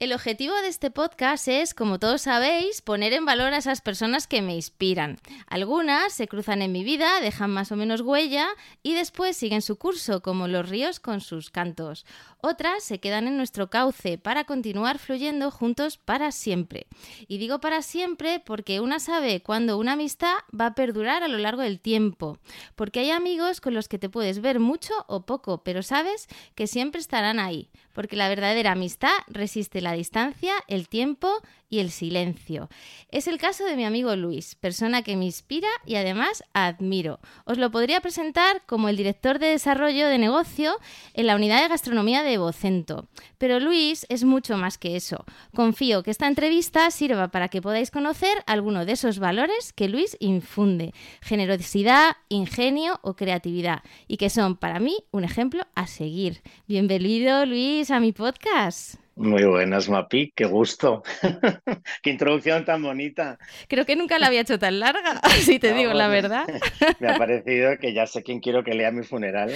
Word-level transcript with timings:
El 0.00 0.12
objetivo 0.12 0.54
de 0.56 0.66
este 0.66 0.90
podcast 0.90 1.46
es, 1.46 1.72
como 1.72 2.00
todos 2.00 2.22
sabéis, 2.22 2.82
poner 2.82 3.12
en 3.12 3.24
valor 3.24 3.54
a 3.54 3.58
esas 3.58 3.80
personas 3.80 4.26
que 4.26 4.42
me 4.42 4.56
inspiran. 4.56 5.18
Algunas 5.46 6.12
se 6.12 6.26
cruzan 6.26 6.62
en 6.62 6.72
mi 6.72 6.82
vida, 6.82 7.20
dejan 7.20 7.52
más 7.52 7.70
o 7.70 7.76
menos 7.76 8.00
huella 8.00 8.48
y 8.82 8.94
después 8.94 9.36
siguen 9.36 9.62
su 9.62 9.76
curso, 9.78 10.20
como 10.20 10.48
los 10.48 10.68
ríos 10.68 10.98
con 10.98 11.20
sus 11.20 11.50
cantos. 11.50 12.06
Otras 12.46 12.84
se 12.84 13.00
quedan 13.00 13.26
en 13.26 13.38
nuestro 13.38 13.70
cauce 13.70 14.18
para 14.18 14.44
continuar 14.44 14.98
fluyendo 14.98 15.50
juntos 15.50 15.96
para 15.96 16.30
siempre. 16.30 16.88
Y 17.26 17.38
digo 17.38 17.58
para 17.58 17.80
siempre 17.80 18.38
porque 18.38 18.80
una 18.80 19.00
sabe 19.00 19.40
cuándo 19.40 19.78
una 19.78 19.92
amistad 19.92 20.34
va 20.52 20.66
a 20.66 20.74
perdurar 20.74 21.22
a 21.22 21.28
lo 21.28 21.38
largo 21.38 21.62
del 21.62 21.80
tiempo. 21.80 22.36
Porque 22.76 23.00
hay 23.00 23.12
amigos 23.12 23.62
con 23.62 23.72
los 23.72 23.88
que 23.88 23.98
te 23.98 24.10
puedes 24.10 24.42
ver 24.42 24.60
mucho 24.60 24.92
o 25.06 25.24
poco, 25.24 25.64
pero 25.64 25.82
sabes 25.82 26.28
que 26.54 26.66
siempre 26.66 27.00
estarán 27.00 27.38
ahí. 27.38 27.70
Porque 27.94 28.14
la 28.14 28.28
verdadera 28.28 28.72
amistad 28.72 29.16
resiste 29.26 29.80
la 29.80 29.92
distancia, 29.92 30.52
el 30.68 30.90
tiempo 30.90 31.40
el 31.78 31.90
silencio. 31.90 32.68
Es 33.10 33.28
el 33.28 33.38
caso 33.38 33.64
de 33.64 33.76
mi 33.76 33.84
amigo 33.84 34.16
Luis, 34.16 34.54
persona 34.54 35.02
que 35.02 35.16
me 35.16 35.24
inspira 35.24 35.68
y 35.86 35.96
además 35.96 36.42
admiro. 36.52 37.20
Os 37.44 37.58
lo 37.58 37.70
podría 37.70 38.00
presentar 38.00 38.62
como 38.66 38.88
el 38.88 38.96
director 38.96 39.38
de 39.38 39.48
desarrollo 39.48 40.08
de 40.08 40.18
negocio 40.18 40.76
en 41.12 41.26
la 41.26 41.36
unidad 41.36 41.62
de 41.62 41.68
gastronomía 41.68 42.22
de 42.22 42.38
Vocento. 42.38 43.08
Pero 43.38 43.60
Luis 43.60 44.06
es 44.08 44.24
mucho 44.24 44.56
más 44.56 44.78
que 44.78 44.96
eso. 44.96 45.24
Confío 45.54 46.02
que 46.02 46.10
esta 46.10 46.26
entrevista 46.26 46.90
sirva 46.90 47.28
para 47.28 47.48
que 47.48 47.62
podáis 47.62 47.90
conocer 47.90 48.42
alguno 48.46 48.84
de 48.84 48.92
esos 48.92 49.18
valores 49.18 49.72
que 49.72 49.88
Luis 49.88 50.16
infunde. 50.20 50.92
Generosidad, 51.20 52.16
ingenio 52.28 52.98
o 53.02 53.14
creatividad. 53.14 53.82
Y 54.08 54.16
que 54.16 54.30
son 54.30 54.56
para 54.56 54.80
mí 54.80 54.96
un 55.10 55.24
ejemplo 55.24 55.62
a 55.74 55.86
seguir. 55.86 56.42
Bienvenido 56.66 57.46
Luis 57.46 57.90
a 57.90 58.00
mi 58.00 58.12
podcast. 58.12 59.03
Muy 59.16 59.44
buenas, 59.44 59.88
Mapi, 59.88 60.32
qué 60.34 60.44
gusto. 60.44 61.04
qué 62.02 62.10
introducción 62.10 62.64
tan 62.64 62.82
bonita. 62.82 63.38
Creo 63.68 63.86
que 63.86 63.94
nunca 63.94 64.18
la 64.18 64.26
había 64.26 64.40
hecho 64.40 64.58
tan 64.58 64.80
larga, 64.80 65.20
si 65.40 65.60
te 65.60 65.72
digo 65.72 65.92
la 65.92 66.08
verdad. 66.08 66.46
Me 66.98 67.08
ha 67.08 67.16
parecido 67.16 67.78
que 67.78 67.94
ya 67.94 68.08
sé 68.08 68.24
quién 68.24 68.40
quiero 68.40 68.64
que 68.64 68.74
lea 68.74 68.90
mi 68.90 69.04
funeral. 69.04 69.52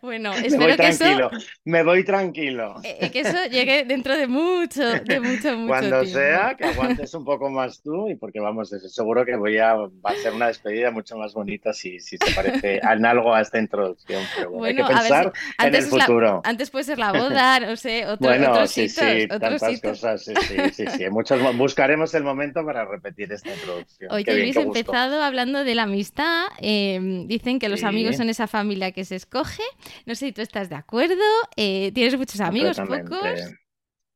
bueno, 0.00 0.32
espero 0.32 0.76
que 0.76 0.88
eso. 0.88 1.30
Me 1.64 1.82
voy 1.82 2.04
tranquilo. 2.04 2.76
Eh, 2.84 3.10
que 3.10 3.20
eso 3.20 3.46
llegue 3.50 3.84
dentro 3.84 4.16
de 4.16 4.28
mucho, 4.28 4.84
de 4.84 5.18
mucho, 5.18 5.56
mucho 5.56 5.66
Cuando 5.66 6.04
sea, 6.04 6.54
que 6.56 6.66
aguantes 6.66 7.14
un 7.14 7.24
poco 7.24 7.50
más 7.50 7.82
tú, 7.82 8.08
y 8.08 8.14
porque 8.14 8.38
vamos, 8.38 8.68
seguro 8.68 9.24
que 9.24 9.34
voy 9.34 9.58
a, 9.58 9.74
va 9.74 10.10
a 10.10 10.14
ser 10.14 10.34
una 10.34 10.46
despedida 10.46 10.92
mucho 10.92 11.16
más 11.16 11.34
bonita 11.34 11.72
si, 11.72 11.98
si 11.98 12.16
se 12.16 12.32
parece 12.32 12.80
en 12.80 13.04
algo 13.04 13.34
a 13.34 13.40
esta 13.40 13.58
introducción. 13.58 14.22
Pero 14.36 14.50
bueno, 14.50 14.86
hay 14.86 14.94
que 14.94 15.00
pensar 15.00 15.32
en 15.58 15.74
el 15.74 15.82
futuro. 15.82 16.40
antes 16.44 16.70
puede 16.70 16.84
ser 16.84 16.98
la 16.98 17.12
voz 17.12 17.23
no 17.30 17.76
sé, 17.76 18.06
otro, 18.06 18.28
bueno, 18.28 18.52
otros 18.52 18.70
sí, 18.70 18.88
sí, 18.88 19.26
tantas 19.28 19.80
cosas, 19.80 20.24
sí, 20.24 20.34
sí, 20.72 20.86
sí, 20.86 21.10
Muchos, 21.10 21.40
buscaremos 21.56 22.14
el 22.14 22.24
momento 22.24 22.64
para 22.64 22.84
repetir 22.84 23.32
esta 23.32 23.52
introducción. 23.52 24.12
Oye, 24.12 24.30
habéis 24.30 24.56
empezado 24.56 25.22
hablando 25.22 25.64
de 25.64 25.74
la 25.74 25.84
amistad. 25.84 26.46
Em, 26.58 27.26
dicen 27.26 27.58
que 27.58 27.68
los 27.68 27.84
amigos 27.84 28.16
son 28.16 28.28
esa 28.28 28.46
familia 28.46 28.92
que 28.92 29.04
se 29.04 29.16
escoge. 29.16 29.62
No 30.06 30.14
sé 30.14 30.26
si 30.26 30.32
tú 30.32 30.42
estás 30.42 30.68
de 30.68 30.76
acuerdo. 30.76 31.22
Eh, 31.56 31.92
¿Tienes 31.92 32.16
muchos 32.16 32.40
amigos, 32.40 32.78
pocos? 32.78 33.54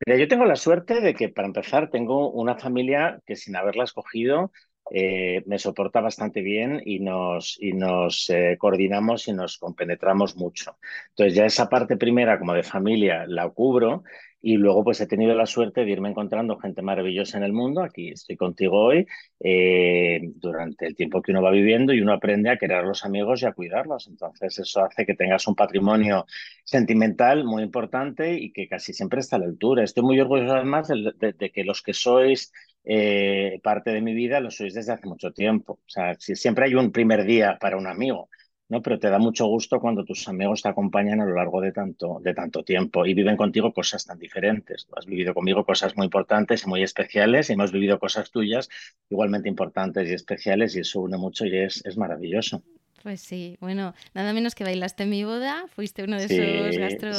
Mira, 0.07 0.19
yo 0.19 0.29
tengo 0.29 0.45
la 0.45 0.57
suerte 0.57 1.01
de 1.01 1.15
que, 1.15 1.29
para 1.29 1.49
empezar, 1.49 1.91
tengo 1.91 2.31
una 2.31 2.57
familia 2.57 3.21
que 3.27 3.35
sin 3.35 3.57
haberla 3.57 3.85
escogido 3.85 4.53
eh, 4.91 5.43
me 5.47 5.59
soporta 5.59 6.01
bastante 6.01 6.41
bien 6.41 6.81
y 6.85 7.01
nos, 7.01 7.59
y 7.61 7.73
nos 7.73 8.31
eh, 8.31 8.57
coordinamos 8.59 9.29
y 9.29 9.33
nos 9.33 9.59
compenetramos 9.59 10.37
mucho. 10.37 10.79
Entonces 11.11 11.35
ya 11.35 11.47
esa 11.47 11.69
parte 11.69 11.97
primera 11.97 12.39
como 12.39 12.55
de 12.55 12.63
familia 12.63 13.25
la 13.27 13.49
cubro 13.51 14.03
y 14.41 14.57
luego 14.57 14.85
pues 14.85 15.01
he 15.01 15.07
tenido 15.07 15.35
la 15.35 15.47
suerte 15.47 15.85
de 15.85 15.91
irme 15.91 16.11
encontrando 16.11 16.59
gente 16.59 16.81
maravillosa 16.81 17.39
en 17.39 17.45
el 17.45 17.53
mundo. 17.53 17.83
Aquí 17.83 18.11
estoy 18.11 18.37
contigo 18.37 18.81
hoy 18.85 19.07
eh, 19.41 20.21
durante 20.37 20.87
el 20.87 20.95
tiempo 20.95 21.21
que 21.23 21.33
uno 21.33 21.43
va 21.43 21.51
viviendo 21.51 21.93
y 21.93 22.01
uno 22.01 22.13
aprende 22.13 22.51
a 22.51 22.57
querer 22.57 22.79
a 22.79 22.83
los 22.83 23.05
amigos 23.05 23.43
y 23.43 23.47
a 23.47 23.53
cuidarlos. 23.53 24.07
Entonces 24.07 24.59
eso 24.59 24.85
hace 24.85 25.05
que 25.05 25.15
tengas 25.15 25.47
un 25.49 25.55
patrimonio 25.57 26.25
sentimental 26.65 27.45
muy 27.45 27.63
importante 27.65 28.35
y 28.35 28.53
que 28.53 28.69
casi 28.69 28.93
siempre 28.93 29.21
está 29.21 29.37
a 29.37 29.41
la 29.41 29.47
altura. 29.47 29.83
Estoy 29.83 30.05
muy 30.05 30.21
orgulloso 30.21 30.55
además 30.55 30.89
de 30.89 31.51
que 31.53 31.65
los 31.65 31.83
que 31.83 31.93
sois 31.93 32.53
eh, 32.91 33.61
parte 33.63 33.91
de 33.91 34.01
mi 34.01 34.15
vida 34.15 34.41
lo 34.41 34.51
sois 34.51 34.73
desde 34.75 34.93
hace 34.93 35.07
mucho 35.07 35.31
tiempo. 35.33 35.75
O 35.75 35.91
sea, 35.91 36.15
si, 36.19 36.35
siempre 36.37 36.65
hay 36.65 36.75
un 36.75 36.91
primer 36.91 37.25
día 37.25 37.59
para 37.61 37.77
un 37.77 37.87
amigo, 37.87 38.31
¿no? 38.69 38.81
Pero 38.83 38.99
te 38.99 39.11
da 39.11 39.19
mucho 39.19 39.47
gusto 39.47 39.79
cuando 39.79 40.05
tus 40.05 40.27
amigos 40.29 40.63
te 40.63 40.71
acompañan 40.71 41.21
a 41.21 41.27
lo 41.27 41.35
largo 41.35 41.61
de 41.61 41.73
tanto, 41.73 42.19
de 42.23 42.33
tanto 42.35 42.65
tiempo 42.65 43.05
y 43.05 43.13
viven 43.13 43.37
contigo 43.37 43.75
cosas 43.75 44.07
tan 44.07 44.19
diferentes. 44.19 44.89
Has 44.97 45.05
vivido 45.07 45.35
conmigo 45.35 45.67
cosas 45.67 45.97
muy 45.97 46.07
importantes 46.07 46.65
y 46.65 46.69
muy 46.69 46.83
especiales 46.83 47.51
y 47.51 47.53
hemos 47.55 47.73
vivido 47.73 47.99
cosas 47.99 48.31
tuyas 48.31 48.69
igualmente 49.11 49.49
importantes 49.51 50.09
y 50.09 50.15
especiales 50.15 50.75
y 50.75 50.81
eso 50.81 51.01
une 51.03 51.19
mucho 51.19 51.45
y 51.45 51.57
es, 51.59 51.85
es 51.85 51.99
maravilloso. 51.99 52.63
Pues 53.03 53.21
sí, 53.21 53.57
bueno, 53.61 53.95
nada 54.15 54.33
menos 54.33 54.55
que 54.55 54.65
bailaste 54.65 55.05
en 55.05 55.11
mi 55.11 55.25
boda, 55.25 55.67
fuiste 55.75 56.03
uno 56.03 56.17
de 56.17 56.25
esos 56.25 56.77
gastro 56.77 57.11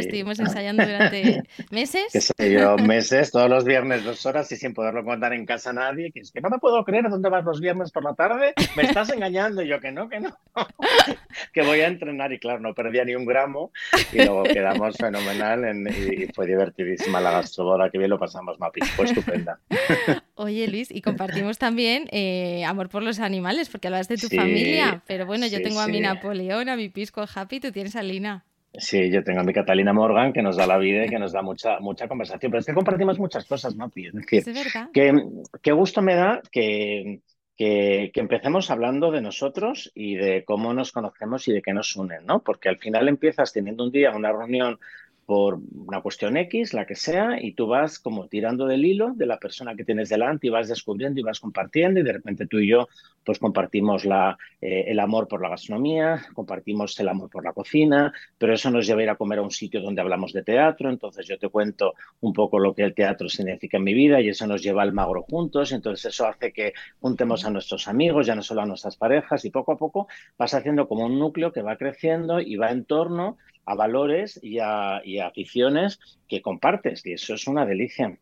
estuvimos 0.00 0.38
ensayando 0.38 0.84
durante 0.84 1.42
meses. 1.70 2.06
¿Qué 2.12 2.20
sé 2.20 2.52
yo? 2.52 2.76
Meses, 2.90 3.30
todos 3.30 3.48
los 3.48 3.64
viernes 3.64 4.04
dos 4.04 4.24
horas 4.26 4.50
y 4.52 4.56
sin 4.56 4.74
poderlo 4.74 5.04
contar 5.04 5.32
en 5.32 5.46
casa 5.46 5.70
a 5.70 5.72
nadie, 5.72 6.10
que 6.12 6.20
es 6.20 6.32
que 6.32 6.40
no 6.40 6.50
me 6.50 6.58
puedo 6.58 6.84
creer 6.84 7.08
dónde 7.08 7.28
vas 7.28 7.44
los 7.44 7.60
viernes 7.60 7.92
por 7.92 8.04
la 8.04 8.14
tarde, 8.14 8.54
me 8.76 8.82
estás 8.82 9.10
engañando, 9.10 9.62
y 9.62 9.68
yo 9.68 9.80
que 9.80 9.92
no, 9.92 10.08
que 10.08 10.20
no, 10.20 10.36
que 11.52 11.62
voy 11.62 11.80
a 11.80 11.86
entrenar 11.86 12.32
y 12.32 12.38
claro, 12.38 12.60
no 12.60 12.74
perdía 12.74 13.04
ni 13.04 13.14
un 13.14 13.26
gramo 13.26 13.72
y 14.12 14.16
luego 14.16 14.42
quedamos 14.44 14.96
fenomenal 14.96 15.64
y, 15.88 16.26
fue 16.34 16.46
divertidísima 16.46 17.20
la 17.20 17.32
gastroboda, 17.32 17.90
que 17.90 17.98
bien 17.98 18.10
lo 18.10 18.18
pasamos, 18.18 18.58
Mapi, 18.58 18.80
fue 18.80 19.04
estupenda. 19.04 19.58
Oye 20.34 20.68
Luis, 20.68 20.90
y 20.90 21.02
compartimos 21.02 21.58
también 21.58 22.08
eh, 22.10 22.64
amor 22.64 22.88
por 22.88 23.02
los 23.02 23.20
animales, 23.20 23.68
porque 23.68 23.88
hablas 23.88 24.08
de 24.08 24.16
tu 24.16 24.28
familia, 24.28 25.02
pero 25.06 25.26
bueno, 25.30 25.46
yo 25.46 25.62
tengo 25.62 25.78
a 25.78 25.86
mi 25.86 26.00
Napoleón, 26.00 26.68
a 26.68 26.74
mi 26.74 26.88
Pisco 26.88 27.24
Happy, 27.32 27.60
tú 27.60 27.70
tienes 27.70 27.94
a 27.94 28.02
Lina. 28.02 28.44
Sí, 28.74 29.12
yo 29.12 29.22
tengo 29.22 29.38
a 29.38 29.44
mi 29.44 29.52
Catalina 29.52 29.92
Morgan 29.92 30.32
que 30.32 30.42
nos 30.42 30.56
da 30.56 30.66
la 30.66 30.76
vida 30.76 31.06
y 31.06 31.08
que 31.08 31.20
nos 31.20 31.30
da 31.30 31.40
mucha, 31.40 31.78
mucha 31.78 32.08
conversación. 32.08 32.50
Pero 32.50 32.58
es 32.58 32.66
que 32.66 32.74
compartimos 32.74 33.16
muchas 33.20 33.44
cosas, 33.46 33.76
¿no? 33.76 33.86
Es 33.94 34.12
decir, 34.12 34.12
es 34.32 34.44
verdad. 34.46 34.88
Que, 34.92 35.12
qué 35.62 35.70
gusto 35.70 36.02
me 36.02 36.16
da 36.16 36.42
que, 36.50 37.20
que, 37.56 38.10
que, 38.12 38.20
empecemos 38.20 38.72
hablando 38.72 39.12
de 39.12 39.20
nosotros 39.20 39.92
y 39.94 40.16
de 40.16 40.42
cómo 40.44 40.74
nos 40.74 40.90
conocemos 40.90 41.46
y 41.46 41.52
de 41.52 41.62
qué 41.62 41.72
nos 41.72 41.94
unen, 41.94 42.26
¿no? 42.26 42.42
Porque 42.42 42.68
al 42.68 42.78
final 42.78 43.06
empiezas 43.06 43.52
teniendo 43.52 43.84
un 43.84 43.92
día 43.92 44.10
una 44.10 44.32
reunión 44.32 44.80
por 45.30 45.60
una 45.86 46.00
cuestión 46.00 46.36
X, 46.36 46.74
la 46.74 46.86
que 46.86 46.96
sea, 46.96 47.40
y 47.40 47.52
tú 47.52 47.68
vas 47.68 48.00
como 48.00 48.26
tirando 48.26 48.66
del 48.66 48.84
hilo 48.84 49.12
de 49.14 49.26
la 49.26 49.38
persona 49.38 49.76
que 49.76 49.84
tienes 49.84 50.08
delante 50.08 50.48
y 50.48 50.50
vas 50.50 50.68
descubriendo 50.68 51.20
y 51.20 51.22
vas 51.22 51.38
compartiendo 51.38 52.00
y 52.00 52.02
de 52.02 52.14
repente 52.14 52.48
tú 52.48 52.58
y 52.58 52.66
yo 52.66 52.88
pues 53.22 53.38
compartimos 53.38 54.04
eh, 54.04 54.84
el 54.88 54.98
amor 54.98 55.28
por 55.28 55.40
la 55.40 55.50
gastronomía, 55.50 56.20
compartimos 56.34 56.98
el 56.98 57.08
amor 57.08 57.30
por 57.30 57.44
la 57.44 57.52
cocina, 57.52 58.12
pero 58.38 58.54
eso 58.54 58.72
nos 58.72 58.88
lleva 58.88 59.02
a 59.02 59.04
ir 59.04 59.10
a 59.10 59.14
comer 59.14 59.38
a 59.38 59.42
un 59.42 59.52
sitio 59.52 59.80
donde 59.80 60.00
hablamos 60.00 60.32
de 60.32 60.42
teatro, 60.42 60.90
entonces 60.90 61.28
yo 61.28 61.38
te 61.38 61.48
cuento 61.48 61.94
un 62.22 62.32
poco 62.32 62.58
lo 62.58 62.74
que 62.74 62.82
el 62.82 62.92
teatro 62.92 63.28
significa 63.28 63.76
en 63.76 63.84
mi 63.84 63.94
vida 63.94 64.20
y 64.20 64.30
eso 64.30 64.48
nos 64.48 64.64
lleva 64.64 64.82
al 64.82 64.92
magro 64.92 65.22
juntos, 65.22 65.70
entonces 65.70 66.12
eso 66.12 66.26
hace 66.26 66.52
que 66.52 66.72
juntemos 66.98 67.44
a 67.44 67.50
nuestros 67.50 67.86
amigos, 67.86 68.26
ya 68.26 68.34
no 68.34 68.42
solo 68.42 68.62
a 68.62 68.66
nuestras 68.66 68.96
parejas 68.96 69.44
y 69.44 69.50
poco 69.50 69.70
a 69.70 69.76
poco 69.76 70.08
vas 70.36 70.54
haciendo 70.54 70.88
como 70.88 71.06
un 71.06 71.20
núcleo 71.20 71.52
que 71.52 71.62
va 71.62 71.76
creciendo 71.76 72.40
y 72.40 72.56
va 72.56 72.72
en 72.72 72.84
torno 72.84 73.38
a 73.70 73.74
valores 73.76 74.40
y 74.42 74.58
a, 74.58 75.00
aficiones 75.24 76.00
que 76.28 76.42
compartes 76.42 77.06
y 77.06 77.12
eso 77.12 77.34
es 77.34 77.46
una 77.46 77.64
delicia. 77.64 78.18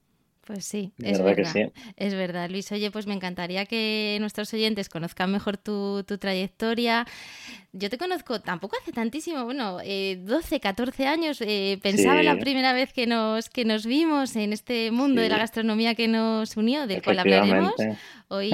Pues 0.48 0.64
sí, 0.64 0.92
es 1.02 1.22
verdad. 1.22 1.72
Es 1.98 2.14
verdad, 2.14 2.48
Luis. 2.48 2.72
Oye, 2.72 2.90
pues 2.90 3.06
me 3.06 3.12
encantaría 3.12 3.66
que 3.66 4.16
nuestros 4.18 4.54
oyentes 4.54 4.88
conozcan 4.88 5.30
mejor 5.30 5.58
tu, 5.58 6.02
trayectoria. 6.04 7.06
Yo 7.72 7.90
te 7.90 7.98
conozco 7.98 8.40
tampoco 8.40 8.74
hace 8.80 8.92
tantísimo, 8.92 9.44
bueno, 9.44 9.72
12, 9.74 9.84
eh, 9.84 10.60
14 10.60 11.06
años. 11.06 11.42
Eh, 11.42 11.78
pensaba 11.82 12.22
la 12.22 12.38
primera 12.38 12.72
vez 12.72 12.94
que 12.94 13.06
nos, 13.06 13.50
que 13.50 13.66
nos 13.66 13.84
vimos 13.84 14.36
en 14.36 14.54
este 14.54 14.90
mundo 14.90 15.20
de 15.20 15.28
la 15.28 15.36
gastronomía 15.36 15.94
que 15.94 16.08
nos 16.08 16.56
unió, 16.56 16.86
del 16.86 17.02
cual 17.02 17.18
hablaremos 17.18 17.74
hoy 18.28 18.50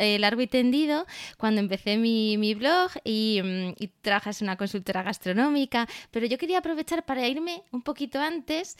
eh, 0.00 0.18
largo 0.18 0.42
y 0.42 0.48
tendido, 0.48 1.06
cuando 1.38 1.60
empecé 1.60 1.98
mi, 1.98 2.54
blog 2.54 2.90
y, 3.04 3.40
mm, 3.42 3.74
y, 3.78 3.88
trabajas 4.00 4.40
en 4.40 4.46
una 4.46 4.56
consultora 4.56 5.04
gastronómica. 5.04 5.88
Pero 6.10 6.26
yo 6.26 6.36
quería 6.36 6.58
aprovechar 6.58 7.04
para 7.04 7.28
irme 7.28 7.62
un 7.70 7.82
poquito 7.82 8.20
antes, 8.20 8.76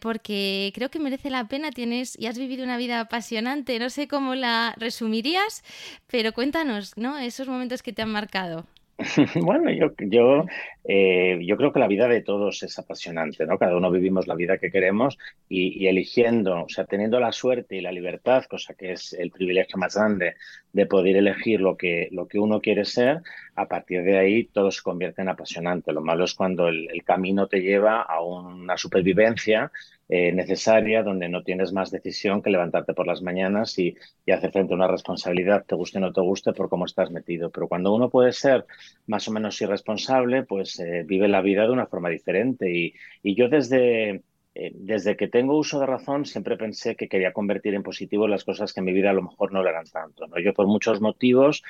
porque 0.00 0.72
creo 0.74 0.90
que 0.90 0.98
merece 0.98 1.30
la 1.30 1.46
pena, 1.52 1.70
tienes 1.70 2.18
y 2.18 2.28
has 2.28 2.38
vivido 2.38 2.64
una 2.64 2.78
vida 2.78 2.98
apasionante, 2.98 3.78
no 3.78 3.90
sé 3.90 4.08
cómo 4.08 4.34
la 4.34 4.74
resumirías, 4.78 5.62
pero 6.10 6.32
cuéntanos, 6.32 6.96
¿no? 6.96 7.18
Esos 7.18 7.46
momentos 7.46 7.82
que 7.82 7.92
te 7.92 8.00
han 8.00 8.08
marcado. 8.08 8.64
Bueno, 9.42 9.70
yo, 9.70 9.92
yo, 9.98 10.46
eh, 10.84 11.38
yo 11.42 11.56
creo 11.56 11.72
que 11.72 11.78
la 11.78 11.88
vida 11.88 12.08
de 12.08 12.22
todos 12.22 12.62
es 12.62 12.78
apasionante, 12.78 13.44
¿no? 13.46 13.58
Cada 13.58 13.76
uno 13.76 13.90
vivimos 13.90 14.26
la 14.26 14.34
vida 14.34 14.58
que 14.58 14.70
queremos 14.70 15.18
y, 15.48 15.86
eligiendo, 15.86 16.64
o 16.64 16.68
sea, 16.68 16.84
teniendo 16.84 17.20
la 17.20 17.32
suerte 17.32 17.76
y 17.76 17.80
la 17.80 17.92
libertad, 17.92 18.44
cosa 18.44 18.74
que 18.74 18.92
es 18.92 19.12
el 19.12 19.30
privilegio 19.30 19.76
más 19.76 19.94
grande 19.94 20.36
de 20.72 20.86
poder 20.86 21.16
elegir 21.16 21.60
lo 21.60 21.76
que, 21.76 22.08
lo 22.12 22.26
que 22.26 22.38
uno 22.38 22.60
quiere 22.60 22.84
ser, 22.84 23.20
a 23.54 23.66
partir 23.66 24.02
de 24.02 24.18
ahí 24.18 24.44
todo 24.44 24.70
se 24.70 24.82
convierte 24.82 25.22
en 25.22 25.28
apasionante. 25.28 25.92
Lo 25.92 26.00
malo 26.00 26.24
es 26.24 26.34
cuando 26.34 26.68
el, 26.68 26.88
camino 27.04 27.46
te 27.46 27.60
lleva 27.60 28.02
a 28.02 28.22
una 28.22 28.76
supervivencia 28.76 29.70
eh, 30.08 30.32
necesaria 30.32 31.02
donde 31.02 31.28
no 31.28 31.42
tienes 31.42 31.72
más 31.72 31.90
decisión 31.90 32.42
que 32.42 32.50
levantarte 32.50 32.92
por 32.94 33.06
las 33.06 33.22
mañanas 33.22 33.78
y, 33.78 33.94
y, 34.26 34.32
hacer 34.32 34.52
frente 34.52 34.74
a 34.74 34.76
una 34.76 34.88
responsabilidad, 34.88 35.64
te 35.66 35.74
guste 35.74 35.98
o 35.98 36.00
no 36.00 36.12
te 36.12 36.20
guste, 36.20 36.52
por 36.52 36.68
cómo 36.68 36.84
estás 36.84 37.10
metido. 37.10 37.50
Pero 37.50 37.68
cuando 37.68 37.94
uno 37.94 38.10
puede 38.10 38.32
ser 38.32 38.66
más 39.06 39.26
o 39.28 39.32
menos 39.32 39.60
irresponsable, 39.62 40.42
pues 40.42 40.78
eh, 40.80 41.04
vive 41.06 41.28
la 41.28 41.40
vida 41.40 41.62
de 41.62 41.70
una 41.70 41.86
forma 41.86 42.08
diferente. 42.08 42.70
Y, 42.70 42.94
y 43.22 43.34
yo 43.34 43.48
desde 43.48 44.22
eh, 44.54 44.72
desde 44.74 45.16
que 45.16 45.28
tengo 45.28 45.56
uso 45.56 45.80
de 45.80 45.86
razón 45.86 46.26
siempre 46.26 46.58
pensé 46.58 46.94
que 46.94 47.08
quería 47.08 47.32
convertir 47.32 47.74
en 47.74 47.82
positivo 47.82 48.28
las 48.28 48.44
cosas 48.44 48.74
que 48.74 48.80
en 48.80 48.84
mi 48.84 48.92
vida 48.92 49.08
a 49.08 49.14
lo 49.14 49.22
mejor 49.22 49.50
no 49.50 49.66
eran 49.66 49.86
tanto. 49.86 50.26
¿no? 50.26 50.38
Yo 50.40 50.52
por 50.52 50.66
muchos 50.66 51.00
motivos 51.00 51.62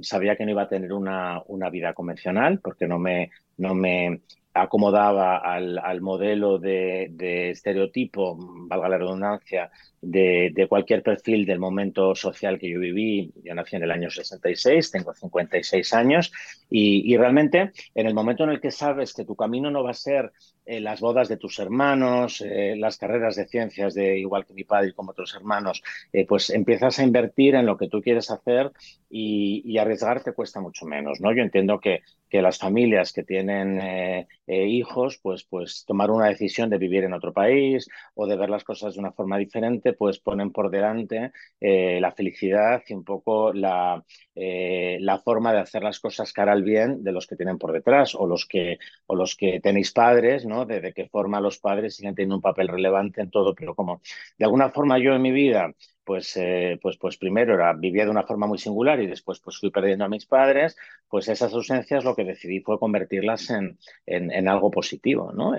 sabía 0.00 0.34
que 0.36 0.44
no 0.44 0.50
iba 0.50 0.62
a 0.62 0.68
tener 0.68 0.92
una, 0.92 1.42
una 1.46 1.70
vida 1.70 1.92
convencional 1.94 2.58
porque 2.58 2.88
no 2.88 2.98
me, 2.98 3.30
no 3.56 3.74
me 3.74 4.20
acomodaba 4.54 5.38
al, 5.38 5.78
al 5.78 6.00
modelo 6.00 6.58
de, 6.58 7.08
de, 7.10 7.50
estereotipo, 7.50 8.36
valga 8.68 8.88
la 8.88 8.98
redundancia, 8.98 9.70
de, 10.02 10.66
cualquier 10.68 11.02
perfil 11.02 11.46
del 11.46 11.60
momento 11.60 12.14
social 12.14 12.58
que 12.58 12.68
yo 12.68 12.80
viví. 12.80 13.32
Yo 13.44 13.54
nací 13.54 13.76
en 13.76 13.84
el 13.84 13.90
año 13.90 14.10
66, 14.10 14.90
tengo 14.90 15.14
56 15.14 15.94
años 15.94 16.32
y, 16.68 17.16
realmente 17.16 17.72
en 17.94 18.06
el 18.06 18.14
momento 18.14 18.44
en 18.44 18.50
el 18.50 18.60
que 18.60 18.70
sabes 18.70 19.14
que 19.14 19.24
tu 19.24 19.36
camino 19.36 19.70
no 19.70 19.84
va 19.84 19.90
a 19.90 19.94
ser 19.94 20.32
eh, 20.64 20.80
las 20.80 21.00
bodas 21.00 21.28
de 21.28 21.36
tus 21.36 21.58
hermanos, 21.58 22.40
eh, 22.40 22.74
las 22.76 22.96
carreras 22.96 23.36
de 23.36 23.46
ciencias 23.46 23.94
de 23.94 24.18
igual 24.18 24.44
que 24.44 24.54
mi 24.54 24.64
padre 24.64 24.88
y 24.88 24.92
como 24.92 25.12
otros 25.12 25.34
hermanos, 25.34 25.82
eh, 26.12 26.26
pues 26.26 26.50
empiezas 26.50 26.98
a 26.98 27.04
invertir 27.04 27.54
en 27.54 27.66
lo 27.66 27.76
que 27.76 27.88
tú 27.88 28.00
quieres 28.00 28.30
hacer 28.30 28.72
y, 29.08 29.62
y 29.64 29.78
arriesgarte 29.78 30.32
cuesta 30.32 30.60
mucho 30.60 30.86
menos, 30.86 31.20
¿no? 31.20 31.32
Yo 31.34 31.42
entiendo 31.42 31.78
que, 31.78 32.00
que 32.28 32.42
las 32.42 32.58
familias 32.58 33.12
que 33.12 33.22
tienen 33.22 34.26
hijos, 34.46 35.18
pues, 35.22 35.44
pues 35.44 35.84
tomar 35.86 36.10
una 36.10 36.28
decisión 36.28 36.70
de 36.70 36.78
vivir 36.78 37.04
en 37.04 37.12
otro 37.12 37.32
país 37.32 37.88
o 38.14 38.26
de 38.26 38.36
ver 38.36 38.48
las 38.48 38.64
cosas 38.64 38.94
de 38.94 39.00
una 39.00 39.12
forma 39.12 39.36
diferente, 39.36 39.91
pues 39.92 40.18
ponen 40.18 40.52
por 40.52 40.70
delante 40.70 41.32
la 41.60 42.12
felicidad 42.12 42.82
y 42.88 42.94
un 42.94 43.04
poco 43.04 43.52
la, 43.52 44.02
la 44.34 45.18
forma 45.18 45.52
de 45.52 45.60
hacer 45.60 45.82
las 45.82 46.00
cosas 46.00 46.32
cara 46.32 46.52
al 46.52 46.62
bien 46.62 47.02
de 47.02 47.12
los 47.12 47.26
que 47.26 47.36
tienen 47.36 47.58
por 47.58 47.72
detrás 47.72 48.14
o 48.14 48.26
los 48.26 48.46
que, 48.46 48.78
o 49.06 49.14
los 49.14 49.36
que 49.36 49.60
tenéis 49.60 49.92
padres, 49.92 50.46
de, 50.66 50.92
qué 50.94 51.08
forma 51.08 51.40
los 51.40 51.58
padres 51.58 51.96
siguen 51.96 52.14
teniendo 52.14 52.36
un 52.36 52.42
papel 52.42 52.68
relevante 52.68 53.20
en 53.20 53.30
todo, 53.30 53.54
pero 53.54 53.74
como 53.74 54.00
de 54.38 54.44
alguna 54.44 54.70
forma 54.70 54.98
yo 54.98 55.14
en 55.14 55.22
mi 55.22 55.32
vida, 55.32 55.72
pues, 56.04 56.36
eh, 56.36 56.78
pues, 56.82 56.96
pues 56.96 57.16
primero 57.16 57.54
era, 57.54 57.72
vivía 57.74 58.04
de 58.04 58.10
una 58.10 58.24
forma 58.24 58.46
muy 58.46 58.58
singular 58.58 59.00
y 59.00 59.06
después 59.06 59.40
pues 59.40 59.58
fui 59.58 59.70
perdiendo 59.70 60.04
a 60.04 60.08
mis 60.08 60.26
padres, 60.26 60.76
pues 61.08 61.28
esas 61.28 61.52
ausencias 61.52 62.04
lo 62.04 62.16
que 62.16 62.24
decidí 62.24 62.60
fue 62.60 62.78
convertirlas 62.78 63.50
en, 63.50 63.78
en, 64.06 64.48
algo 64.48 64.70
positivo, 64.70 65.32
¿no? 65.32 65.54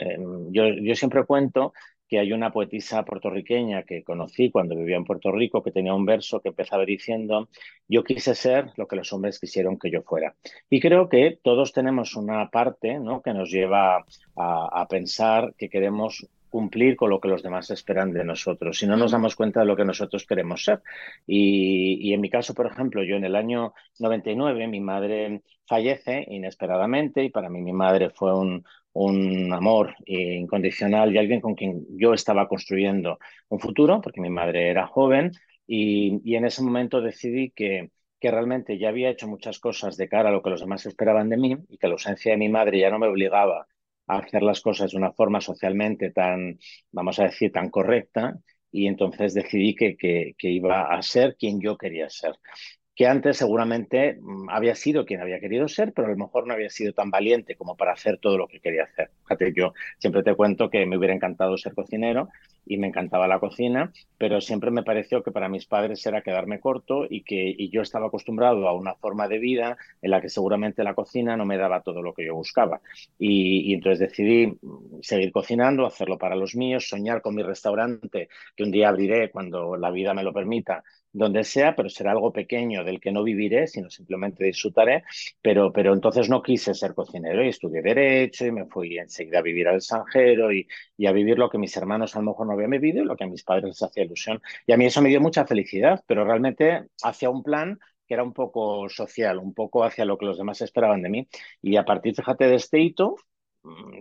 yo, 0.52 0.68
yo 0.68 0.96
siempre 0.96 1.26
cuento 1.26 1.74
que 2.14 2.20
hay 2.20 2.32
una 2.32 2.52
poetisa 2.52 3.04
puertorriqueña 3.04 3.82
que 3.82 4.04
conocí 4.04 4.52
cuando 4.52 4.76
vivía 4.76 4.98
en 4.98 5.04
Puerto 5.04 5.32
Rico 5.32 5.64
que 5.64 5.72
tenía 5.72 5.96
un 5.96 6.06
verso 6.06 6.42
que 6.42 6.50
empezaba 6.50 6.86
diciendo, 6.86 7.50
yo 7.88 8.04
quise 8.04 8.36
ser 8.36 8.68
lo 8.78 8.88
que 8.88 8.96
los 8.96 9.12
hombres 9.14 9.40
quisieron 9.40 9.80
que 9.80 9.90
yo 9.90 10.04
fuera. 10.04 10.36
Y 10.70 10.80
creo 10.80 11.10
que 11.10 11.40
todos 11.42 11.74
tenemos 11.74 12.16
una 12.16 12.52
parte 12.52 13.00
¿no? 13.00 13.24
que 13.24 13.34
nos 13.34 13.50
lleva 13.50 14.06
a, 14.36 14.82
a 14.82 14.88
pensar 14.88 15.56
que 15.58 15.70
queremos 15.70 16.28
cumplir 16.52 16.96
con 16.96 17.10
lo 17.10 17.20
que 17.20 17.30
los 17.30 17.42
demás 17.42 17.72
esperan 17.72 18.14
de 18.14 18.24
nosotros, 18.24 18.78
si 18.78 18.86
no 18.86 18.96
nos 18.96 19.12
damos 19.12 19.36
cuenta 19.36 19.62
de 19.62 19.66
lo 19.66 19.76
que 19.76 19.86
nosotros 19.86 20.24
queremos 20.28 20.64
ser. 20.64 20.84
Y, 21.26 21.98
y, 22.00 22.14
en 22.14 22.22
mi 22.22 22.30
caso, 22.30 22.54
por 22.54 22.68
ejemplo, 22.68 23.04
yo 23.04 23.16
en 23.16 23.26
el 23.26 23.36
año 23.36 23.74
99, 23.98 24.68
mi 24.68 24.80
madre 24.80 25.42
fallece 25.66 26.28
inesperadamente 26.30 27.24
y 27.24 27.32
para 27.32 27.50
mí 27.50 27.60
mi 27.60 27.74
madre 27.74 28.12
fue 28.12 28.38
un, 28.38 28.64
un 28.94 29.52
amor 29.54 29.96
incondicional 30.06 31.14
y 31.14 31.18
alguien 31.18 31.42
con 31.42 31.56
quien 31.56 31.86
yo 31.98 32.14
estaba 32.14 32.48
construyendo 32.48 33.20
un 33.50 33.60
futuro, 33.60 34.02
porque 34.02 34.22
mi 34.22 34.30
madre 34.30 34.70
era 34.70 34.88
joven 34.88 35.32
y, 35.68 36.20
y 36.24 36.36
en 36.36 36.46
ese 36.46 36.62
momento 36.64 37.02
decidí 37.02 37.52
que, 37.52 37.92
que 38.20 38.32
realmente 38.32 38.78
ya 38.78 38.90
había 38.90 39.10
hecho 39.10 39.28
muchas 39.28 39.60
cosas 39.60 39.98
de 39.98 40.08
cara 40.10 40.30
a 40.30 40.32
lo 40.32 40.42
que 40.44 40.50
los 40.52 40.62
demás 40.62 40.86
esperaban 40.86 41.30
de 41.30 41.38
mí 41.38 41.58
y 41.70 41.78
que 41.78 41.88
la 41.88 41.94
ausencia 41.94 42.32
de 42.32 42.38
mi 42.38 42.50
madre 42.50 42.80
ya 42.80 42.90
no 42.90 43.00
me 43.00 43.08
obligaba 43.08 43.68
a 44.08 44.18
hacer 44.18 44.44
las 44.44 44.62
cosas 44.62 44.92
de 44.92 44.98
una 44.98 45.12
forma 45.14 45.42
socialmente 45.42 46.12
tan, 46.12 46.60
vamos 46.92 47.20
a 47.20 47.24
decir, 47.26 47.52
tan 47.52 47.70
correcta. 47.70 48.38
Y 48.72 48.88
entonces 48.88 49.34
decidí 49.36 49.76
que, 49.76 49.96
que, 49.96 50.34
que 50.38 50.50
iba 50.50 50.84
a 50.94 51.02
ser 51.04 51.36
quien 51.38 51.62
yo 51.62 51.78
quería 51.78 52.10
ser 52.10 52.34
que 52.96 53.08
antes 53.08 53.38
seguramente 53.38 54.20
mm, 54.22 54.50
había 54.50 54.76
sido 54.76 55.06
quien 55.06 55.22
había 55.22 55.40
querido 55.40 55.68
ser, 55.68 55.94
pero 55.94 56.08
a 56.08 56.12
lo 56.12 56.18
mejor 56.18 56.48
no 56.48 56.54
había 56.54 56.70
sido 56.70 56.94
tan 56.94 57.10
valiente 57.10 57.56
como 57.56 57.76
para 57.76 57.94
hacer 57.94 58.20
todo 58.20 58.38
lo 58.38 58.48
que 58.48 58.60
quería 58.60 58.84
hacer. 58.84 59.12
Fíjate, 59.24 59.54
yo 59.56 59.74
siempre 59.98 60.24
te 60.24 60.36
cuento 60.36 60.70
que 60.70 60.86
me 60.86 60.98
hubiera 60.98 61.14
encantado 61.16 61.58
ser 61.58 61.74
cocinero 61.74 62.30
y 62.66 62.78
me 62.78 62.88
encantaba 62.88 63.28
la 63.28 63.40
cocina, 63.40 63.92
pero 64.18 64.40
siempre 64.40 64.72
me 64.72 64.84
pareció 64.84 65.22
que 65.24 65.32
para 65.32 65.50
mis 65.50 65.66
padres 65.66 66.06
era 66.06 66.22
quedarme 66.22 66.60
corto 66.60 67.06
y 67.10 67.24
que 67.24 67.56
yo 67.70 67.82
estaba 67.82 68.08
acostumbrado 68.08 68.68
a 68.68 68.74
una 68.74 68.96
forma 68.96 69.28
de 69.28 69.40
vida 69.40 69.78
en 70.02 70.12
la 70.12 70.22
que 70.22 70.30
seguramente 70.30 70.84
la 70.84 70.94
cocina 70.94 71.36
no 71.36 71.46
me 71.46 71.58
daba 71.58 71.82
todo 71.82 72.02
lo 72.02 72.14
que 72.14 72.26
yo 72.26 72.36
buscaba. 72.36 72.82
Y, 73.20 73.72
y 73.72 73.74
entonces 73.74 74.00
decidí 74.00 74.48
mm, 74.48 75.02
seguir 75.02 75.32
cocinando, 75.32 75.86
hacerlo 75.86 76.18
para 76.18 76.36
los 76.36 76.56
míos, 76.56 76.88
soñar 76.88 77.22
con 77.22 77.36
mi 77.36 77.44
restaurante, 77.44 78.30
que 78.56 78.64
un 78.64 78.72
día 78.72 78.90
abriré 78.90 79.32
cuando 79.32 79.76
la 79.78 79.92
vida 79.92 80.14
me 80.14 80.24
lo 80.24 80.34
permita, 80.34 80.84
donde 81.14 81.44
sea, 81.44 81.76
pero 81.76 81.90
será 81.90 82.12
algo 82.12 82.34
pequeño 82.34 82.84
del 82.84 83.00
que 83.00 83.12
no 83.12 83.24
viviré, 83.24 83.68
sino 83.68 83.90
simplemente 83.90 84.44
disfrutaré. 84.44 85.04
Pero, 85.42 85.72
pero 85.72 85.94
entonces 85.94 86.30
no 86.30 86.42
quise 86.42 86.74
ser 86.74 86.94
cocinero 86.96 87.44
y 87.44 87.50
estudié 87.50 87.82
Derecho 87.82 88.46
y 88.46 88.52
me 88.52 88.66
fui 88.66 88.98
enseguida 88.98 89.40
a 89.40 89.42
vivir 89.42 89.68
al 89.68 89.76
extranjero 89.76 90.52
y, 90.52 90.68
y, 90.98 91.06
a 91.06 91.12
vivir 91.12 91.38
lo 91.38 91.50
que 91.50 91.58
mis 91.58 91.76
hermanos 91.78 92.16
a 92.16 92.20
lo 92.20 92.26
mejor 92.26 92.48
no 92.48 92.54
habían 92.54 92.72
vivido 92.72 93.04
y 93.04 93.06
lo 93.06 93.16
que 93.16 93.24
a 93.26 93.28
mis 93.28 93.44
padres 93.44 93.66
les 93.66 93.84
hacía 93.84 94.04
ilusión. 94.04 94.42
Y 94.66 94.74
a 94.74 94.78
mí 94.78 94.86
eso 94.86 95.02
me 95.02 95.10
dio 95.10 95.22
mucha 95.22 95.46
felicidad, 95.46 96.04
pero 96.08 96.26
realmente 96.26 96.88
hacia 97.04 97.30
un 97.30 97.44
plan 97.44 97.80
que 98.08 98.14
era 98.16 98.24
un 98.24 98.34
poco 98.34 98.90
social, 98.90 99.40
un 99.40 99.54
poco 99.54 99.84
hacia 99.84 100.06
lo 100.06 100.18
que 100.18 100.26
los 100.26 100.38
demás 100.38 100.62
esperaban 100.62 101.02
de 101.02 101.10
mí. 101.10 101.28
Y 101.62 101.78
a 101.78 101.86
partir, 101.86 102.16
fíjate, 102.16 102.48
de 102.48 102.56
este 102.56 102.80
hito, 102.80 103.16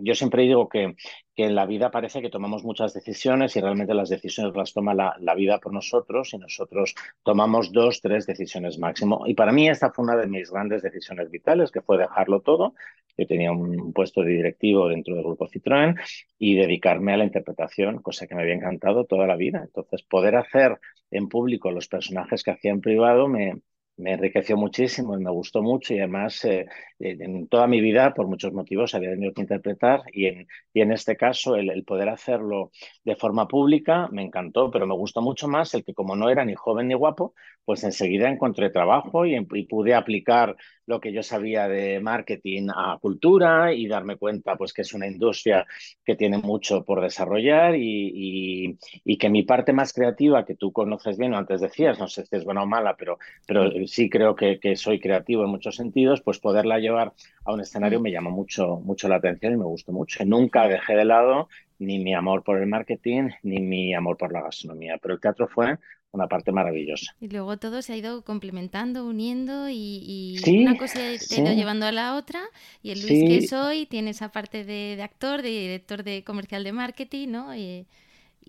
yo 0.00 0.14
siempre 0.14 0.42
digo 0.42 0.68
que, 0.68 0.96
que, 1.34 1.44
en 1.44 1.54
la 1.54 1.66
vida 1.66 1.90
parece 1.90 2.20
que 2.20 2.30
tomamos 2.30 2.64
muchas 2.64 2.92
decisiones 2.94 3.54
y 3.56 3.60
realmente 3.60 3.94
las 3.94 4.08
decisiones 4.08 4.56
las 4.56 4.72
toma 4.72 4.94
la, 4.94 5.16
la, 5.20 5.34
vida 5.34 5.58
por 5.58 5.72
nosotros 5.72 6.34
y 6.34 6.38
nosotros 6.38 6.94
tomamos 7.22 7.72
dos, 7.72 8.00
tres 8.00 8.26
decisiones 8.26 8.78
máximo. 8.78 9.24
Y 9.26 9.34
para 9.34 9.52
mí 9.52 9.68
esta 9.68 9.92
fue 9.92 10.04
una 10.04 10.16
de 10.16 10.26
mis 10.26 10.50
grandes 10.50 10.82
decisiones 10.82 11.30
vitales, 11.30 11.70
que 11.70 11.80
fue 11.80 11.98
dejarlo 11.98 12.40
todo. 12.40 12.74
Yo 13.16 13.26
tenía 13.26 13.52
un 13.52 13.92
puesto 13.92 14.22
de 14.22 14.32
directivo 14.32 14.88
dentro 14.88 15.14
del 15.14 15.24
grupo 15.24 15.46
Citroën 15.46 15.96
y 16.38 16.56
dedicarme 16.56 17.12
a 17.12 17.18
la 17.18 17.24
interpretación, 17.24 18.02
cosa 18.02 18.26
que 18.26 18.34
me 18.34 18.42
había 18.42 18.54
encantado 18.54 19.04
toda 19.04 19.26
la 19.26 19.36
vida. 19.36 19.62
Entonces, 19.62 20.02
poder 20.02 20.36
hacer 20.36 20.80
en 21.10 21.28
público 21.28 21.70
los 21.70 21.88
personajes 21.88 22.42
que 22.42 22.50
hacía 22.50 22.70
en 22.70 22.80
privado 22.80 23.28
me, 23.28 23.60
me 23.96 24.12
enriqueció 24.14 24.56
muchísimo 24.56 25.16
y 25.16 25.22
me 25.22 25.30
gustó 25.30 25.62
mucho 25.62 25.94
y 25.94 25.98
además 25.98 26.44
eh, 26.44 26.66
en 26.98 27.46
toda 27.48 27.66
mi 27.66 27.80
vida 27.80 28.14
por 28.14 28.26
muchos 28.26 28.52
motivos 28.52 28.94
había 28.94 29.10
tenido 29.10 29.32
que 29.34 29.42
interpretar 29.42 30.02
y 30.12 30.26
en, 30.26 30.48
y 30.72 30.80
en 30.80 30.92
este 30.92 31.16
caso 31.16 31.56
el, 31.56 31.70
el, 31.70 31.84
poder 31.84 32.08
hacerlo 32.08 32.70
de 33.04 33.16
forma 33.16 33.46
pública 33.48 34.08
me 34.10 34.22
encantó, 34.22 34.70
pero 34.70 34.86
me 34.86 34.94
gustó 34.94 35.20
mucho 35.22 35.48
más 35.48 35.74
el 35.74 35.84
que 35.84 35.94
como 35.94 36.16
no 36.16 36.30
era 36.30 36.44
ni 36.44 36.54
joven 36.54 36.88
ni 36.88 36.94
guapo, 36.94 37.34
pues 37.64 37.84
enseguida 37.84 38.28
encontré 38.28 38.70
trabajo 38.70 39.26
y, 39.26 39.36
y 39.36 39.66
pude 39.66 39.94
aplicar 39.94 40.56
lo 40.86 41.00
que 41.00 41.12
yo 41.12 41.22
sabía 41.22 41.68
de 41.68 42.00
marketing 42.00 42.68
a 42.74 42.98
cultura 43.00 43.72
y 43.72 43.86
darme 43.86 44.16
cuenta 44.16 44.56
pues 44.56 44.72
que 44.72 44.82
es 44.82 44.94
una 44.94 45.06
industria 45.06 45.66
que 46.04 46.16
tiene 46.16 46.38
mucho 46.38 46.84
por 46.84 47.00
desarrollar 47.00 47.74
y, 47.76 48.78
que 49.18 49.30
mi 49.30 49.44
parte 49.44 49.72
más 49.72 49.92
creativa, 49.92 50.44
que 50.44 50.56
tú 50.56 50.72
conoces 50.72 51.16
bien 51.16 51.32
o 51.34 51.38
antes 51.38 51.60
decías, 51.60 52.00
no 52.00 52.08
sé 52.08 52.26
si 52.26 52.34
es 52.34 52.44
buena 52.44 52.64
o 52.64 52.66
mala, 52.66 52.96
pero, 52.96 53.18
pero 53.46 53.70
sí 53.86 54.10
creo 54.10 54.34
que, 54.34 54.58
que 54.58 54.74
soy 54.74 54.98
creativo 54.98 55.44
en 55.44 55.50
muchos 55.50 55.76
sentidos, 55.76 56.22
pues 56.22 56.40
poderla 56.40 56.80
llevar 56.80 57.12
a 57.44 57.52
un 57.52 57.60
escenario 57.60 58.00
me 58.00 58.10
llama 58.10 58.30
mucho, 58.30 58.80
mucho 58.80 59.06
la 59.08 59.16
atención 59.16 59.52
y 59.52 59.56
me 59.56 59.64
gustó 59.64 59.92
mucho. 59.92 60.24
Nunca 60.24 60.66
dejé 60.66 60.96
de 60.96 61.04
lado 61.04 61.48
ni 61.78 61.98
mi 61.98 62.14
amor 62.14 62.42
por 62.42 62.58
el 62.58 62.66
marketing 62.66 63.30
ni 63.42 63.60
mi 63.60 63.94
amor 63.94 64.16
por 64.16 64.32
la 64.32 64.42
gastronomía, 64.42 64.98
pero 65.00 65.14
el 65.14 65.20
teatro 65.20 65.48
fue 65.48 65.78
una 66.12 66.28
parte 66.28 66.52
maravillosa. 66.52 67.14
Y 67.20 67.28
luego 67.28 67.56
todo 67.56 67.82
se 67.82 67.94
ha 67.94 67.96
ido 67.96 68.22
complementando, 68.22 69.06
uniendo 69.06 69.68
y, 69.70 70.36
una 70.46 70.76
cosa 70.76 71.00
te 71.28 71.34
ha 71.34 71.38
ido 71.40 71.52
llevando 71.52 71.86
a 71.86 71.92
la 71.92 72.16
otra. 72.16 72.40
Y 72.82 72.90
el 72.90 73.00
Luis 73.00 73.24
que 73.24 73.46
soy 73.46 73.86
tiene 73.86 74.10
esa 74.10 74.30
parte 74.30 74.64
de, 74.64 75.02
actor, 75.02 75.42
de 75.42 75.48
director 75.48 76.04
de 76.04 76.22
comercial 76.22 76.64
de 76.64 76.72
marketing, 76.72 77.28
¿no? 77.28 77.56
Y, 77.56 77.86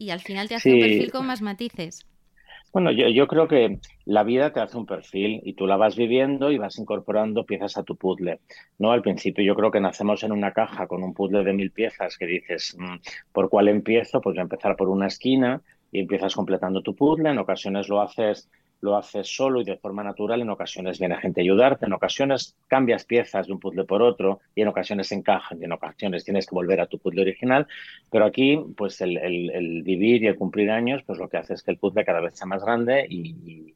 al 0.10 0.20
final 0.20 0.50
te 0.50 0.56
hace 0.56 0.74
un 0.74 0.80
perfil 0.82 1.12
con 1.12 1.26
más 1.26 1.42
matices. 1.42 2.06
Bueno, 2.74 2.92
yo, 2.92 3.08
yo, 3.08 3.28
creo 3.28 3.48
que 3.48 3.78
la 4.04 4.24
vida 4.24 4.52
te 4.52 4.60
hace 4.60 4.76
un 4.76 4.88
perfil 4.88 5.40
y 5.44 5.54
tú 5.54 5.68
la 5.68 5.78
vas 5.78 5.96
viviendo 5.96 6.52
y 6.52 6.58
vas 6.58 6.80
incorporando 6.80 7.46
piezas 7.46 7.78
a 7.78 7.84
tu 7.84 7.96
puzzle. 7.96 8.40
No, 8.80 8.92
al 8.92 9.04
principio 9.04 9.46
yo 9.46 9.56
creo 9.56 9.70
que 9.70 9.80
nacemos 9.80 10.24
en 10.24 10.32
una 10.32 10.52
caja 10.52 10.88
con 10.88 11.04
un 11.04 11.14
puzzle 11.14 11.44
de 11.44 11.54
mil 11.54 11.70
piezas 11.70 12.18
que 12.18 12.26
dices, 12.26 12.76
mm, 12.78 12.96
¿por 13.32 13.50
cuál 13.50 13.68
empiezo? 13.68 14.20
Pues 14.20 14.34
voy 14.34 14.40
a 14.40 14.42
empezar 14.42 14.76
por 14.76 14.90
una 14.90 15.06
esquina 15.06 15.62
y 15.94 16.00
empiezas 16.00 16.36
completando 16.36 16.82
tu 16.82 16.94
puzzle. 16.96 17.30
En 17.30 17.38
ocasiones 17.38 17.88
lo 17.88 18.02
haces 18.02 18.50
lo 18.84 18.98
haces 18.98 19.34
solo 19.34 19.62
y 19.62 19.64
de 19.64 19.78
forma 19.78 20.04
natural, 20.04 20.42
en 20.42 20.50
ocasiones 20.50 21.00
viene 21.00 21.16
gente 21.16 21.40
a 21.40 21.44
ayudarte, 21.44 21.86
en 21.86 21.94
ocasiones 21.94 22.58
cambias 22.68 23.06
piezas 23.06 23.48
de 23.48 23.54
un 23.54 23.60
puzzle 23.60 23.86
por 23.86 24.02
otro 24.02 24.42
y 24.54 24.62
en 24.62 24.68
ocasiones 24.68 25.10
encajan 25.14 25.62
y 25.62 25.64
en 25.64 25.72
ocasiones 25.72 26.26
tienes 26.26 26.46
que 26.46 26.54
volver 26.54 26.82
a 26.82 26.88
tu 26.88 27.00
puzzle 27.00 27.22
original, 27.22 27.66
pero 28.12 28.26
aquí 28.26 28.62
pues 28.76 29.00
el, 29.00 29.82
vivir 29.86 30.24
y 30.24 30.28
el 30.28 30.36
cumplir 30.36 30.70
años 30.70 31.02
pues 31.08 31.18
lo 31.18 31.30
que 31.30 31.38
hace 31.38 31.54
es 31.54 31.64
que 31.64 31.72
el 31.72 31.78
puzzle 31.78 32.04
cada 32.04 32.20
vez 32.20 32.38
sea 32.38 32.46
más 32.46 32.64
grande 32.64 33.08
y, 33.10 33.74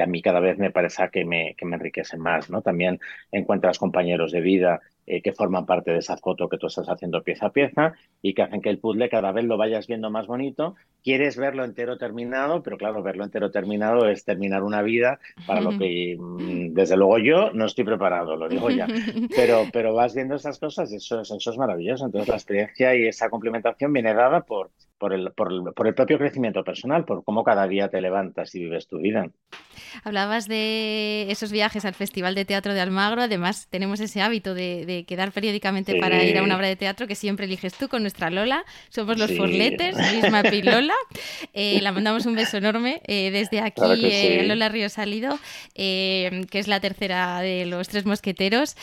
a 0.00 0.06
mí 0.06 0.22
cada 0.22 0.38
vez 0.38 0.58
me 0.58 0.70
parece 0.70 1.08
que 1.10 1.24
me, 1.24 1.54
que 1.54 1.64
me 1.64 1.74
enriquece 1.74 2.16
más, 2.16 2.50
¿no? 2.50 2.62
También 2.62 3.00
encuentras 3.32 3.78
compañeros 3.78 4.30
de 4.30 4.40
vida 4.40 4.80
eh, 5.10 5.22
que 5.22 5.32
forman 5.32 5.64
parte 5.64 5.90
de 5.90 5.98
esa 5.98 6.18
foto 6.18 6.48
que 6.48 6.58
tú 6.58 6.66
estás 6.66 6.86
haciendo 6.86 7.22
pieza 7.22 7.46
a 7.46 7.52
pieza 7.52 7.94
y 8.20 8.34
que 8.34 8.42
hacen 8.42 8.60
que 8.60 8.68
el 8.68 8.78
puzzle 8.78 9.08
cada 9.08 9.32
vez 9.32 9.44
lo 9.46 9.56
vayas 9.56 9.86
viendo 9.86 10.10
más 10.10 10.26
bonito. 10.26 10.74
Quieres 11.02 11.38
verlo 11.38 11.64
entero 11.64 11.96
terminado, 11.96 12.62
pero 12.62 12.76
claro, 12.76 13.02
verlo 13.02 13.24
entero 13.24 13.50
terminado 13.50 14.06
es 14.08 14.24
terminar 14.24 14.62
una 14.62 14.82
vida 14.82 15.18
para 15.46 15.62
lo 15.62 15.70
que, 15.78 16.16
mm, 16.18 16.74
desde 16.74 16.96
luego, 16.98 17.18
yo 17.18 17.52
no 17.52 17.64
estoy 17.64 17.84
preparado, 17.84 18.36
lo 18.36 18.48
digo 18.48 18.68
ya. 18.68 18.86
Pero, 19.34 19.64
pero 19.72 19.94
vas 19.94 20.14
viendo 20.14 20.34
esas 20.34 20.58
cosas 20.58 20.92
y 20.92 20.96
eso, 20.96 21.20
eso 21.20 21.36
es 21.36 21.56
maravilloso. 21.56 22.06
Entonces, 22.06 22.28
la 22.28 22.34
experiencia 22.34 22.94
y 22.94 23.06
esa 23.06 23.30
complementación 23.30 23.92
viene 23.92 24.12
dada 24.12 24.40
por, 24.40 24.70
por 24.98 25.12
el, 25.12 25.30
por, 25.32 25.52
el, 25.52 25.72
por 25.74 25.86
el, 25.86 25.94
propio 25.94 26.18
crecimiento 26.18 26.64
personal, 26.64 27.04
por 27.04 27.24
cómo 27.24 27.44
cada 27.44 27.66
día 27.66 27.88
te 27.88 28.00
levantas 28.00 28.54
y 28.54 28.60
vives 28.60 28.86
tu 28.86 28.98
vida. 28.98 29.30
Hablabas 30.04 30.48
de 30.48 31.30
esos 31.30 31.52
viajes 31.52 31.84
al 31.84 31.94
Festival 31.94 32.34
de 32.34 32.44
Teatro 32.44 32.74
de 32.74 32.80
Almagro, 32.80 33.22
además 33.22 33.68
tenemos 33.70 34.00
ese 34.00 34.20
hábito 34.20 34.54
de, 34.54 34.97
quedar 35.04 35.32
periódicamente 35.32 35.98
para 36.00 36.22
ir 36.22 36.36
a 36.38 36.42
una 36.42 36.56
obra 36.56 36.68
de 36.68 36.76
teatro 36.76 37.06
que 37.06 37.14
siempre 37.14 37.46
eliges 37.46 37.74
tú 37.74 37.88
con 37.88 38.02
nuestra 38.02 38.30
Lola, 38.30 38.64
somos 38.88 39.18
los 39.18 39.32
Forletes, 39.36 39.96
Misma 39.96 40.42
y 40.52 40.62
Lola, 40.62 40.94
eh, 41.52 41.80
la 41.82 41.92
mandamos 41.92 42.26
un 42.26 42.34
beso 42.34 42.56
enorme 42.56 43.00
eh, 43.06 43.30
desde 43.30 43.60
aquí, 43.60 43.82
eh, 44.04 44.44
Lola 44.46 44.68
Río 44.68 44.88
Salido, 44.88 45.38
que 45.74 46.48
es 46.52 46.68
la 46.68 46.80
tercera 46.80 47.40
de 47.40 47.66
los 47.66 47.88
Tres 47.88 48.06
Mosqueteros, 48.06 48.76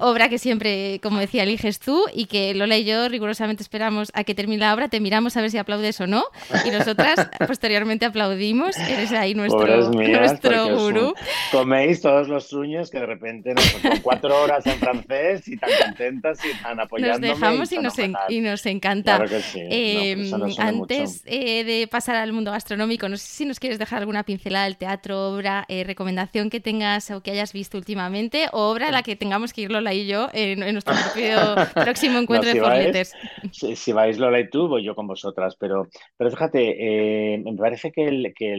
obra 0.00 0.28
que 0.28 0.38
siempre, 0.38 1.00
como 1.02 1.18
decía, 1.18 1.42
eliges 1.42 1.78
tú 1.78 2.04
y 2.14 2.26
que 2.26 2.54
Lola 2.54 2.76
y 2.76 2.84
yo 2.84 3.08
rigurosamente 3.08 3.62
esperamos 3.62 4.10
a 4.14 4.24
que 4.24 4.34
termine 4.34 4.60
la 4.60 4.74
obra. 4.74 4.88
Te 4.88 5.00
miramos 5.00 5.36
a 5.36 5.40
ver 5.40 5.50
si 5.50 5.58
aplaudes 5.58 6.00
o 6.00 6.06
no. 6.06 6.24
Y 6.64 6.70
nosotras 6.70 7.28
posteriormente 7.46 8.06
aplaudimos. 8.06 8.76
Eres 8.76 9.12
ahí 9.12 9.34
nuestro, 9.34 9.90
nuestro 9.90 10.76
gurú. 10.76 11.14
Coméis 11.50 12.00
todos 12.00 12.28
los 12.28 12.46
sueños 12.48 12.90
que 12.90 13.00
de 13.00 13.06
repente 13.06 13.54
nos 13.54 13.72
con 13.72 14.00
cuatro 14.00 14.42
horas 14.42 14.66
en 14.66 14.78
francés 14.92 15.48
y 15.48 15.56
tan 15.56 15.70
contentas 15.84 16.38
y 16.44 16.62
tan 16.62 16.80
apoyándonos. 16.80 17.20
Nos 17.20 17.40
dejamos 17.40 17.72
y, 17.72 17.78
nos, 17.78 17.98
y 18.28 18.40
nos, 18.40 18.66
encanta. 18.66 19.16
Claro 19.16 19.30
que 19.30 19.40
sí. 19.40 19.60
Eh, 19.62 20.30
antes 20.58 21.22
eh, 21.26 21.64
de 21.64 21.86
pasar 21.86 22.16
al 22.16 22.32
mundo 22.32 22.50
gastronómico, 22.50 23.08
no 23.08 23.16
sé 23.16 23.26
si 23.26 23.44
nos 23.44 23.58
quieres 23.58 23.78
dejar 23.78 24.00
alguna 24.00 24.24
pincelada 24.24 24.64
del 24.64 24.76
teatro, 24.76 25.30
obra, 25.30 25.64
eh, 25.68 25.84
recomendación 25.84 26.50
que 26.50 26.60
tengas 26.60 27.10
o 27.10 27.22
que 27.22 27.30
hayas 27.30 27.52
visto 27.52 27.78
últimamente, 27.78 28.46
o 28.52 28.70
obra 28.70 28.88
a 28.88 28.92
la 28.92 29.02
que 29.02 29.16
tengamos 29.16 29.52
que 29.52 29.62
ir 29.62 29.70
Lola 29.70 29.94
y 29.94 30.06
yo 30.06 30.28
en, 30.32 30.60
nuestro 30.72 30.94
próximo 31.74 32.18
encuentro 32.18 32.52
de 32.52 32.60
forletes. 32.60 33.14
Si, 33.50 33.76
si 33.76 33.92
vais 33.92 34.18
Lola 34.18 34.40
y 34.40 34.48
tú, 34.48 34.78
yo 34.78 34.94
con 34.94 35.06
vosotras, 35.06 35.56
pero, 35.56 35.88
pero 36.16 36.30
fíjate, 36.30 37.34
eh, 37.34 37.38
me 37.38 37.54
parece 37.54 37.92
que, 37.92 38.06
el, 38.06 38.34
que 38.36 38.54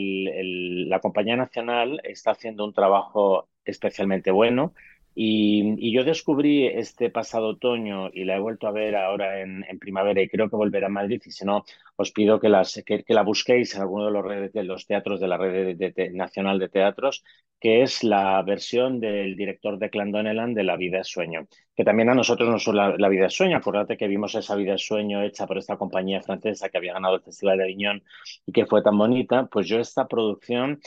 la 0.88 1.00
Compañía 1.00 1.36
Nacional 1.36 2.02
está 2.04 2.32
haciendo 2.32 2.66
un 2.66 2.74
trabajo 2.74 3.48
especialmente 3.66 4.32
bueno. 4.32 4.74
Y, 5.16 5.94
yo 5.94 6.04
descubrí 6.04 6.66
este 6.66 7.10
pasado 7.12 7.50
otoño 7.50 8.10
y 8.12 8.24
la 8.26 8.36
he 8.36 8.40
vuelto 8.40 8.68
a 8.68 8.72
ver 8.72 8.96
ahora 8.96 9.42
en, 9.42 9.64
primavera 9.80 10.22
y 10.22 10.28
creo 10.28 10.50
que 10.50 10.56
volverá 10.56 10.88
a 10.88 10.90
Madrid 10.90 11.22
y 11.26 11.32
si 11.32 11.46
no, 11.46 11.64
os 11.96 12.12
pido 12.12 12.40
que, 12.40 12.50
las, 12.50 12.82
que, 12.86 13.04
la 13.08 13.22
busquéis 13.22 13.76
en 13.76 13.82
alguno 13.82 14.06
de 14.06 14.64
los, 14.64 14.88
teatros 14.88 15.20
de 15.20 15.28
la 15.28 15.38
Red 15.38 15.78
Nacional 16.14 16.58
de 16.58 16.70
Teatros, 16.70 17.24
que 17.60 17.84
es 17.84 18.04
la 18.04 18.42
versión 18.42 19.00
del 19.00 19.36
director 19.36 19.78
de 19.78 19.90
Clandoneland 19.90 20.56
de 20.56 20.64
La 20.64 20.78
vida 20.78 21.00
es 21.00 21.08
sueño, 21.08 21.48
que 21.76 21.84
también 21.84 22.10
a 22.10 22.16
nosotros 22.16 22.50
nos 22.50 22.68
la, 22.68 22.98
la 22.98 23.10
vida 23.10 23.28
es 23.28 23.34
sueño. 23.34 23.58
Acuérdate 23.58 23.98
que 23.98 24.08
vimos 24.08 24.36
esa 24.36 24.56
vida 24.56 24.74
es 24.76 24.86
sueño 24.86 25.22
hecha 25.22 25.46
por 25.46 25.58
esta 25.58 25.78
compañía 25.78 26.22
francesa 26.22 26.70
que 26.70 26.78
había 26.78 26.94
ganado 26.94 27.16
el 27.16 27.22
Festival 27.22 27.58
de 27.60 27.66
Aviñón 27.66 28.04
y 28.46 28.52
que 28.52 28.66
fue 28.66 28.82
tan 28.82 28.98
bonita, 28.98 29.46
pues 29.46 29.68
yo 29.68 29.80
esta 29.80 30.08
producción 30.08 30.80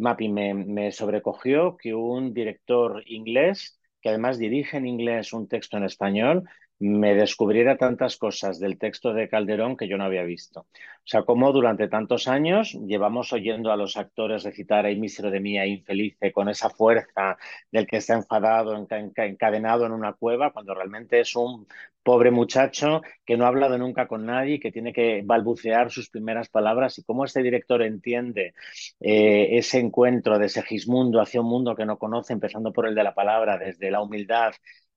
Mapi, 0.00 0.28
me, 0.28 0.92
sobrecogió 0.92 1.76
que 1.76 1.94
un 1.94 2.32
director 2.34 3.02
inglés, 3.06 3.78
que 4.00 4.08
además 4.08 4.38
dirige 4.38 4.76
en 4.78 4.86
inglés 4.86 5.32
un 5.32 5.48
texto 5.48 5.76
en 5.76 5.84
español, 5.84 6.48
me 6.82 7.14
descubriera 7.14 7.76
tantas 7.76 8.16
cosas 8.16 8.58
del 8.58 8.76
texto 8.76 9.14
de 9.14 9.28
Calderón 9.28 9.76
que 9.76 9.86
yo 9.86 9.96
no 9.96 10.02
había 10.02 10.24
visto. 10.24 10.60
O 10.60 11.06
sea, 11.06 11.22
como 11.22 11.52
durante 11.52 11.86
tantos 11.86 12.26
años 12.26 12.76
llevamos 12.86 13.32
oyendo 13.32 13.70
a 13.70 13.76
los 13.76 13.96
actores 13.96 14.42
recitar 14.42 14.84
Ay, 14.84 14.98
mísero 14.98 15.30
de 15.30 15.38
mía, 15.38 15.64
infelice, 15.64 16.32
con 16.32 16.48
esa 16.48 16.70
fuerza 16.70 17.36
del 17.70 17.86
que 17.86 17.98
está 17.98 18.14
enfadado, 18.14 18.76
encadenado 19.16 19.86
en 19.86 19.92
una 19.92 20.14
cueva, 20.14 20.52
cuando 20.52 20.74
realmente 20.74 21.20
es 21.20 21.36
un 21.36 21.68
pobre 22.02 22.32
muchacho 22.32 23.00
que 23.24 23.36
no 23.36 23.44
ha 23.44 23.48
hablado 23.48 23.78
nunca 23.78 24.08
con 24.08 24.26
nadie, 24.26 24.58
que 24.58 24.72
tiene 24.72 24.92
que 24.92 25.22
balbucear 25.24 25.92
sus 25.92 26.10
primeras 26.10 26.48
palabras 26.48 26.98
y 26.98 27.04
cómo 27.04 27.24
este 27.24 27.44
director 27.44 27.80
entiende 27.82 28.54
eh, 28.98 29.50
ese 29.52 29.78
encuentro 29.78 30.36
de 30.38 30.48
Segismundo 30.48 31.20
hacia 31.20 31.40
un 31.40 31.48
mundo 31.48 31.76
que 31.76 31.86
no 31.86 31.98
conoce, 31.98 32.32
empezando 32.32 32.72
por 32.72 32.88
el 32.88 32.96
de 32.96 33.04
la 33.04 33.14
palabra, 33.14 33.56
desde 33.56 33.90
la 33.92 34.02
humildad 34.02 34.52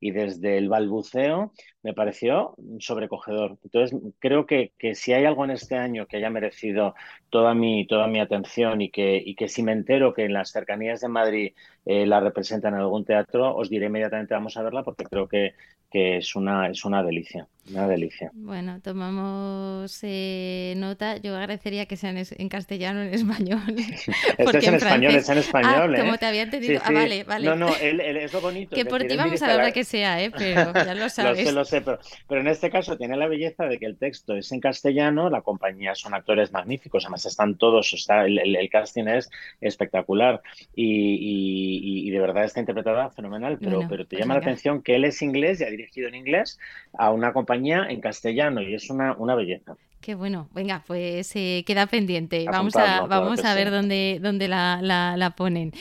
y 0.05 0.11
desde 0.11 0.59
el 0.59 0.69
balbuceo, 0.69 1.51
me 1.81 1.95
pareció 1.95 2.53
sobrecogedor. 2.77 3.57
Entonces, 3.63 3.99
creo 4.19 4.45
que, 4.45 4.71
que, 4.77 4.93
si 4.93 5.13
hay 5.13 5.25
algo 5.25 5.45
en 5.45 5.49
este 5.49 5.77
año 5.77 6.05
que 6.05 6.17
haya 6.17 6.29
merecido 6.29 6.93
toda 7.31 7.55
mi, 7.55 7.87
toda 7.87 8.05
mi 8.07 8.19
atención 8.19 8.81
y 8.81 8.91
que, 8.91 9.17
y 9.25 9.33
que 9.33 9.47
si 9.47 9.63
me 9.63 9.71
entero 9.71 10.13
que 10.13 10.25
en 10.25 10.33
las 10.33 10.51
cercanías 10.51 11.01
de 11.01 11.07
Madrid 11.07 11.53
eh, 11.85 12.05
la 12.05 12.19
representan 12.19 12.75
en 12.75 12.81
algún 12.81 13.03
teatro, 13.03 13.55
os 13.55 13.67
diré 13.67 13.87
inmediatamente 13.87 14.35
vamos 14.35 14.55
a 14.57 14.61
verla 14.61 14.83
porque 14.83 15.05
creo 15.05 15.27
que, 15.27 15.55
que 15.89 16.17
es, 16.17 16.35
una, 16.35 16.69
es 16.69 16.85
una 16.85 17.01
delicia. 17.01 17.47
Una 17.71 17.87
delicia. 17.87 18.29
Bueno, 18.33 18.79
tomamos 18.79 19.97
eh, 20.03 20.75
nota. 20.77 21.17
Yo 21.17 21.35
agradecería 21.35 21.87
que 21.87 21.97
sean 21.97 22.15
en 22.17 22.49
castellano, 22.49 23.01
en 23.01 23.13
español. 23.13 23.59
Este 24.37 24.57
es 24.59 24.67
en, 24.67 24.75
español, 24.75 25.15
es 25.15 25.29
en 25.29 25.37
español. 25.39 25.95
Ah, 25.95 25.99
como 25.99 26.17
te 26.17 26.25
había 26.27 26.43
entendido. 26.43 26.79
Ah, 26.83 26.91
vale, 26.91 27.23
vale. 27.23 27.47
No, 27.47 27.55
no, 27.55 27.75
él, 27.81 27.99
es 28.01 28.33
lo 28.33 28.41
bonito. 28.41 28.75
Que 28.75 28.85
por 28.85 29.03
ti 29.03 29.17
vamos 29.17 29.41
a 29.41 29.47
la 29.47 29.55
hora 29.55 29.71
que 29.71 29.83
sea, 29.83 30.21
¿eh? 30.21 30.31
pero 30.37 30.73
ya 30.73 30.93
lo 30.93 31.09
sabes. 31.09 31.39
lo 31.39 31.45
sé, 31.45 31.51
lo 31.53 31.65
sé, 31.65 31.81
pero, 31.81 31.99
pero, 32.27 32.41
en 32.41 32.47
este 32.47 32.69
caso 32.69 32.97
tiene 32.97 33.17
la 33.17 33.27
belleza 33.27 33.65
de 33.65 33.79
que 33.79 33.85
el 33.85 33.97
texto 33.97 34.35
es 34.35 34.51
en 34.51 34.59
castellano, 34.59 35.29
la 35.29 35.41
compañía 35.41 35.95
son 35.95 36.13
actores 36.13 36.51
magníficos, 36.51 37.05
además 37.05 37.25
están 37.25 37.57
todos, 37.57 37.93
está, 37.93 38.25
el, 38.25 38.37
el, 38.55 38.69
casting 38.69 39.05
es 39.05 39.29
espectacular 39.61 40.41
y, 40.75 42.07
y, 42.07 42.11
de 42.11 42.19
verdad 42.19 42.43
está 42.43 42.59
interpretada 42.59 43.09
fenomenal, 43.09 43.57
pero, 43.59 43.87
pero 43.89 44.03
te 44.05 44.17
pues 44.17 44.21
llama 44.21 44.35
la 44.35 44.41
atención 44.41 44.83
que 44.83 44.95
él 44.95 45.05
es 45.05 45.21
inglés 45.21 45.61
y 45.61 45.63
ha 45.63 45.69
dirigido 45.69 46.07
en 46.07 46.15
inglés 46.15 46.59
a 46.93 47.11
una 47.11 47.33
compañía 47.33 47.54
en 47.55 48.01
castellano 48.01 48.61
y 48.61 48.73
es 48.73 48.89
una, 48.89 49.13
una 49.13 49.35
belleza. 49.35 49.75
Qué 50.05 50.13
bueno. 50.13 50.49
Venga, 50.53 50.83
pues 50.85 51.35
eh, 51.35 51.63
queda 51.65 51.87
pendiente. 51.87 52.45
vamos 52.45 52.75
a, 52.75 53.07
vamos 53.07 53.43
a 53.43 53.55
ver 53.55 53.71
dónde, 53.71 54.19
dónde 54.21 54.47
la, 54.47 54.79
la, 54.83 55.29
ponen. 55.31 55.71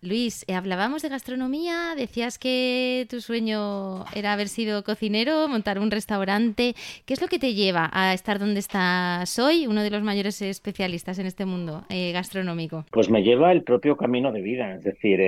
Luis, 0.00 0.42
eh, 0.48 0.54
hablábamos 0.54 1.02
de 1.02 1.10
gastronomía. 1.10 1.92
Decías 1.94 2.38
que 2.38 3.06
tu 3.10 3.20
sueño 3.20 4.06
era 4.14 4.32
haber 4.32 4.48
sido 4.48 4.84
cocinero, 4.84 5.48
montar 5.48 5.80
un 5.80 5.90
restaurante. 5.90 6.74
¿Qué 7.04 7.12
es 7.12 7.20
lo 7.20 7.28
que 7.28 7.38
te 7.38 7.52
lleva 7.52 7.90
a 7.92 8.14
estar 8.14 8.38
donde 8.38 8.60
estás 8.60 9.38
hoy, 9.38 9.66
uno 9.66 9.82
de 9.82 9.90
los 9.90 10.02
mayores 10.02 10.40
especialistas 10.40 11.18
en 11.18 11.26
este 11.26 11.44
mundo 11.44 11.84
eh, 11.90 12.12
gastronómico? 12.12 12.86
Pues 12.90 13.10
me 13.10 13.22
lleva 13.22 13.52
el 13.52 13.64
propio 13.64 13.98
camino 13.98 14.32
de 14.32 14.40
vida. 14.40 14.76
Es 14.76 14.84
decir, 14.84 15.20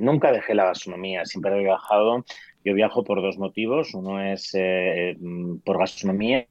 nunca 0.00 0.32
dejé 0.32 0.56
la 0.56 0.64
gastronomía. 0.64 1.24
Siempre 1.26 1.56
he 1.56 1.62
viajado. 1.62 2.24
Yo 2.64 2.74
viajo 2.74 3.04
por 3.04 3.22
dos 3.22 3.38
motivos. 3.38 3.94
Uno 3.94 4.22
es 4.22 4.56
por 5.64 5.78
gastronomía 5.78 6.46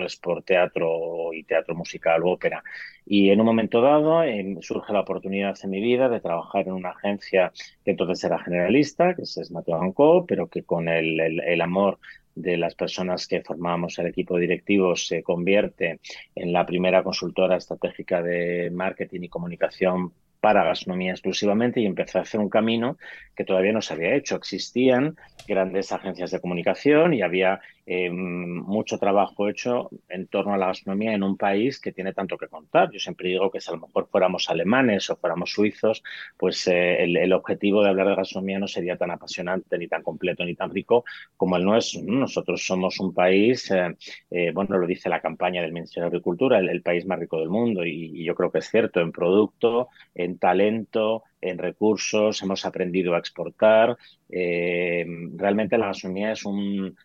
es 0.00 0.16
por 0.16 0.42
teatro 0.42 1.32
y 1.34 1.44
teatro 1.44 1.74
musical 1.74 2.22
o 2.22 2.30
ópera. 2.30 2.62
Y 3.04 3.30
en 3.30 3.40
un 3.40 3.46
momento 3.46 3.80
dado 3.80 4.22
em, 4.22 4.60
surge 4.60 4.92
la 4.92 5.00
oportunidad 5.00 5.56
en 5.62 5.70
mi 5.70 5.80
vida 5.80 6.08
de 6.08 6.20
trabajar 6.20 6.66
en 6.66 6.74
una 6.74 6.90
agencia 6.90 7.52
que 7.84 7.90
entonces 7.90 8.24
era 8.24 8.38
generalista, 8.38 9.14
que 9.14 9.22
es 9.22 9.50
Mateo 9.50 9.92
Co, 9.92 10.24
pero 10.26 10.48
que 10.48 10.62
con 10.62 10.88
el, 10.88 11.60
amor 11.60 11.98
de 12.34 12.56
las 12.56 12.74
personas 12.74 13.26
que 13.26 13.42
formábamos 13.42 13.98
el 13.98 14.06
equipo 14.06 14.38
directivo 14.38 14.96
se 14.96 15.22
convierte 15.22 16.00
en 16.34 16.52
la 16.52 16.64
primera 16.64 17.02
consultora 17.02 17.56
estratégica 17.56 18.22
de 18.22 18.70
marketing 18.70 19.22
y 19.22 19.28
comunicación 19.28 20.12
para 20.42 20.64
gastronomía 20.64 21.12
exclusivamente 21.12 21.80
y 21.80 21.86
empecé 21.86 22.18
a 22.18 22.22
hacer 22.22 22.40
un 22.40 22.48
camino 22.48 22.98
que 23.36 23.44
todavía 23.44 23.72
no 23.72 23.80
se 23.80 23.94
había 23.94 24.16
hecho. 24.16 24.34
Existían 24.34 25.16
grandes 25.46 25.92
agencias 25.92 26.32
de 26.32 26.40
comunicación 26.40 27.14
y 27.14 27.22
había 27.22 27.60
eh, 27.86 28.10
mucho 28.10 28.98
trabajo 28.98 29.48
hecho 29.48 29.90
en 30.08 30.26
torno 30.26 30.54
a 30.54 30.56
la 30.56 30.66
gastronomía 30.66 31.14
en 31.14 31.22
un 31.22 31.36
país 31.36 31.80
que 31.80 31.92
tiene 31.92 32.12
tanto 32.12 32.36
que 32.36 32.48
contar. 32.48 32.90
Yo 32.92 32.98
siempre 32.98 33.28
digo 33.28 33.50
que 33.52 33.60
si 33.60 33.70
a 33.70 33.74
lo 33.74 33.86
mejor 33.86 34.08
fuéramos 34.10 34.50
alemanes 34.50 35.10
o 35.10 35.16
fuéramos 35.16 35.52
suizos, 35.52 36.02
pues 36.36 36.66
eh, 36.66 37.04
el, 37.04 37.32
objetivo 37.32 37.82
de 37.82 37.90
hablar 37.90 38.08
de 38.08 38.16
gastronomía 38.16 38.58
no 38.58 38.68
sería 38.68 38.96
tan 38.96 39.10
apasionante, 39.10 39.78
ni 39.78 39.88
tan 39.88 40.02
completo, 40.02 40.44
ni 40.44 40.54
tan 40.54 40.70
rico 40.70 41.04
como 41.36 41.56
el 41.56 41.64
nuestro. 41.64 42.02
Nosotros 42.02 42.64
somos 42.64 43.00
un 43.00 43.14
país, 43.14 43.70
eh, 43.70 44.52
bueno, 44.52 44.76
lo 44.76 44.86
dice 44.86 45.08
la 45.08 45.20
campaña 45.20 45.62
del 45.62 45.72
Ministerio 45.72 46.04
de 46.04 46.16
Agricultura, 46.16 46.58
el, 46.58 46.82
país 46.82 47.06
más 47.06 47.18
rico 47.18 47.38
del 47.38 47.48
mundo 47.48 47.86
y, 47.86 48.20
y, 48.20 48.24
yo 48.24 48.34
creo 48.34 48.50
que 48.50 48.58
es 48.58 48.68
cierto 48.68 49.00
en 49.00 49.12
producto, 49.12 49.88
en 50.14 50.31
talento, 50.38 51.24
en 51.40 51.58
recursos, 51.58 52.42
hemos 52.42 52.64
aprendido 52.64 53.14
a 53.14 53.18
exportar. 53.18 53.96
realmente 54.28 55.78
la 55.78 55.86
gastronomía 55.86 56.32
es 56.32 56.44
un 56.44 56.96